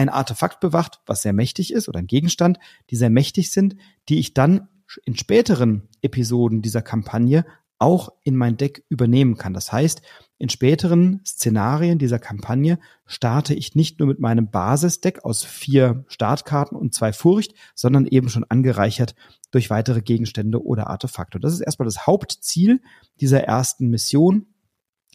ein 0.00 0.08
Artefakt 0.08 0.60
bewacht, 0.60 1.00
was 1.04 1.20
sehr 1.20 1.34
mächtig 1.34 1.72
ist 1.72 1.88
oder 1.88 1.98
ein 1.98 2.06
Gegenstand, 2.06 2.58
die 2.88 2.96
sehr 2.96 3.10
mächtig 3.10 3.52
sind, 3.52 3.76
die 4.08 4.18
ich 4.18 4.32
dann 4.32 4.68
in 5.04 5.14
späteren 5.14 5.88
Episoden 6.00 6.62
dieser 6.62 6.80
Kampagne 6.80 7.44
auch 7.78 8.10
in 8.24 8.34
mein 8.34 8.56
Deck 8.56 8.84
übernehmen 8.88 9.36
kann. 9.36 9.52
Das 9.52 9.72
heißt, 9.72 10.02
in 10.38 10.48
späteren 10.48 11.20
Szenarien 11.26 11.98
dieser 11.98 12.18
Kampagne 12.18 12.78
starte 13.06 13.54
ich 13.54 13.74
nicht 13.74 13.98
nur 13.98 14.08
mit 14.08 14.20
meinem 14.20 14.50
Basisdeck 14.50 15.24
aus 15.24 15.44
vier 15.44 16.04
Startkarten 16.08 16.78
und 16.78 16.94
zwei 16.94 17.12
Furcht, 17.12 17.52
sondern 17.74 18.06
eben 18.06 18.30
schon 18.30 18.44
angereichert 18.44 19.14
durch 19.50 19.68
weitere 19.68 20.00
Gegenstände 20.00 20.64
oder 20.64 20.88
Artefakte. 20.88 21.40
das 21.40 21.52
ist 21.52 21.60
erstmal 21.60 21.86
das 21.86 22.06
Hauptziel 22.06 22.80
dieser 23.20 23.44
ersten 23.44 23.88
Mission, 23.88 24.46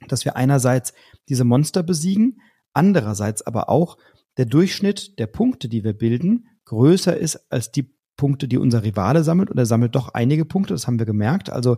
dass 0.07 0.25
wir 0.25 0.36
einerseits 0.36 0.93
diese 1.27 1.43
Monster 1.43 1.81
besiegen, 1.81 2.39
andererseits 2.73 3.41
aber 3.45 3.69
auch 3.69 3.97
der 4.38 4.45
Durchschnitt 4.45 5.19
der 5.19 5.27
Punkte, 5.27 5.69
die 5.69 5.83
wir 5.83 5.93
bilden, 5.93 6.47
größer 6.65 7.15
ist 7.15 7.51
als 7.51 7.71
die 7.71 7.93
Punkte, 8.17 8.47
die 8.47 8.57
unser 8.57 8.83
Rivale 8.83 9.23
sammelt. 9.23 9.49
Und 9.49 9.57
er 9.57 9.65
sammelt 9.65 9.95
doch 9.95 10.09
einige 10.09 10.45
Punkte, 10.45 10.73
das 10.73 10.88
haben 10.88 10.99
wir 10.99 11.05
gemerkt. 11.05 11.49
Also 11.49 11.77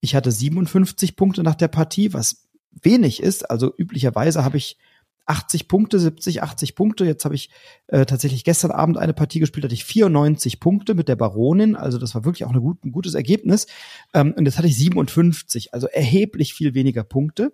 ich 0.00 0.14
hatte 0.14 0.30
57 0.30 1.16
Punkte 1.16 1.42
nach 1.42 1.54
der 1.54 1.68
Partie, 1.68 2.12
was 2.12 2.48
wenig 2.70 3.22
ist. 3.22 3.50
Also 3.50 3.72
üblicherweise 3.76 4.44
habe 4.44 4.56
ich 4.56 4.78
80 5.26 5.68
Punkte, 5.68 5.98
70, 5.98 6.42
80 6.42 6.74
Punkte. 6.74 7.04
Jetzt 7.04 7.24
habe 7.24 7.34
ich 7.34 7.50
äh, 7.88 8.06
tatsächlich 8.06 8.44
gestern 8.44 8.70
Abend 8.70 8.96
eine 8.96 9.12
Partie 9.12 9.40
gespielt, 9.40 9.64
hatte 9.64 9.74
ich 9.74 9.84
94 9.84 10.58
Punkte 10.58 10.94
mit 10.94 11.08
der 11.08 11.16
Baronin. 11.16 11.76
Also 11.76 11.98
das 11.98 12.14
war 12.14 12.24
wirklich 12.24 12.46
auch 12.46 12.52
gut, 12.54 12.82
ein 12.84 12.92
gutes 12.92 13.14
Ergebnis. 13.14 13.66
Ähm, 14.14 14.34
und 14.36 14.46
jetzt 14.46 14.56
hatte 14.56 14.68
ich 14.68 14.78
57, 14.78 15.74
also 15.74 15.86
erheblich 15.86 16.54
viel 16.54 16.74
weniger 16.74 17.04
Punkte. 17.04 17.52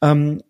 Ähm, 0.00 0.42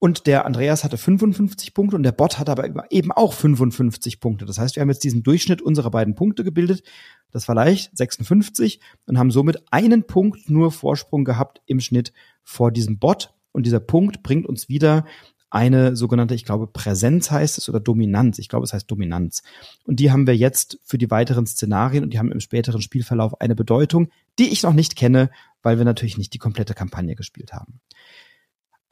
und 0.00 0.26
der 0.26 0.46
Andreas 0.46 0.82
hatte 0.82 0.96
55 0.96 1.74
Punkte 1.74 1.94
und 1.94 2.02
der 2.02 2.12
Bot 2.12 2.38
hatte 2.38 2.50
aber 2.50 2.90
eben 2.90 3.12
auch 3.12 3.34
55 3.34 4.18
Punkte. 4.18 4.46
Das 4.46 4.58
heißt, 4.58 4.74
wir 4.74 4.80
haben 4.80 4.88
jetzt 4.88 5.04
diesen 5.04 5.22
Durchschnitt 5.22 5.60
unserer 5.60 5.90
beiden 5.90 6.14
Punkte 6.14 6.42
gebildet. 6.42 6.82
Das 7.30 7.46
war 7.48 7.54
leicht, 7.54 7.94
56 7.96 8.80
und 9.06 9.18
haben 9.18 9.30
somit 9.30 9.62
einen 9.70 10.04
Punkt 10.04 10.48
nur 10.48 10.72
Vorsprung 10.72 11.26
gehabt 11.26 11.60
im 11.66 11.80
Schnitt 11.80 12.14
vor 12.42 12.72
diesem 12.72 12.98
Bot. 12.98 13.34
Und 13.52 13.66
dieser 13.66 13.78
Punkt 13.78 14.22
bringt 14.22 14.46
uns 14.46 14.70
wieder 14.70 15.04
eine 15.50 15.96
sogenannte, 15.96 16.34
ich 16.34 16.46
glaube, 16.46 16.66
Präsenz 16.66 17.30
heißt 17.30 17.58
es 17.58 17.68
oder 17.68 17.80
Dominanz. 17.80 18.38
Ich 18.38 18.48
glaube, 18.48 18.64
es 18.64 18.72
heißt 18.72 18.90
Dominanz. 18.90 19.42
Und 19.84 20.00
die 20.00 20.10
haben 20.10 20.26
wir 20.26 20.36
jetzt 20.36 20.78
für 20.82 20.96
die 20.96 21.10
weiteren 21.10 21.44
Szenarien 21.44 22.04
und 22.04 22.14
die 22.14 22.18
haben 22.18 22.32
im 22.32 22.40
späteren 22.40 22.80
Spielverlauf 22.80 23.38
eine 23.40 23.54
Bedeutung, 23.56 24.08
die 24.38 24.48
ich 24.48 24.62
noch 24.62 24.72
nicht 24.72 24.96
kenne, 24.96 25.28
weil 25.62 25.76
wir 25.76 25.84
natürlich 25.84 26.16
nicht 26.16 26.32
die 26.32 26.38
komplette 26.38 26.72
Kampagne 26.72 27.16
gespielt 27.16 27.52
haben. 27.52 27.80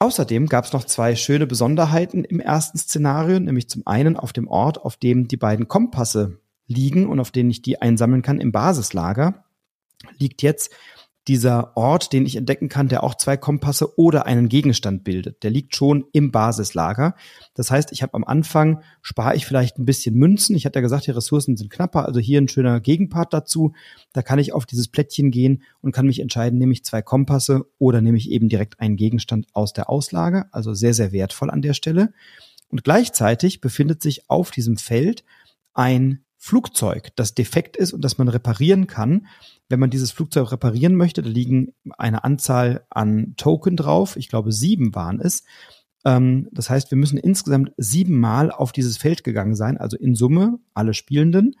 Außerdem 0.01 0.47
gab 0.47 0.63
es 0.63 0.71
noch 0.71 0.85
zwei 0.85 1.15
schöne 1.15 1.45
Besonderheiten 1.45 2.23
im 2.23 2.39
ersten 2.39 2.77
Szenario, 2.77 3.37
nämlich 3.37 3.69
zum 3.69 3.85
einen 3.85 4.15
auf 4.15 4.31
dem 4.31 4.47
Ort, 4.47 4.77
auf 4.77 4.95
dem 4.95 5.27
die 5.27 5.35
beiden 5.35 5.67
Kompasse 5.67 6.39
liegen 6.67 7.07
und 7.09 7.19
auf 7.19 7.31
denen 7.31 7.49
ich 7.49 7.61
die 7.61 7.81
einsammeln 7.81 8.21
kann 8.21 8.39
im 8.39 8.53
Basislager, 8.53 9.43
liegt 10.17 10.41
jetzt 10.41 10.71
dieser 11.27 11.77
Ort, 11.77 12.11
den 12.13 12.25
ich 12.25 12.35
entdecken 12.35 12.69
kann, 12.69 12.87
der 12.87 13.03
auch 13.03 13.13
zwei 13.15 13.37
Kompasse 13.37 13.99
oder 13.99 14.25
einen 14.25 14.49
Gegenstand 14.49 15.03
bildet. 15.03 15.43
Der 15.43 15.51
liegt 15.51 15.75
schon 15.75 16.05
im 16.11 16.31
Basislager. 16.31 17.15
Das 17.53 17.69
heißt, 17.69 17.91
ich 17.91 18.01
habe 18.01 18.15
am 18.15 18.23
Anfang, 18.23 18.81
spare 19.01 19.35
ich 19.35 19.45
vielleicht 19.45 19.77
ein 19.77 19.85
bisschen 19.85 20.15
Münzen. 20.15 20.55
Ich 20.55 20.65
hatte 20.65 20.79
ja 20.79 20.81
gesagt, 20.81 21.05
die 21.05 21.11
Ressourcen 21.11 21.55
sind 21.55 21.69
knapper, 21.69 22.05
also 22.05 22.19
hier 22.19 22.41
ein 22.41 22.47
schöner 22.47 22.79
Gegenpart 22.79 23.33
dazu. 23.33 23.73
Da 24.13 24.21
kann 24.21 24.39
ich 24.39 24.53
auf 24.53 24.65
dieses 24.65 24.87
Plättchen 24.87 25.29
gehen 25.29 25.61
und 25.81 25.91
kann 25.91 26.07
mich 26.07 26.19
entscheiden, 26.19 26.57
nehme 26.57 26.73
ich 26.73 26.83
zwei 26.83 27.01
Kompasse 27.01 27.65
oder 27.77 28.01
nehme 28.01 28.17
ich 28.17 28.31
eben 28.31 28.49
direkt 28.49 28.79
einen 28.79 28.95
Gegenstand 28.95 29.47
aus 29.53 29.73
der 29.73 29.89
Auslage. 29.89 30.45
Also 30.51 30.73
sehr, 30.73 30.93
sehr 30.93 31.11
wertvoll 31.11 31.51
an 31.51 31.61
der 31.61 31.73
Stelle. 31.73 32.13
Und 32.69 32.83
gleichzeitig 32.83 33.61
befindet 33.61 34.01
sich 34.01 34.29
auf 34.29 34.51
diesem 34.51 34.77
Feld 34.77 35.23
ein 35.73 36.23
Flugzeug, 36.41 37.09
das 37.17 37.35
defekt 37.35 37.75
ist 37.75 37.91
und 37.91 38.01
das 38.01 38.17
man 38.17 38.29
reparieren 38.29 38.87
kann. 38.87 39.27
Wenn 39.67 39.81
man 39.81 39.89
dieses 39.89 40.11
Flugzeug 40.11 40.53
reparieren 40.53 40.95
möchte, 40.95 41.21
da 41.21 41.29
liegen 41.29 41.73
eine 41.97 42.23
Anzahl 42.23 42.85
an 42.89 43.33
Token 43.35 43.75
drauf. 43.75 44.15
Ich 44.15 44.29
glaube, 44.29 44.53
sieben 44.53 44.95
waren 44.95 45.19
es. 45.19 45.43
Ähm, 46.05 46.47
das 46.53 46.69
heißt, 46.69 46.91
wir 46.91 46.97
müssen 46.97 47.17
insgesamt 47.17 47.73
siebenmal 47.75 48.51
auf 48.51 48.71
dieses 48.71 48.97
Feld 48.97 49.25
gegangen 49.25 49.53
sein, 49.53 49.77
also 49.77 49.97
in 49.97 50.15
Summe 50.15 50.59
alle 50.73 50.93
Spielenden, 50.93 51.57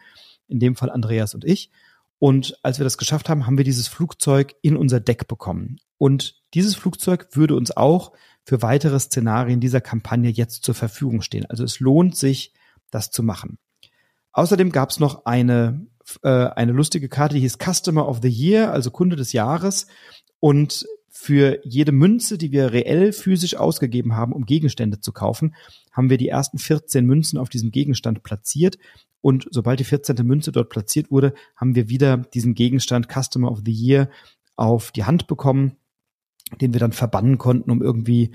in 0.47 0.59
dem 0.59 0.77
Fall 0.77 0.89
Andreas 0.89 1.35
und 1.35 1.43
ich. 1.43 1.71
Und 2.17 2.57
als 2.63 2.79
wir 2.79 2.85
das 2.85 2.97
geschafft 2.97 3.27
haben, 3.27 3.45
haben 3.45 3.57
wir 3.57 3.65
dieses 3.65 3.89
Flugzeug 3.89 4.55
in 4.61 4.77
unser 4.77 5.01
Deck 5.01 5.27
bekommen. 5.27 5.81
Und 5.97 6.41
dieses 6.53 6.75
Flugzeug 6.75 7.27
würde 7.33 7.55
uns 7.55 7.75
auch 7.75 8.13
für 8.45 8.61
weitere 8.61 8.99
Szenarien 8.99 9.59
dieser 9.59 9.81
Kampagne 9.81 10.29
jetzt 10.29 10.63
zur 10.63 10.73
Verfügung 10.73 11.21
stehen. 11.21 11.45
Also 11.47 11.65
es 11.65 11.81
lohnt 11.81 12.15
sich, 12.15 12.53
das 12.91 13.11
zu 13.11 13.23
machen. 13.23 13.57
Außerdem 14.31 14.71
gab 14.71 14.89
es 14.89 14.99
noch 14.99 15.25
eine, 15.25 15.87
äh, 16.23 16.29
eine 16.29 16.71
lustige 16.71 17.09
Karte, 17.09 17.35
die 17.35 17.41
hieß 17.41 17.57
Customer 17.57 18.07
of 18.07 18.19
the 18.21 18.29
Year, 18.29 18.71
also 18.71 18.91
Kunde 18.91 19.15
des 19.15 19.33
Jahres. 19.33 19.87
Und 20.39 20.85
für 21.09 21.59
jede 21.65 21.91
Münze, 21.91 22.37
die 22.37 22.51
wir 22.51 22.71
reell 22.71 23.11
physisch 23.11 23.55
ausgegeben 23.55 24.15
haben, 24.15 24.31
um 24.31 24.45
Gegenstände 24.45 25.01
zu 25.01 25.11
kaufen, 25.11 25.55
haben 25.91 26.09
wir 26.09 26.17
die 26.17 26.29
ersten 26.29 26.59
14 26.59 27.05
Münzen 27.05 27.37
auf 27.37 27.49
diesem 27.49 27.71
Gegenstand 27.71 28.23
platziert. 28.23 28.77
Und 29.21 29.47
sobald 29.51 29.79
die 29.79 29.85
14. 29.85 30.15
Münze 30.25 30.51
dort 30.51 30.69
platziert 30.69 31.11
wurde, 31.11 31.33
haben 31.57 31.75
wir 31.75 31.89
wieder 31.89 32.17
diesen 32.17 32.53
Gegenstand 32.53 33.07
Customer 33.11 33.51
of 33.51 33.59
the 33.65 33.73
Year 33.73 34.09
auf 34.55 34.91
die 34.91 35.03
Hand 35.03 35.27
bekommen, 35.27 35.75
den 36.61 36.73
wir 36.73 36.79
dann 36.79 36.93
verbannen 36.93 37.37
konnten, 37.37 37.69
um 37.69 37.81
irgendwie 37.81 38.31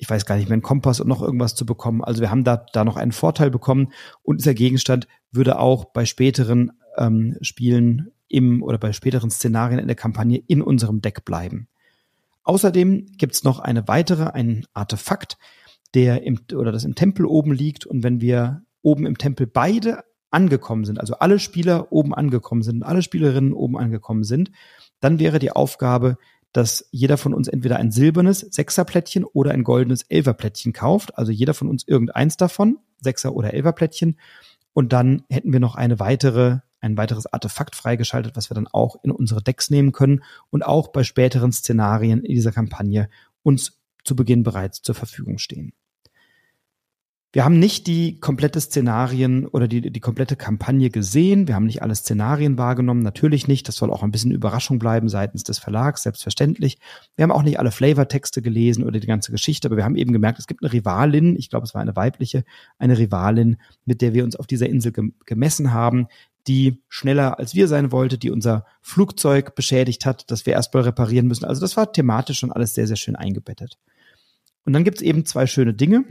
ich 0.00 0.08
weiß 0.08 0.24
gar 0.24 0.36
nicht 0.36 0.48
mehr, 0.48 0.54
einen 0.54 0.62
Kompass 0.62 0.98
und 1.00 1.08
noch 1.08 1.20
irgendwas 1.20 1.54
zu 1.54 1.66
bekommen. 1.66 2.02
Also 2.02 2.22
wir 2.22 2.30
haben 2.30 2.42
da, 2.42 2.64
da 2.72 2.84
noch 2.84 2.96
einen 2.96 3.12
Vorteil 3.12 3.50
bekommen 3.50 3.92
und 4.22 4.40
dieser 4.40 4.54
Gegenstand 4.54 5.06
würde 5.30 5.58
auch 5.58 5.84
bei 5.84 6.06
späteren 6.06 6.72
ähm, 6.96 7.36
Spielen 7.42 8.10
im 8.26 8.62
oder 8.62 8.78
bei 8.78 8.94
späteren 8.94 9.30
Szenarien 9.30 9.78
in 9.78 9.88
der 9.88 9.96
Kampagne 9.96 10.42
in 10.46 10.62
unserem 10.62 11.02
Deck 11.02 11.26
bleiben. 11.26 11.68
Außerdem 12.44 13.08
gibt's 13.18 13.44
noch 13.44 13.58
eine 13.58 13.88
weitere, 13.88 14.28
ein 14.28 14.66
Artefakt, 14.72 15.36
der 15.92 16.22
im 16.22 16.40
oder 16.54 16.72
das 16.72 16.84
im 16.84 16.94
Tempel 16.94 17.26
oben 17.26 17.52
liegt 17.52 17.84
und 17.84 18.02
wenn 18.02 18.22
wir 18.22 18.62
oben 18.80 19.04
im 19.04 19.18
Tempel 19.18 19.46
beide 19.46 20.04
angekommen 20.30 20.86
sind, 20.86 20.98
also 20.98 21.16
alle 21.16 21.38
Spieler 21.38 21.92
oben 21.92 22.14
angekommen 22.14 22.62
sind, 22.62 22.84
alle 22.84 23.02
Spielerinnen 23.02 23.52
oben 23.52 23.76
angekommen 23.76 24.24
sind, 24.24 24.50
dann 25.00 25.18
wäre 25.18 25.38
die 25.38 25.52
Aufgabe, 25.52 26.16
dass 26.52 26.88
jeder 26.90 27.16
von 27.16 27.34
uns 27.34 27.48
entweder 27.48 27.76
ein 27.76 27.90
silbernes 27.90 28.40
Sechserplättchen 28.40 29.24
oder 29.24 29.52
ein 29.52 29.64
goldenes 29.64 30.02
Elferplättchen 30.02 30.72
kauft. 30.72 31.16
Also 31.16 31.32
jeder 31.32 31.54
von 31.54 31.68
uns 31.68 31.86
irgendeins 31.86 32.36
davon, 32.36 32.78
Sechser- 33.00 33.34
oder 33.34 33.54
Elferplättchen. 33.54 34.18
Und 34.72 34.92
dann 34.92 35.22
hätten 35.28 35.52
wir 35.52 35.60
noch 35.60 35.74
eine 35.76 36.00
weitere, 36.00 36.58
ein 36.80 36.96
weiteres 36.96 37.26
Artefakt 37.26 37.76
freigeschaltet, 37.76 38.36
was 38.36 38.50
wir 38.50 38.54
dann 38.54 38.68
auch 38.68 38.96
in 39.04 39.10
unsere 39.10 39.42
Decks 39.42 39.70
nehmen 39.70 39.92
können 39.92 40.22
und 40.50 40.64
auch 40.64 40.88
bei 40.88 41.04
späteren 41.04 41.52
Szenarien 41.52 42.24
in 42.24 42.34
dieser 42.34 42.52
Kampagne 42.52 43.08
uns 43.42 43.80
zu 44.04 44.16
Beginn 44.16 44.42
bereits 44.42 44.82
zur 44.82 44.94
Verfügung 44.94 45.38
stehen. 45.38 45.72
Wir 47.32 47.44
haben 47.44 47.60
nicht 47.60 47.86
die 47.86 48.18
komplette 48.18 48.60
Szenarien 48.60 49.46
oder 49.46 49.68
die, 49.68 49.92
die 49.92 50.00
komplette 50.00 50.34
Kampagne 50.34 50.90
gesehen. 50.90 51.46
Wir 51.46 51.54
haben 51.54 51.66
nicht 51.66 51.80
alle 51.80 51.94
Szenarien 51.94 52.58
wahrgenommen. 52.58 53.04
Natürlich 53.04 53.46
nicht. 53.46 53.68
Das 53.68 53.76
soll 53.76 53.92
auch 53.92 54.02
ein 54.02 54.10
bisschen 54.10 54.32
Überraschung 54.32 54.80
bleiben 54.80 55.08
seitens 55.08 55.44
des 55.44 55.60
Verlags, 55.60 56.02
selbstverständlich. 56.02 56.78
Wir 57.14 57.22
haben 57.22 57.30
auch 57.30 57.44
nicht 57.44 57.60
alle 57.60 57.70
Flavortexte 57.70 58.42
gelesen 58.42 58.82
oder 58.82 58.98
die 58.98 59.06
ganze 59.06 59.30
Geschichte, 59.30 59.68
aber 59.68 59.76
wir 59.76 59.84
haben 59.84 59.94
eben 59.94 60.12
gemerkt, 60.12 60.40
es 60.40 60.48
gibt 60.48 60.64
eine 60.64 60.72
Rivalin. 60.72 61.36
Ich 61.36 61.50
glaube, 61.50 61.66
es 61.66 61.72
war 61.72 61.80
eine 61.80 61.94
weibliche, 61.94 62.42
eine 62.78 62.98
Rivalin, 62.98 63.58
mit 63.84 64.02
der 64.02 64.12
wir 64.12 64.24
uns 64.24 64.34
auf 64.34 64.48
dieser 64.48 64.68
Insel 64.68 64.92
gemessen 65.24 65.72
haben, 65.72 66.08
die 66.48 66.82
schneller 66.88 67.38
als 67.38 67.54
wir 67.54 67.68
sein 67.68 67.92
wollte, 67.92 68.18
die 68.18 68.32
unser 68.32 68.64
Flugzeug 68.82 69.54
beschädigt 69.54 70.04
hat, 70.04 70.28
das 70.32 70.46
wir 70.46 70.54
erstmal 70.54 70.82
reparieren 70.82 71.28
müssen. 71.28 71.44
Also 71.44 71.60
das 71.60 71.76
war 71.76 71.92
thematisch 71.92 72.40
schon 72.40 72.50
alles 72.50 72.74
sehr, 72.74 72.88
sehr 72.88 72.96
schön 72.96 73.14
eingebettet. 73.14 73.78
Und 74.64 74.72
dann 74.72 74.82
gibt 74.82 74.96
es 74.96 75.02
eben 75.02 75.24
zwei 75.24 75.46
schöne 75.46 75.74
Dinge 75.74 76.04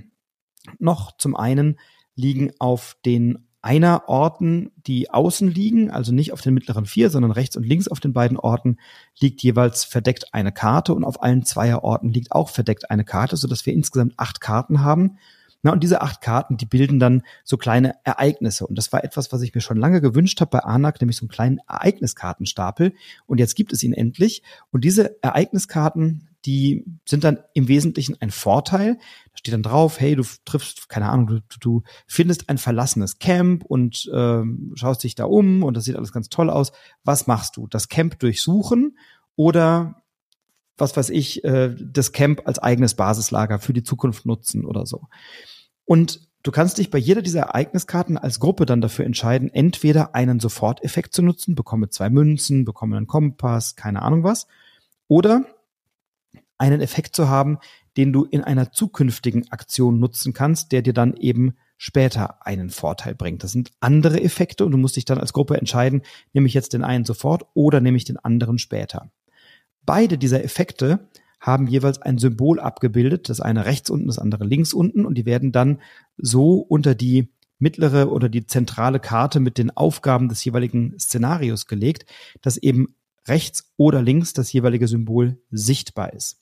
noch. 0.77 1.17
Zum 1.17 1.35
einen 1.35 1.79
liegen 2.15 2.51
auf 2.59 2.97
den 3.05 3.45
einer 3.61 4.07
Orten, 4.07 4.71
die 4.77 5.09
außen 5.09 5.49
liegen, 5.49 5.91
also 5.91 6.13
nicht 6.13 6.31
auf 6.31 6.41
den 6.41 6.53
mittleren 6.53 6.85
vier, 6.85 7.09
sondern 7.09 7.31
rechts 7.31 7.57
und 7.57 7.65
links 7.65 7.89
auf 7.89 7.99
den 7.99 8.13
beiden 8.13 8.37
Orten 8.37 8.77
liegt 9.19 9.43
jeweils 9.43 9.83
verdeckt 9.83 10.33
eine 10.33 10.53
Karte 10.53 10.93
und 10.93 11.03
auf 11.03 11.21
allen 11.21 11.43
zweier 11.43 11.83
Orten 11.83 12.09
liegt 12.09 12.31
auch 12.31 12.49
verdeckt 12.49 12.89
eine 12.89 13.03
Karte, 13.03 13.35
so 13.35 13.47
dass 13.47 13.65
wir 13.65 13.73
insgesamt 13.73 14.13
acht 14.17 14.39
Karten 14.39 14.81
haben. 14.81 15.17
Na, 15.61 15.73
und 15.73 15.83
diese 15.83 15.99
acht 15.99 16.21
Karten, 16.21 16.55
die 16.55 16.65
bilden 16.65 16.99
dann 16.99 17.23
so 17.43 17.57
kleine 17.57 17.95
Ereignisse. 18.05 18.65
Und 18.65 18.77
das 18.77 18.93
war 18.93 19.03
etwas, 19.03 19.33
was 19.33 19.41
ich 19.41 19.53
mir 19.53 19.59
schon 19.59 19.75
lange 19.75 19.99
gewünscht 19.99 20.39
habe 20.39 20.51
bei 20.51 20.59
Anak, 20.59 21.01
nämlich 21.01 21.17
so 21.17 21.23
einen 21.23 21.29
kleinen 21.29 21.59
Ereigniskartenstapel. 21.67 22.93
Und 23.25 23.39
jetzt 23.39 23.55
gibt 23.55 23.73
es 23.73 23.83
ihn 23.83 23.91
endlich. 23.91 24.41
Und 24.71 24.85
diese 24.85 25.21
Ereigniskarten, 25.21 26.28
die 26.45 26.85
sind 27.05 27.23
dann 27.23 27.39
im 27.53 27.67
Wesentlichen 27.67 28.15
ein 28.21 28.31
Vorteil. 28.31 28.95
Da 28.95 29.37
steht 29.37 29.53
dann 29.53 29.63
drauf, 29.63 29.99
hey, 29.99 30.15
du 30.15 30.23
triffst, 30.45 30.89
keine 30.89 31.09
Ahnung, 31.09 31.27
du, 31.27 31.41
du 31.59 31.83
findest 32.07 32.49
ein 32.49 32.57
verlassenes 32.57 33.19
Camp 33.19 33.65
und 33.65 34.09
äh, 34.13 34.41
schaust 34.75 35.03
dich 35.03 35.15
da 35.15 35.25
um 35.25 35.63
und 35.63 35.75
das 35.75 35.85
sieht 35.85 35.95
alles 35.95 36.13
ganz 36.13 36.29
toll 36.29 36.49
aus. 36.49 36.71
Was 37.03 37.27
machst 37.27 37.57
du? 37.57 37.67
Das 37.67 37.89
Camp 37.89 38.19
durchsuchen 38.19 38.97
oder 39.35 40.01
was 40.77 40.95
weiß 40.95 41.09
ich, 41.09 41.43
äh, 41.43 41.75
das 41.77 42.13
Camp 42.13 42.43
als 42.45 42.59
eigenes 42.59 42.95
Basislager 42.95 43.59
für 43.59 43.73
die 43.73 43.83
Zukunft 43.83 44.25
nutzen 44.25 44.65
oder 44.65 44.85
so. 44.85 45.07
Und 45.85 46.29
du 46.43 46.51
kannst 46.51 46.77
dich 46.77 46.89
bei 46.89 46.97
jeder 46.97 47.21
dieser 47.21 47.41
Ereigniskarten 47.41 48.17
als 48.17 48.39
Gruppe 48.39 48.65
dann 48.65 48.79
dafür 48.79 49.05
entscheiden, 49.05 49.49
entweder 49.49 50.15
einen 50.15 50.39
Soforteffekt 50.39 51.13
zu 51.13 51.21
nutzen, 51.21 51.55
bekomme 51.55 51.89
zwei 51.89 52.09
Münzen, 52.09 52.63
bekomme 52.63 52.95
einen 52.95 53.07
Kompass, 53.07 53.75
keine 53.75 54.01
Ahnung 54.01 54.23
was, 54.23 54.47
oder 55.07 55.45
einen 56.59 56.81
Effekt 56.81 57.15
zu 57.15 57.27
haben, 57.27 57.57
den 57.97 58.13
du 58.13 58.25
in 58.25 58.43
einer 58.43 58.71
zukünftigen 58.71 59.51
Aktion 59.51 59.99
nutzen 59.99 60.33
kannst, 60.33 60.71
der 60.71 60.81
dir 60.81 60.93
dann 60.93 61.15
eben 61.15 61.55
später 61.77 62.45
einen 62.45 62.69
Vorteil 62.69 63.15
bringt. 63.15 63.43
Das 63.43 63.53
sind 63.53 63.71
andere 63.79 64.21
Effekte 64.21 64.65
und 64.65 64.71
du 64.71 64.77
musst 64.77 64.97
dich 64.97 65.05
dann 65.05 65.17
als 65.17 65.33
Gruppe 65.33 65.57
entscheiden, 65.57 66.01
nehme 66.33 66.47
ich 66.47 66.53
jetzt 66.53 66.73
den 66.73 66.83
einen 66.83 67.05
sofort 67.05 67.45
oder 67.53 67.81
nehme 67.81 67.97
ich 67.97 68.03
den 68.03 68.17
anderen 68.17 68.59
später. 68.59 69.11
Beide 69.85 70.17
dieser 70.17 70.43
Effekte 70.43 71.07
haben 71.39 71.67
jeweils 71.67 72.01
ein 72.01 72.17
Symbol 72.17 72.59
abgebildet, 72.59 73.29
das 73.29 73.39
eine 73.39 73.65
rechts 73.65 73.89
unten, 73.89 74.07
das 74.07 74.19
andere 74.19 74.43
links 74.43 74.73
unten 74.73 75.05
und 75.05 75.15
die 75.15 75.25
werden 75.25 75.53
dann 75.53 75.79
so 76.17 76.55
unter 76.55 76.95
die 76.95 77.29
mittlere 77.59 78.11
oder 78.11 78.29
die 78.29 78.45
zentrale 78.45 78.99
Karte 78.99 79.39
mit 79.39 79.57
den 79.57 79.75
Aufgaben 79.75 80.29
des 80.29 80.43
jeweiligen 80.43 80.97
Szenarios 80.99 81.65
gelegt, 81.65 82.05
dass 82.41 82.57
eben 82.57 82.95
rechts 83.27 83.71
oder 83.77 84.01
links 84.01 84.33
das 84.33 84.51
jeweilige 84.51 84.87
Symbol 84.87 85.37
sichtbar 85.49 86.13
ist. 86.13 86.41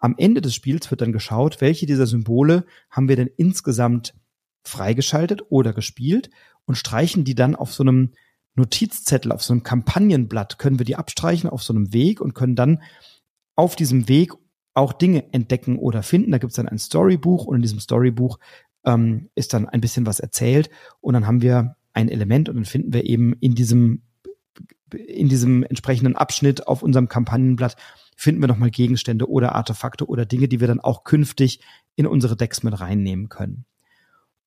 Am 0.00 0.14
Ende 0.16 0.40
des 0.40 0.54
Spiels 0.54 0.90
wird 0.90 1.02
dann 1.02 1.12
geschaut, 1.12 1.60
welche 1.60 1.86
dieser 1.86 2.06
Symbole 2.06 2.64
haben 2.90 3.08
wir 3.08 3.16
denn 3.16 3.30
insgesamt 3.36 4.14
freigeschaltet 4.64 5.42
oder 5.50 5.72
gespielt 5.72 6.30
und 6.64 6.74
streichen 6.74 7.24
die 7.24 7.34
dann 7.34 7.54
auf 7.54 7.72
so 7.72 7.82
einem 7.82 8.10
Notizzettel, 8.54 9.32
auf 9.32 9.42
so 9.42 9.52
einem 9.52 9.62
Kampagnenblatt, 9.62 10.58
können 10.58 10.78
wir 10.78 10.84
die 10.84 10.96
abstreichen 10.96 11.48
auf 11.48 11.62
so 11.62 11.72
einem 11.72 11.92
Weg 11.92 12.20
und 12.20 12.34
können 12.34 12.56
dann 12.56 12.82
auf 13.56 13.76
diesem 13.76 14.08
Weg 14.08 14.32
auch 14.74 14.92
Dinge 14.92 15.32
entdecken 15.32 15.78
oder 15.78 16.02
finden. 16.02 16.32
Da 16.32 16.38
gibt 16.38 16.50
es 16.50 16.56
dann 16.56 16.68
ein 16.68 16.78
Storybuch 16.78 17.44
und 17.44 17.56
in 17.56 17.62
diesem 17.62 17.80
Storybuch 17.80 18.38
ähm, 18.84 19.28
ist 19.34 19.52
dann 19.52 19.68
ein 19.68 19.80
bisschen 19.80 20.06
was 20.06 20.20
erzählt 20.20 20.70
und 21.00 21.14
dann 21.14 21.26
haben 21.26 21.42
wir 21.42 21.76
ein 21.92 22.08
Element 22.08 22.48
und 22.48 22.56
dann 22.56 22.64
finden 22.64 22.92
wir 22.92 23.04
eben 23.04 23.34
in 23.34 23.54
diesem 23.54 24.02
in 24.92 25.28
diesem 25.28 25.62
entsprechenden 25.62 26.16
Abschnitt 26.16 26.66
auf 26.66 26.82
unserem 26.82 27.08
Kampagnenblatt 27.08 27.76
finden 28.20 28.42
wir 28.42 28.48
nochmal 28.48 28.70
Gegenstände 28.70 29.30
oder 29.30 29.54
Artefakte 29.54 30.06
oder 30.06 30.26
Dinge, 30.26 30.46
die 30.46 30.60
wir 30.60 30.66
dann 30.66 30.78
auch 30.78 31.04
künftig 31.04 31.60
in 31.96 32.06
unsere 32.06 32.36
Decks 32.36 32.62
mit 32.62 32.78
reinnehmen 32.78 33.30
können. 33.30 33.64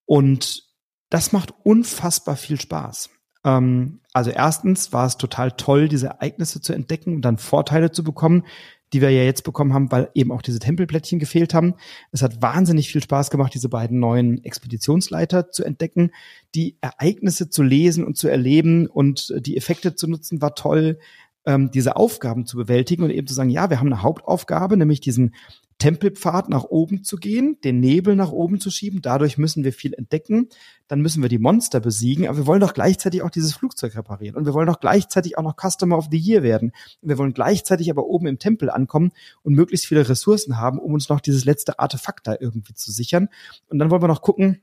Und 0.06 0.62
das 1.10 1.32
macht 1.32 1.52
unfassbar 1.64 2.36
viel 2.36 2.60
Spaß. 2.60 3.10
Ähm, 3.44 3.98
also 4.12 4.30
erstens 4.30 4.92
war 4.92 5.06
es 5.06 5.16
total 5.16 5.50
toll, 5.50 5.88
diese 5.88 6.06
Ereignisse 6.06 6.60
zu 6.60 6.72
entdecken 6.72 7.16
und 7.16 7.22
dann 7.22 7.36
Vorteile 7.36 7.90
zu 7.90 8.04
bekommen, 8.04 8.44
die 8.92 9.00
wir 9.00 9.10
ja 9.10 9.24
jetzt 9.24 9.42
bekommen 9.42 9.74
haben, 9.74 9.90
weil 9.90 10.08
eben 10.14 10.30
auch 10.30 10.42
diese 10.42 10.60
Tempelplättchen 10.60 11.18
gefehlt 11.18 11.52
haben. 11.52 11.74
Es 12.12 12.22
hat 12.22 12.42
wahnsinnig 12.42 12.92
viel 12.92 13.02
Spaß 13.02 13.30
gemacht, 13.30 13.54
diese 13.54 13.68
beiden 13.68 13.98
neuen 13.98 14.44
Expeditionsleiter 14.44 15.50
zu 15.50 15.64
entdecken. 15.64 16.12
Die 16.54 16.78
Ereignisse 16.80 17.50
zu 17.50 17.64
lesen 17.64 18.04
und 18.04 18.16
zu 18.16 18.28
erleben 18.28 18.86
und 18.86 19.34
die 19.36 19.56
Effekte 19.56 19.96
zu 19.96 20.06
nutzen, 20.06 20.40
war 20.40 20.54
toll. 20.54 21.00
Ähm, 21.46 21.70
diese 21.70 21.96
Aufgaben 21.96 22.46
zu 22.46 22.56
bewältigen 22.56 23.02
und 23.02 23.10
eben 23.10 23.26
zu 23.26 23.34
sagen, 23.34 23.50
ja, 23.50 23.68
wir 23.68 23.78
haben 23.78 23.92
eine 23.92 24.02
Hauptaufgabe, 24.02 24.76
nämlich 24.76 25.00
diesen 25.00 25.34
Tempelpfad 25.78 26.48
nach 26.48 26.64
oben 26.64 27.02
zu 27.02 27.16
gehen, 27.16 27.58
den 27.64 27.80
Nebel 27.80 28.14
nach 28.16 28.30
oben 28.30 28.60
zu 28.60 28.70
schieben. 28.70 29.02
Dadurch 29.02 29.38
müssen 29.38 29.64
wir 29.64 29.72
viel 29.72 29.92
entdecken. 29.92 30.48
Dann 30.86 31.00
müssen 31.00 31.20
wir 31.20 31.28
die 31.28 31.38
Monster 31.38 31.80
besiegen. 31.80 32.28
Aber 32.28 32.38
wir 32.38 32.46
wollen 32.46 32.60
doch 32.60 32.74
gleichzeitig 32.74 33.22
auch 33.22 33.30
dieses 33.30 33.54
Flugzeug 33.54 33.96
reparieren. 33.96 34.36
Und 34.36 34.46
wir 34.46 34.54
wollen 34.54 34.68
doch 34.68 34.80
gleichzeitig 34.80 35.36
auch 35.36 35.42
noch 35.42 35.56
Customer 35.56 35.98
of 35.98 36.08
the 36.10 36.16
Year 36.16 36.42
werden. 36.42 36.72
Und 37.02 37.08
wir 37.08 37.18
wollen 37.18 37.34
gleichzeitig 37.34 37.90
aber 37.90 38.06
oben 38.06 38.26
im 38.26 38.38
Tempel 38.38 38.70
ankommen 38.70 39.10
und 39.42 39.54
möglichst 39.54 39.86
viele 39.86 40.08
Ressourcen 40.08 40.58
haben, 40.58 40.78
um 40.78 40.94
uns 40.94 41.08
noch 41.08 41.20
dieses 41.20 41.44
letzte 41.44 41.78
Artefakt 41.78 42.26
da 42.26 42.36
irgendwie 42.38 42.74
zu 42.74 42.92
sichern. 42.92 43.28
Und 43.68 43.78
dann 43.78 43.90
wollen 43.90 44.02
wir 44.02 44.08
noch 44.08 44.22
gucken, 44.22 44.60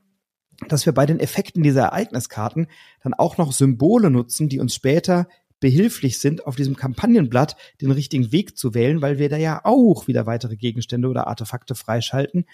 dass 0.68 0.86
wir 0.86 0.92
bei 0.92 1.06
den 1.06 1.20
Effekten 1.20 1.62
dieser 1.62 1.82
Ereigniskarten 1.82 2.68
dann 3.02 3.14
auch 3.14 3.36
noch 3.36 3.52
Symbole 3.52 4.10
nutzen, 4.10 4.48
die 4.48 4.60
uns 4.60 4.74
später 4.74 5.26
behilflich 5.62 6.18
sind, 6.18 6.44
auf 6.44 6.56
diesem 6.56 6.74
Kampagnenblatt 6.74 7.56
den 7.80 7.92
richtigen 7.92 8.32
Weg 8.32 8.58
zu 8.58 8.74
wählen, 8.74 9.00
weil 9.00 9.18
wir 9.18 9.28
da 9.28 9.36
ja 9.36 9.60
auch 9.62 10.08
wieder 10.08 10.26
weitere 10.26 10.56
Gegenstände 10.56 11.08
oder 11.08 11.28
Artefakte 11.28 11.76
freischalten. 11.76 12.46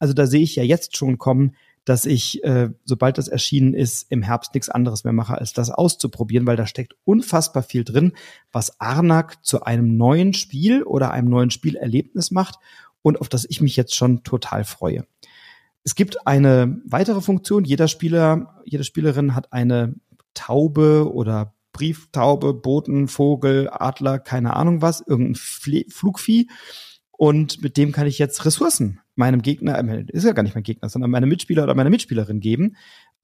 Also 0.00 0.12
da 0.12 0.26
sehe 0.26 0.42
ich 0.42 0.56
ja 0.56 0.64
jetzt 0.64 0.96
schon 0.96 1.16
kommen, 1.16 1.54
dass 1.84 2.04
ich, 2.06 2.42
äh, 2.42 2.70
sobald 2.84 3.18
das 3.18 3.28
erschienen 3.28 3.72
ist, 3.72 4.10
im 4.10 4.22
Herbst 4.22 4.52
nichts 4.52 4.68
anderes 4.68 5.04
mehr 5.04 5.12
mache, 5.12 5.38
als 5.38 5.52
das 5.52 5.70
auszuprobieren, 5.70 6.44
weil 6.44 6.56
da 6.56 6.66
steckt 6.66 6.96
unfassbar 7.04 7.62
viel 7.62 7.84
drin, 7.84 8.14
was 8.50 8.80
Arnak 8.80 9.44
zu 9.46 9.62
einem 9.62 9.96
neuen 9.96 10.34
Spiel 10.34 10.82
oder 10.82 11.12
einem 11.12 11.28
neuen 11.28 11.50
Spielerlebnis 11.50 12.32
macht 12.32 12.56
und 13.02 13.20
auf 13.20 13.28
das 13.28 13.46
ich 13.48 13.60
mich 13.60 13.76
jetzt 13.76 13.94
schon 13.94 14.24
total 14.24 14.64
freue. 14.64 15.06
Es 15.84 15.94
gibt 15.94 16.26
eine 16.26 16.82
weitere 16.84 17.20
Funktion. 17.20 17.64
Jeder 17.64 17.86
Spieler, 17.86 18.60
jede 18.64 18.82
Spielerin 18.82 19.36
hat 19.36 19.52
eine 19.52 19.94
Taube 20.34 21.12
oder 21.12 21.54
Brieftaube, 21.76 22.54
Boten, 22.54 23.06
Vogel, 23.06 23.68
Adler, 23.70 24.18
keine 24.18 24.56
Ahnung 24.56 24.80
was, 24.80 25.02
irgendein 25.06 25.34
Flie 25.34 25.84
Flugvieh. 25.90 26.48
Und 27.10 27.62
mit 27.62 27.76
dem 27.76 27.92
kann 27.92 28.06
ich 28.06 28.18
jetzt 28.18 28.46
Ressourcen 28.46 29.00
meinem 29.14 29.42
Gegner, 29.42 29.78
äh, 29.78 30.06
ist 30.08 30.24
ja 30.24 30.32
gar 30.32 30.42
nicht 30.42 30.54
mein 30.54 30.64
Gegner, 30.64 30.88
sondern 30.88 31.10
meinem 31.10 31.28
Mitspieler 31.28 31.64
oder 31.64 31.74
meiner 31.74 31.90
Mitspielerin 31.90 32.40
geben. 32.40 32.76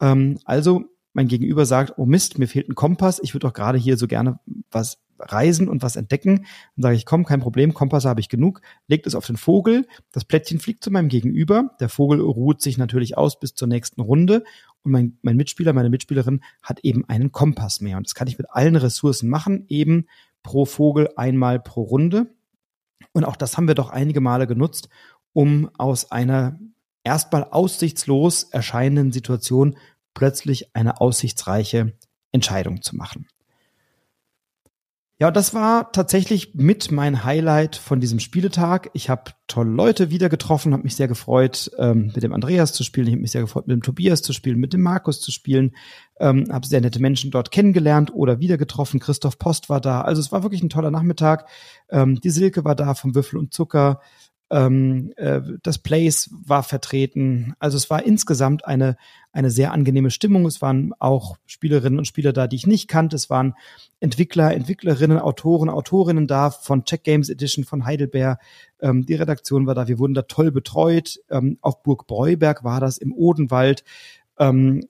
Ähm, 0.02 0.38
also 0.44 0.84
mein 1.14 1.28
Gegenüber 1.28 1.64
sagt, 1.64 1.94
oh 1.96 2.04
Mist, 2.04 2.38
mir 2.38 2.46
fehlt 2.46 2.68
ein 2.68 2.74
Kompass, 2.74 3.20
ich 3.22 3.32
würde 3.32 3.46
doch 3.46 3.54
gerade 3.54 3.78
hier 3.78 3.96
so 3.96 4.06
gerne 4.06 4.38
was 4.70 4.98
reisen 5.18 5.68
und 5.68 5.82
was 5.82 5.96
entdecken. 5.96 6.46
Dann 6.76 6.82
sage 6.82 6.96
ich, 6.96 7.06
komm, 7.06 7.24
kein 7.24 7.40
Problem, 7.40 7.72
Kompass 7.72 8.04
habe 8.04 8.20
ich 8.20 8.28
genug, 8.28 8.60
legt 8.86 9.06
es 9.06 9.14
auf 9.14 9.26
den 9.26 9.36
Vogel, 9.38 9.86
das 10.10 10.24
Plättchen 10.26 10.58
fliegt 10.58 10.84
zu 10.84 10.90
meinem 10.90 11.08
Gegenüber, 11.08 11.70
der 11.80 11.88
Vogel 11.88 12.20
ruht 12.20 12.60
sich 12.60 12.76
natürlich 12.76 13.16
aus 13.16 13.40
bis 13.40 13.54
zur 13.54 13.68
nächsten 13.68 14.00
Runde 14.00 14.44
und 14.84 14.92
mein, 14.92 15.18
mein 15.22 15.36
Mitspieler, 15.36 15.72
meine 15.72 15.90
Mitspielerin 15.90 16.42
hat 16.62 16.80
eben 16.80 17.08
einen 17.08 17.32
Kompass 17.32 17.80
mehr. 17.80 17.96
Und 17.96 18.06
das 18.06 18.14
kann 18.14 18.28
ich 18.28 18.38
mit 18.38 18.50
allen 18.50 18.76
Ressourcen 18.76 19.28
machen, 19.28 19.64
eben 19.68 20.06
pro 20.42 20.64
Vogel 20.64 21.08
einmal 21.16 21.60
pro 21.60 21.82
Runde. 21.82 22.26
Und 23.12 23.24
auch 23.24 23.36
das 23.36 23.56
haben 23.56 23.68
wir 23.68 23.74
doch 23.74 23.90
einige 23.90 24.20
Male 24.20 24.46
genutzt, 24.46 24.88
um 25.32 25.70
aus 25.78 26.10
einer 26.10 26.58
erstmal 27.04 27.44
aussichtslos 27.44 28.44
erscheinenden 28.44 29.12
Situation 29.12 29.76
plötzlich 30.14 30.74
eine 30.74 31.00
aussichtsreiche 31.00 31.94
Entscheidung 32.32 32.82
zu 32.82 32.96
machen. 32.96 33.26
Ja, 35.22 35.30
das 35.30 35.54
war 35.54 35.92
tatsächlich 35.92 36.56
mit 36.56 36.90
mein 36.90 37.22
Highlight 37.22 37.76
von 37.76 38.00
diesem 38.00 38.18
Spieletag. 38.18 38.90
Ich 38.92 39.08
habe 39.08 39.30
tolle 39.46 39.70
Leute 39.70 40.10
wieder 40.10 40.28
getroffen, 40.28 40.72
habe 40.72 40.82
mich 40.82 40.96
sehr 40.96 41.06
gefreut, 41.06 41.70
ähm, 41.78 42.10
mit 42.12 42.24
dem 42.24 42.32
Andreas 42.32 42.72
zu 42.72 42.82
spielen. 42.82 43.06
Ich 43.06 43.12
habe 43.12 43.20
mich 43.22 43.30
sehr 43.30 43.42
gefreut, 43.42 43.68
mit 43.68 43.76
dem 43.76 43.84
Tobias 43.84 44.22
zu 44.22 44.32
spielen, 44.32 44.58
mit 44.58 44.72
dem 44.72 44.80
Markus 44.80 45.20
zu 45.20 45.30
spielen. 45.30 45.76
Ähm, 46.18 46.46
habe 46.50 46.66
sehr 46.66 46.80
nette 46.80 46.98
Menschen 46.98 47.30
dort 47.30 47.52
kennengelernt 47.52 48.12
oder 48.12 48.40
wieder 48.40 48.58
getroffen. 48.58 48.98
Christoph 48.98 49.38
Post 49.38 49.68
war 49.68 49.80
da. 49.80 50.00
Also 50.00 50.18
es 50.18 50.32
war 50.32 50.42
wirklich 50.42 50.60
ein 50.60 50.70
toller 50.70 50.90
Nachmittag. 50.90 51.46
Ähm, 51.88 52.20
die 52.20 52.30
Silke 52.30 52.64
war 52.64 52.74
da 52.74 52.94
vom 52.94 53.14
Würfel 53.14 53.38
und 53.38 53.54
Zucker. 53.54 54.00
Ähm, 54.52 55.14
äh, 55.16 55.40
das 55.62 55.78
Place 55.78 56.28
war 56.44 56.62
vertreten. 56.62 57.54
Also 57.58 57.78
es 57.78 57.88
war 57.88 58.04
insgesamt 58.04 58.66
eine, 58.66 58.98
eine 59.32 59.50
sehr 59.50 59.72
angenehme 59.72 60.10
Stimmung. 60.10 60.44
Es 60.44 60.60
waren 60.60 60.92
auch 60.98 61.38
Spielerinnen 61.46 61.98
und 61.98 62.04
Spieler 62.04 62.34
da, 62.34 62.46
die 62.46 62.56
ich 62.56 62.66
nicht 62.66 62.86
kannte. 62.86 63.16
Es 63.16 63.30
waren 63.30 63.54
Entwickler, 63.98 64.54
Entwicklerinnen, 64.54 65.18
Autoren, 65.18 65.70
Autorinnen 65.70 66.26
da 66.26 66.50
von 66.50 66.84
Check 66.84 67.02
Games 67.02 67.30
Edition 67.30 67.64
von 67.64 67.86
Heidelberg. 67.86 68.40
Ähm, 68.82 69.06
die 69.06 69.14
Redaktion 69.14 69.66
war 69.66 69.74
da. 69.74 69.88
Wir 69.88 69.98
wurden 69.98 70.12
da 70.12 70.22
toll 70.22 70.52
betreut. 70.52 71.18
Ähm, 71.30 71.56
auf 71.62 71.82
Burg 71.82 72.06
Breuberg 72.06 72.62
war 72.62 72.80
das 72.80 72.98
im 72.98 73.14
Odenwald. 73.14 73.84
Ähm, 74.38 74.84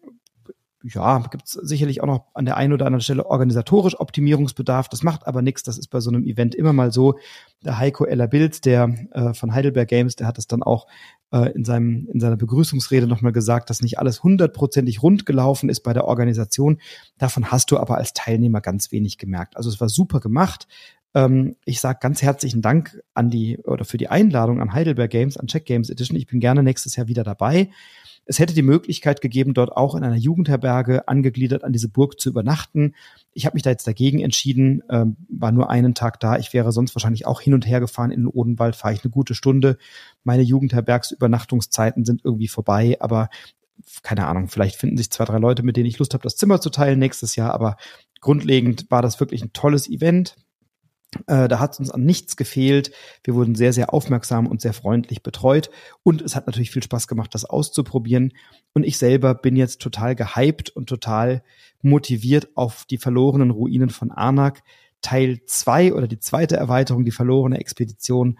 ja, 0.84 1.18
gibt 1.30 1.44
es 1.46 1.52
sicherlich 1.52 2.02
auch 2.02 2.06
noch 2.06 2.26
an 2.34 2.44
der 2.44 2.56
einen 2.56 2.72
oder 2.72 2.86
anderen 2.86 3.02
Stelle 3.02 3.26
organisatorisch 3.26 3.98
Optimierungsbedarf. 3.98 4.88
Das 4.88 5.02
macht 5.02 5.26
aber 5.26 5.42
nichts. 5.42 5.62
Das 5.62 5.78
ist 5.78 5.88
bei 5.88 6.00
so 6.00 6.10
einem 6.10 6.24
Event 6.24 6.54
immer 6.54 6.72
mal 6.72 6.92
so. 6.92 7.18
Der 7.64 7.78
Heiko 7.78 8.04
Eller 8.04 8.26
Bild, 8.26 8.64
der 8.64 8.94
äh, 9.12 9.34
von 9.34 9.54
Heidelberg 9.54 9.88
Games, 9.88 10.16
der 10.16 10.26
hat 10.26 10.38
das 10.38 10.46
dann 10.46 10.62
auch 10.62 10.86
äh, 11.30 11.50
in, 11.52 11.64
seinem, 11.64 12.08
in 12.12 12.20
seiner 12.20 12.36
Begrüßungsrede 12.36 13.06
nochmal 13.06 13.32
gesagt, 13.32 13.70
dass 13.70 13.82
nicht 13.82 13.98
alles 13.98 14.22
hundertprozentig 14.22 15.02
rund 15.02 15.26
gelaufen 15.26 15.68
ist 15.68 15.80
bei 15.80 15.92
der 15.92 16.06
Organisation. 16.06 16.78
Davon 17.18 17.50
hast 17.50 17.70
du 17.70 17.78
aber 17.78 17.96
als 17.96 18.12
Teilnehmer 18.12 18.60
ganz 18.60 18.92
wenig 18.92 19.18
gemerkt. 19.18 19.56
Also 19.56 19.68
es 19.68 19.80
war 19.80 19.88
super 19.88 20.20
gemacht. 20.20 20.66
Ähm, 21.14 21.56
ich 21.64 21.80
sage 21.80 21.98
ganz 22.00 22.22
herzlichen 22.22 22.62
Dank 22.62 23.00
an 23.14 23.30
die 23.30 23.58
oder 23.58 23.84
für 23.84 23.98
die 23.98 24.08
Einladung 24.08 24.60
an 24.60 24.72
Heidelberg 24.72 25.10
Games, 25.10 25.36
an 25.36 25.46
Check 25.46 25.66
Games 25.66 25.90
Edition. 25.90 26.16
Ich 26.16 26.26
bin 26.26 26.40
gerne 26.40 26.62
nächstes 26.62 26.96
Jahr 26.96 27.08
wieder 27.08 27.24
dabei. 27.24 27.70
Es 28.24 28.38
hätte 28.38 28.54
die 28.54 28.62
Möglichkeit 28.62 29.20
gegeben, 29.20 29.52
dort 29.52 29.72
auch 29.72 29.94
in 29.94 30.04
einer 30.04 30.16
Jugendherberge 30.16 31.08
angegliedert 31.08 31.64
an 31.64 31.72
diese 31.72 31.88
Burg 31.88 32.20
zu 32.20 32.28
übernachten. 32.28 32.94
Ich 33.32 33.46
habe 33.46 33.54
mich 33.54 33.62
da 33.62 33.70
jetzt 33.70 33.86
dagegen 33.86 34.20
entschieden, 34.20 34.82
ähm, 34.90 35.16
war 35.28 35.50
nur 35.50 35.70
einen 35.70 35.94
Tag 35.94 36.20
da. 36.20 36.36
Ich 36.38 36.52
wäre 36.52 36.72
sonst 36.72 36.94
wahrscheinlich 36.94 37.26
auch 37.26 37.40
hin 37.40 37.54
und 37.54 37.66
her 37.66 37.80
gefahren. 37.80 38.10
In 38.10 38.20
den 38.20 38.28
Odenwald 38.28 38.76
fahre 38.76 38.94
ich 38.94 39.04
eine 39.04 39.10
gute 39.10 39.34
Stunde. 39.34 39.76
Meine 40.22 40.42
Jugendherbergsübernachtungszeiten 40.42 42.04
sind 42.04 42.24
irgendwie 42.24 42.48
vorbei, 42.48 42.96
aber 43.00 43.28
keine 44.02 44.26
Ahnung, 44.26 44.48
vielleicht 44.48 44.76
finden 44.76 44.96
sich 44.96 45.10
zwei, 45.10 45.24
drei 45.24 45.38
Leute, 45.38 45.62
mit 45.62 45.76
denen 45.76 45.86
ich 45.86 45.98
Lust 45.98 46.14
habe, 46.14 46.22
das 46.22 46.36
Zimmer 46.36 46.60
zu 46.60 46.70
teilen 46.70 46.98
nächstes 46.98 47.36
Jahr, 47.36 47.52
aber 47.52 47.76
grundlegend 48.20 48.90
war 48.90 49.02
das 49.02 49.18
wirklich 49.20 49.42
ein 49.42 49.52
tolles 49.52 49.88
Event. 49.88 50.36
Äh, 51.26 51.48
da 51.48 51.58
hat 51.58 51.78
uns 51.78 51.90
an 51.90 52.04
nichts 52.04 52.36
gefehlt. 52.36 52.92
Wir 53.24 53.34
wurden 53.34 53.54
sehr, 53.54 53.72
sehr 53.72 53.92
aufmerksam 53.92 54.46
und 54.46 54.60
sehr 54.60 54.72
freundlich 54.72 55.22
betreut. 55.22 55.70
Und 56.02 56.22
es 56.22 56.34
hat 56.34 56.46
natürlich 56.46 56.70
viel 56.70 56.82
Spaß 56.82 57.08
gemacht, 57.08 57.34
das 57.34 57.44
auszuprobieren. 57.44 58.32
Und 58.72 58.84
ich 58.84 58.98
selber 58.98 59.34
bin 59.34 59.56
jetzt 59.56 59.80
total 59.80 60.14
gehypt 60.14 60.70
und 60.70 60.88
total 60.88 61.42
motiviert 61.82 62.48
auf 62.54 62.84
die 62.88 62.98
verlorenen 62.98 63.50
Ruinen 63.50 63.90
von 63.90 64.10
Arnak. 64.10 64.62
Teil 65.02 65.40
zwei 65.46 65.92
oder 65.92 66.06
die 66.06 66.20
zweite 66.20 66.56
Erweiterung, 66.56 67.04
die 67.04 67.10
verlorene 67.10 67.58
Expedition, 67.58 68.38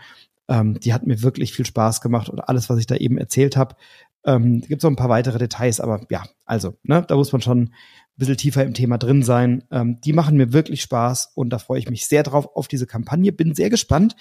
ähm, 0.48 0.78
die 0.80 0.94
hat 0.94 1.06
mir 1.06 1.22
wirklich 1.22 1.52
viel 1.52 1.66
Spaß 1.66 2.00
gemacht 2.00 2.28
und 2.28 2.40
alles, 2.40 2.70
was 2.70 2.78
ich 2.78 2.86
da 2.86 2.94
eben 2.94 3.18
erzählt 3.18 3.56
habe. 3.56 3.76
Ähm, 4.24 4.60
gibt 4.60 4.80
es 4.80 4.84
noch 4.84 4.90
ein 4.90 4.96
paar 4.96 5.08
weitere 5.08 5.38
Details, 5.38 5.80
aber 5.80 6.06
ja, 6.08 6.22
also, 6.44 6.74
ne, 6.84 7.04
da 7.06 7.16
muss 7.16 7.32
man 7.32 7.42
schon 7.42 7.74
bisschen 8.22 8.36
tiefer 8.36 8.64
im 8.64 8.74
Thema 8.74 8.98
drin 8.98 9.22
sein. 9.22 9.64
Ähm, 9.70 10.00
die 10.00 10.12
machen 10.12 10.36
mir 10.36 10.52
wirklich 10.52 10.82
Spaß 10.82 11.32
und 11.34 11.50
da 11.50 11.58
freue 11.58 11.80
ich 11.80 11.90
mich 11.90 12.06
sehr 12.06 12.22
drauf 12.22 12.48
auf 12.54 12.68
diese 12.68 12.86
Kampagne. 12.86 13.32
Bin 13.32 13.54
sehr 13.54 13.70
gespannt, 13.70 14.16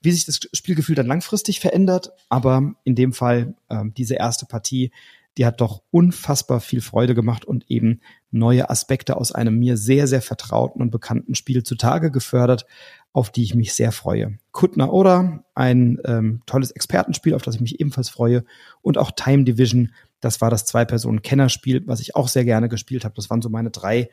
wie 0.00 0.12
sich 0.12 0.24
das 0.24 0.40
Spielgefühl 0.52 0.94
dann 0.94 1.06
langfristig 1.06 1.60
verändert. 1.60 2.12
Aber 2.28 2.74
in 2.84 2.94
dem 2.94 3.12
Fall 3.12 3.54
ähm, 3.68 3.92
diese 3.94 4.14
erste 4.14 4.46
Partie, 4.46 4.90
die 5.36 5.46
hat 5.46 5.60
doch 5.60 5.82
unfassbar 5.90 6.60
viel 6.60 6.80
Freude 6.80 7.14
gemacht 7.14 7.44
und 7.44 7.70
eben 7.70 8.00
neue 8.30 8.70
Aspekte 8.70 9.16
aus 9.16 9.32
einem 9.32 9.58
mir 9.58 9.76
sehr, 9.76 10.06
sehr 10.06 10.22
vertrauten 10.22 10.82
und 10.82 10.90
bekannten 10.90 11.34
Spiel 11.34 11.62
zutage 11.62 12.10
gefördert, 12.10 12.66
auf 13.12 13.30
die 13.30 13.42
ich 13.42 13.54
mich 13.54 13.74
sehr 13.74 13.92
freue. 13.92 14.38
Kutner 14.52 14.92
Oda, 14.92 15.44
ein 15.54 15.98
ähm, 16.04 16.42
tolles 16.46 16.70
Expertenspiel, 16.70 17.34
auf 17.34 17.42
das 17.42 17.56
ich 17.56 17.60
mich 17.60 17.80
ebenfalls 17.80 18.08
freue. 18.08 18.44
Und 18.80 18.98
auch 18.98 19.10
Time 19.10 19.44
Division, 19.44 19.92
das 20.20 20.40
war 20.40 20.50
das 20.50 20.64
Zwei-Personen-Kennerspiel, 20.64 21.86
was 21.86 22.00
ich 22.00 22.16
auch 22.16 22.28
sehr 22.28 22.44
gerne 22.44 22.68
gespielt 22.68 23.04
habe. 23.04 23.14
Das 23.14 23.28
waren 23.28 23.42
so 23.42 23.50
meine 23.50 23.70
drei 23.70 24.08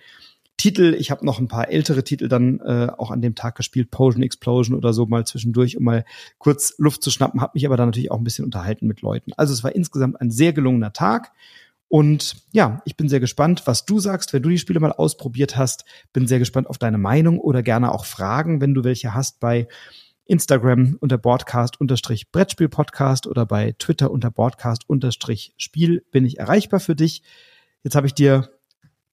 Titel. 0.57 0.95
Ich 0.99 1.09
habe 1.09 1.25
noch 1.25 1.39
ein 1.39 1.47
paar 1.47 1.69
ältere 1.69 2.03
Titel 2.03 2.27
dann 2.27 2.59
äh, 2.59 2.89
auch 2.97 3.11
an 3.11 3.21
dem 3.21 3.35
Tag 3.35 3.55
gespielt, 3.55 3.91
Potion 3.91 4.21
Explosion 4.21 4.75
oder 4.75 4.91
so 4.91 5.05
mal 5.05 5.25
zwischendurch, 5.25 5.77
um 5.77 5.85
mal 5.85 6.03
kurz 6.37 6.75
Luft 6.77 7.01
zu 7.01 7.11
schnappen, 7.11 7.39
habe 7.39 7.53
mich 7.55 7.65
aber 7.65 7.77
dann 7.77 7.87
natürlich 7.87 8.11
auch 8.11 8.17
ein 8.17 8.25
bisschen 8.25 8.43
unterhalten 8.43 8.85
mit 8.85 9.01
Leuten. 9.01 9.31
Also 9.37 9.53
es 9.53 9.63
war 9.63 9.73
insgesamt 9.73 10.19
ein 10.19 10.31
sehr 10.31 10.51
gelungener 10.51 10.91
Tag. 10.91 11.31
Und 11.89 12.37
ja, 12.51 12.81
ich 12.85 12.95
bin 12.95 13.09
sehr 13.09 13.19
gespannt, 13.19 13.63
was 13.65 13.85
du 13.85 13.99
sagst, 13.99 14.31
wenn 14.31 14.43
du 14.43 14.49
die 14.49 14.59
Spiele 14.59 14.79
mal 14.79 14.91
ausprobiert 14.91 15.57
hast. 15.57 15.85
Bin 16.13 16.27
sehr 16.27 16.39
gespannt 16.39 16.67
auf 16.67 16.77
deine 16.77 16.99
Meinung 16.99 17.39
oder 17.39 17.63
gerne 17.63 17.91
auch 17.91 18.05
Fragen, 18.05 18.61
wenn 18.61 18.75
du 18.75 18.83
welche 18.83 19.15
hast 19.15 19.39
bei 19.39 19.67
Instagram 20.25 20.97
unter 20.99 21.17
Broadcast-Brettspiel-Podcast 21.17 23.25
oder 23.25 23.47
bei 23.47 23.73
Twitter 23.79 24.11
unter 24.11 24.29
Broadcast-Spiel 24.29 26.05
bin 26.11 26.25
ich 26.25 26.37
erreichbar 26.37 26.79
für 26.79 26.95
dich. 26.95 27.23
Jetzt 27.83 27.95
habe 27.95 28.05
ich 28.05 28.13
dir 28.13 28.51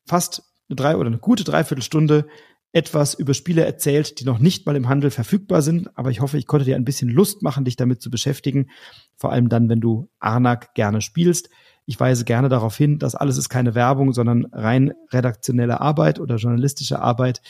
fast 0.05 0.43
eine 0.69 0.77
drei 0.77 0.97
oder 0.97 1.07
eine 1.07 1.19
gute 1.19 1.45
Dreiviertelstunde 1.45 2.27
etwas 2.73 3.15
über 3.15 3.33
Spiele 3.33 3.65
erzählt, 3.65 4.21
die 4.21 4.27
noch 4.27 4.39
nicht 4.39 4.67
mal 4.67 4.77
im 4.77 4.91
Handel 4.91 5.11
verfügbar 5.11 5.63
sind. 5.63 5.97
Aber 5.97 6.11
ich 6.11 6.21
hoffe, 6.21 6.37
ich 6.37 6.47
konnte 6.47 6.67
dir 6.67 6.77
ein 6.77 6.85
bisschen 6.85 7.09
Lust 7.09 7.41
machen, 7.41 7.65
dich 7.65 7.77
damit 7.77 8.03
zu 8.03 8.11
beschäftigen. 8.11 8.69
Vor 9.17 9.33
allem 9.33 9.49
dann, 9.49 9.71
wenn 9.71 9.81
du 9.81 10.11
Arnak 10.19 10.75
gerne 10.75 11.01
spielst. 11.01 11.49
Ich 11.87 11.99
weise 11.99 12.25
gerne 12.25 12.49
darauf 12.49 12.77
hin, 12.77 12.99
dass 12.99 13.15
alles 13.15 13.39
ist 13.39 13.49
keine 13.49 13.75
Werbung, 13.75 14.13
sondern 14.13 14.47
rein 14.53 14.93
redaktionelle 15.11 15.81
Arbeit 15.81 16.19
oder 16.19 16.37
journalistische 16.37 16.99
Arbeit, 16.99 17.41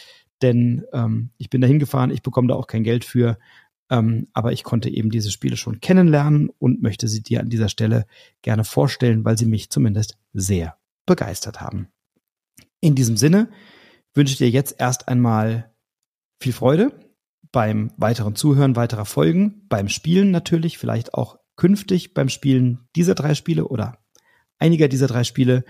denn 0.43 0.85
ähm, 0.93 1.31
ich 1.39 1.51
bin 1.51 1.61
da 1.61 1.67
hingefahren, 1.67 2.11
ich 2.11 2.23
bekomme 2.23 2.49
da 2.49 2.55
auch 2.55 2.67
kein 2.67 2.85
Geld 2.85 3.05
für, 3.05 3.39
ähm, 3.91 4.29
aber 4.33 4.53
ich 4.53 4.65
konnte 4.65 4.91
eben 4.91 5.11
diese 5.11 5.31
Spiele 5.31 5.57
schon 5.57 5.81
kennenlernen 5.81 6.51
und 6.59 6.83
möchte 6.83 7.09
sie 7.09 7.23
dir 7.23 7.41
an 7.41 7.49
dieser 7.49 7.69
Stelle 7.69 8.07
gerne 8.43 8.65
vorstellen, 8.65 9.25
weil 9.25 9.39
sie 9.39 9.47
mich 9.47 9.71
zumindest 9.71 10.19
sehr 10.33 10.77
begeistert 11.07 11.61
haben. 11.61 11.89
In 12.81 12.95
diesem 12.95 13.17
Sinne 13.17 13.49
wünsche 14.15 14.33
ich 14.33 14.39
dir 14.39 14.51
jetzt 14.51 14.77
erst 14.79 15.09
einmal 15.09 15.73
viel 16.43 16.53
Freude 16.53 16.93
beim 17.53 17.93
weiteren 17.97 18.35
Zuhören 18.35 18.77
weiterer 18.77 19.07
Folgen, 19.07 19.67
beim 19.69 19.89
Spielen 19.89 20.31
natürlich, 20.31 20.79
vielleicht 20.79 21.15
auch 21.15 21.39
künftig 21.57 22.13
beim 22.13 22.29
Spielen 22.29 22.81
dieser 22.95 23.15
drei 23.15 23.35
Spiele 23.35 23.69
oder 23.69 23.99
einiger 24.59 24.89
dieser 24.89 25.07
drei 25.07 25.25
Spiele 25.25 25.65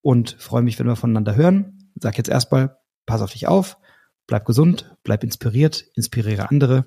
und 0.00 0.36
freue 0.38 0.62
mich, 0.62 0.78
wenn 0.78 0.86
wir 0.86 0.96
voneinander 0.96 1.36
hören. 1.36 1.90
Sag 2.00 2.18
jetzt 2.18 2.30
erstmal, 2.30 2.78
pass 3.06 3.22
auf 3.22 3.32
dich 3.32 3.48
auf, 3.48 3.76
Bleib 4.26 4.46
gesund, 4.46 4.96
bleib 5.02 5.22
inspiriert, 5.24 5.84
inspiriere 5.94 6.48
andere. 6.48 6.86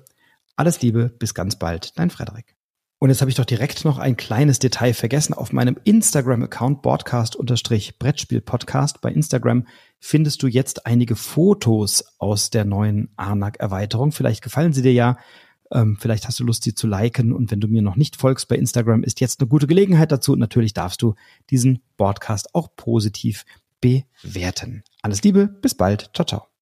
Alles 0.56 0.82
Liebe, 0.82 1.10
bis 1.10 1.34
ganz 1.34 1.56
bald, 1.56 1.96
dein 1.98 2.10
Frederik. 2.10 2.56
Und 2.98 3.10
jetzt 3.10 3.20
habe 3.20 3.30
ich 3.30 3.36
doch 3.36 3.44
direkt 3.44 3.84
noch 3.84 3.98
ein 3.98 4.16
kleines 4.16 4.58
Detail 4.58 4.94
vergessen. 4.94 5.34
Auf 5.34 5.52
meinem 5.52 5.76
Instagram-Account 5.84 6.80
Broadcast-Brettspiel-Podcast 6.80 9.02
bei 9.02 9.12
Instagram 9.12 9.66
findest 10.00 10.42
du 10.42 10.46
jetzt 10.46 10.86
einige 10.86 11.14
Fotos 11.14 12.06
aus 12.18 12.48
der 12.48 12.64
neuen 12.64 13.10
Arnak-Erweiterung. 13.16 14.12
Vielleicht 14.12 14.42
gefallen 14.42 14.72
sie 14.72 14.80
dir 14.80 14.94
ja. 14.94 15.18
Ähm, 15.72 15.96
vielleicht 15.98 16.26
hast 16.26 16.38
du 16.40 16.44
Lust, 16.44 16.64
sie 16.64 16.74
zu 16.74 16.86
liken. 16.86 17.32
Und 17.32 17.50
wenn 17.50 17.60
du 17.60 17.68
mir 17.68 17.82
noch 17.82 17.96
nicht 17.96 18.16
folgst 18.16 18.48
bei 18.48 18.56
Instagram, 18.56 19.02
ist 19.02 19.20
jetzt 19.20 19.40
eine 19.40 19.48
gute 19.48 19.66
Gelegenheit 19.66 20.12
dazu. 20.12 20.32
Und 20.32 20.38
natürlich 20.38 20.74
darfst 20.74 21.02
du 21.02 21.14
diesen 21.50 21.80
Podcast 21.96 22.54
auch 22.54 22.68
positiv 22.76 23.44
bewerten. 23.80 24.84
Alles 25.02 25.22
Liebe, 25.22 25.46
bis 25.46 25.74
bald. 25.74 26.10
Ciao, 26.14 26.26
ciao. 26.26 26.55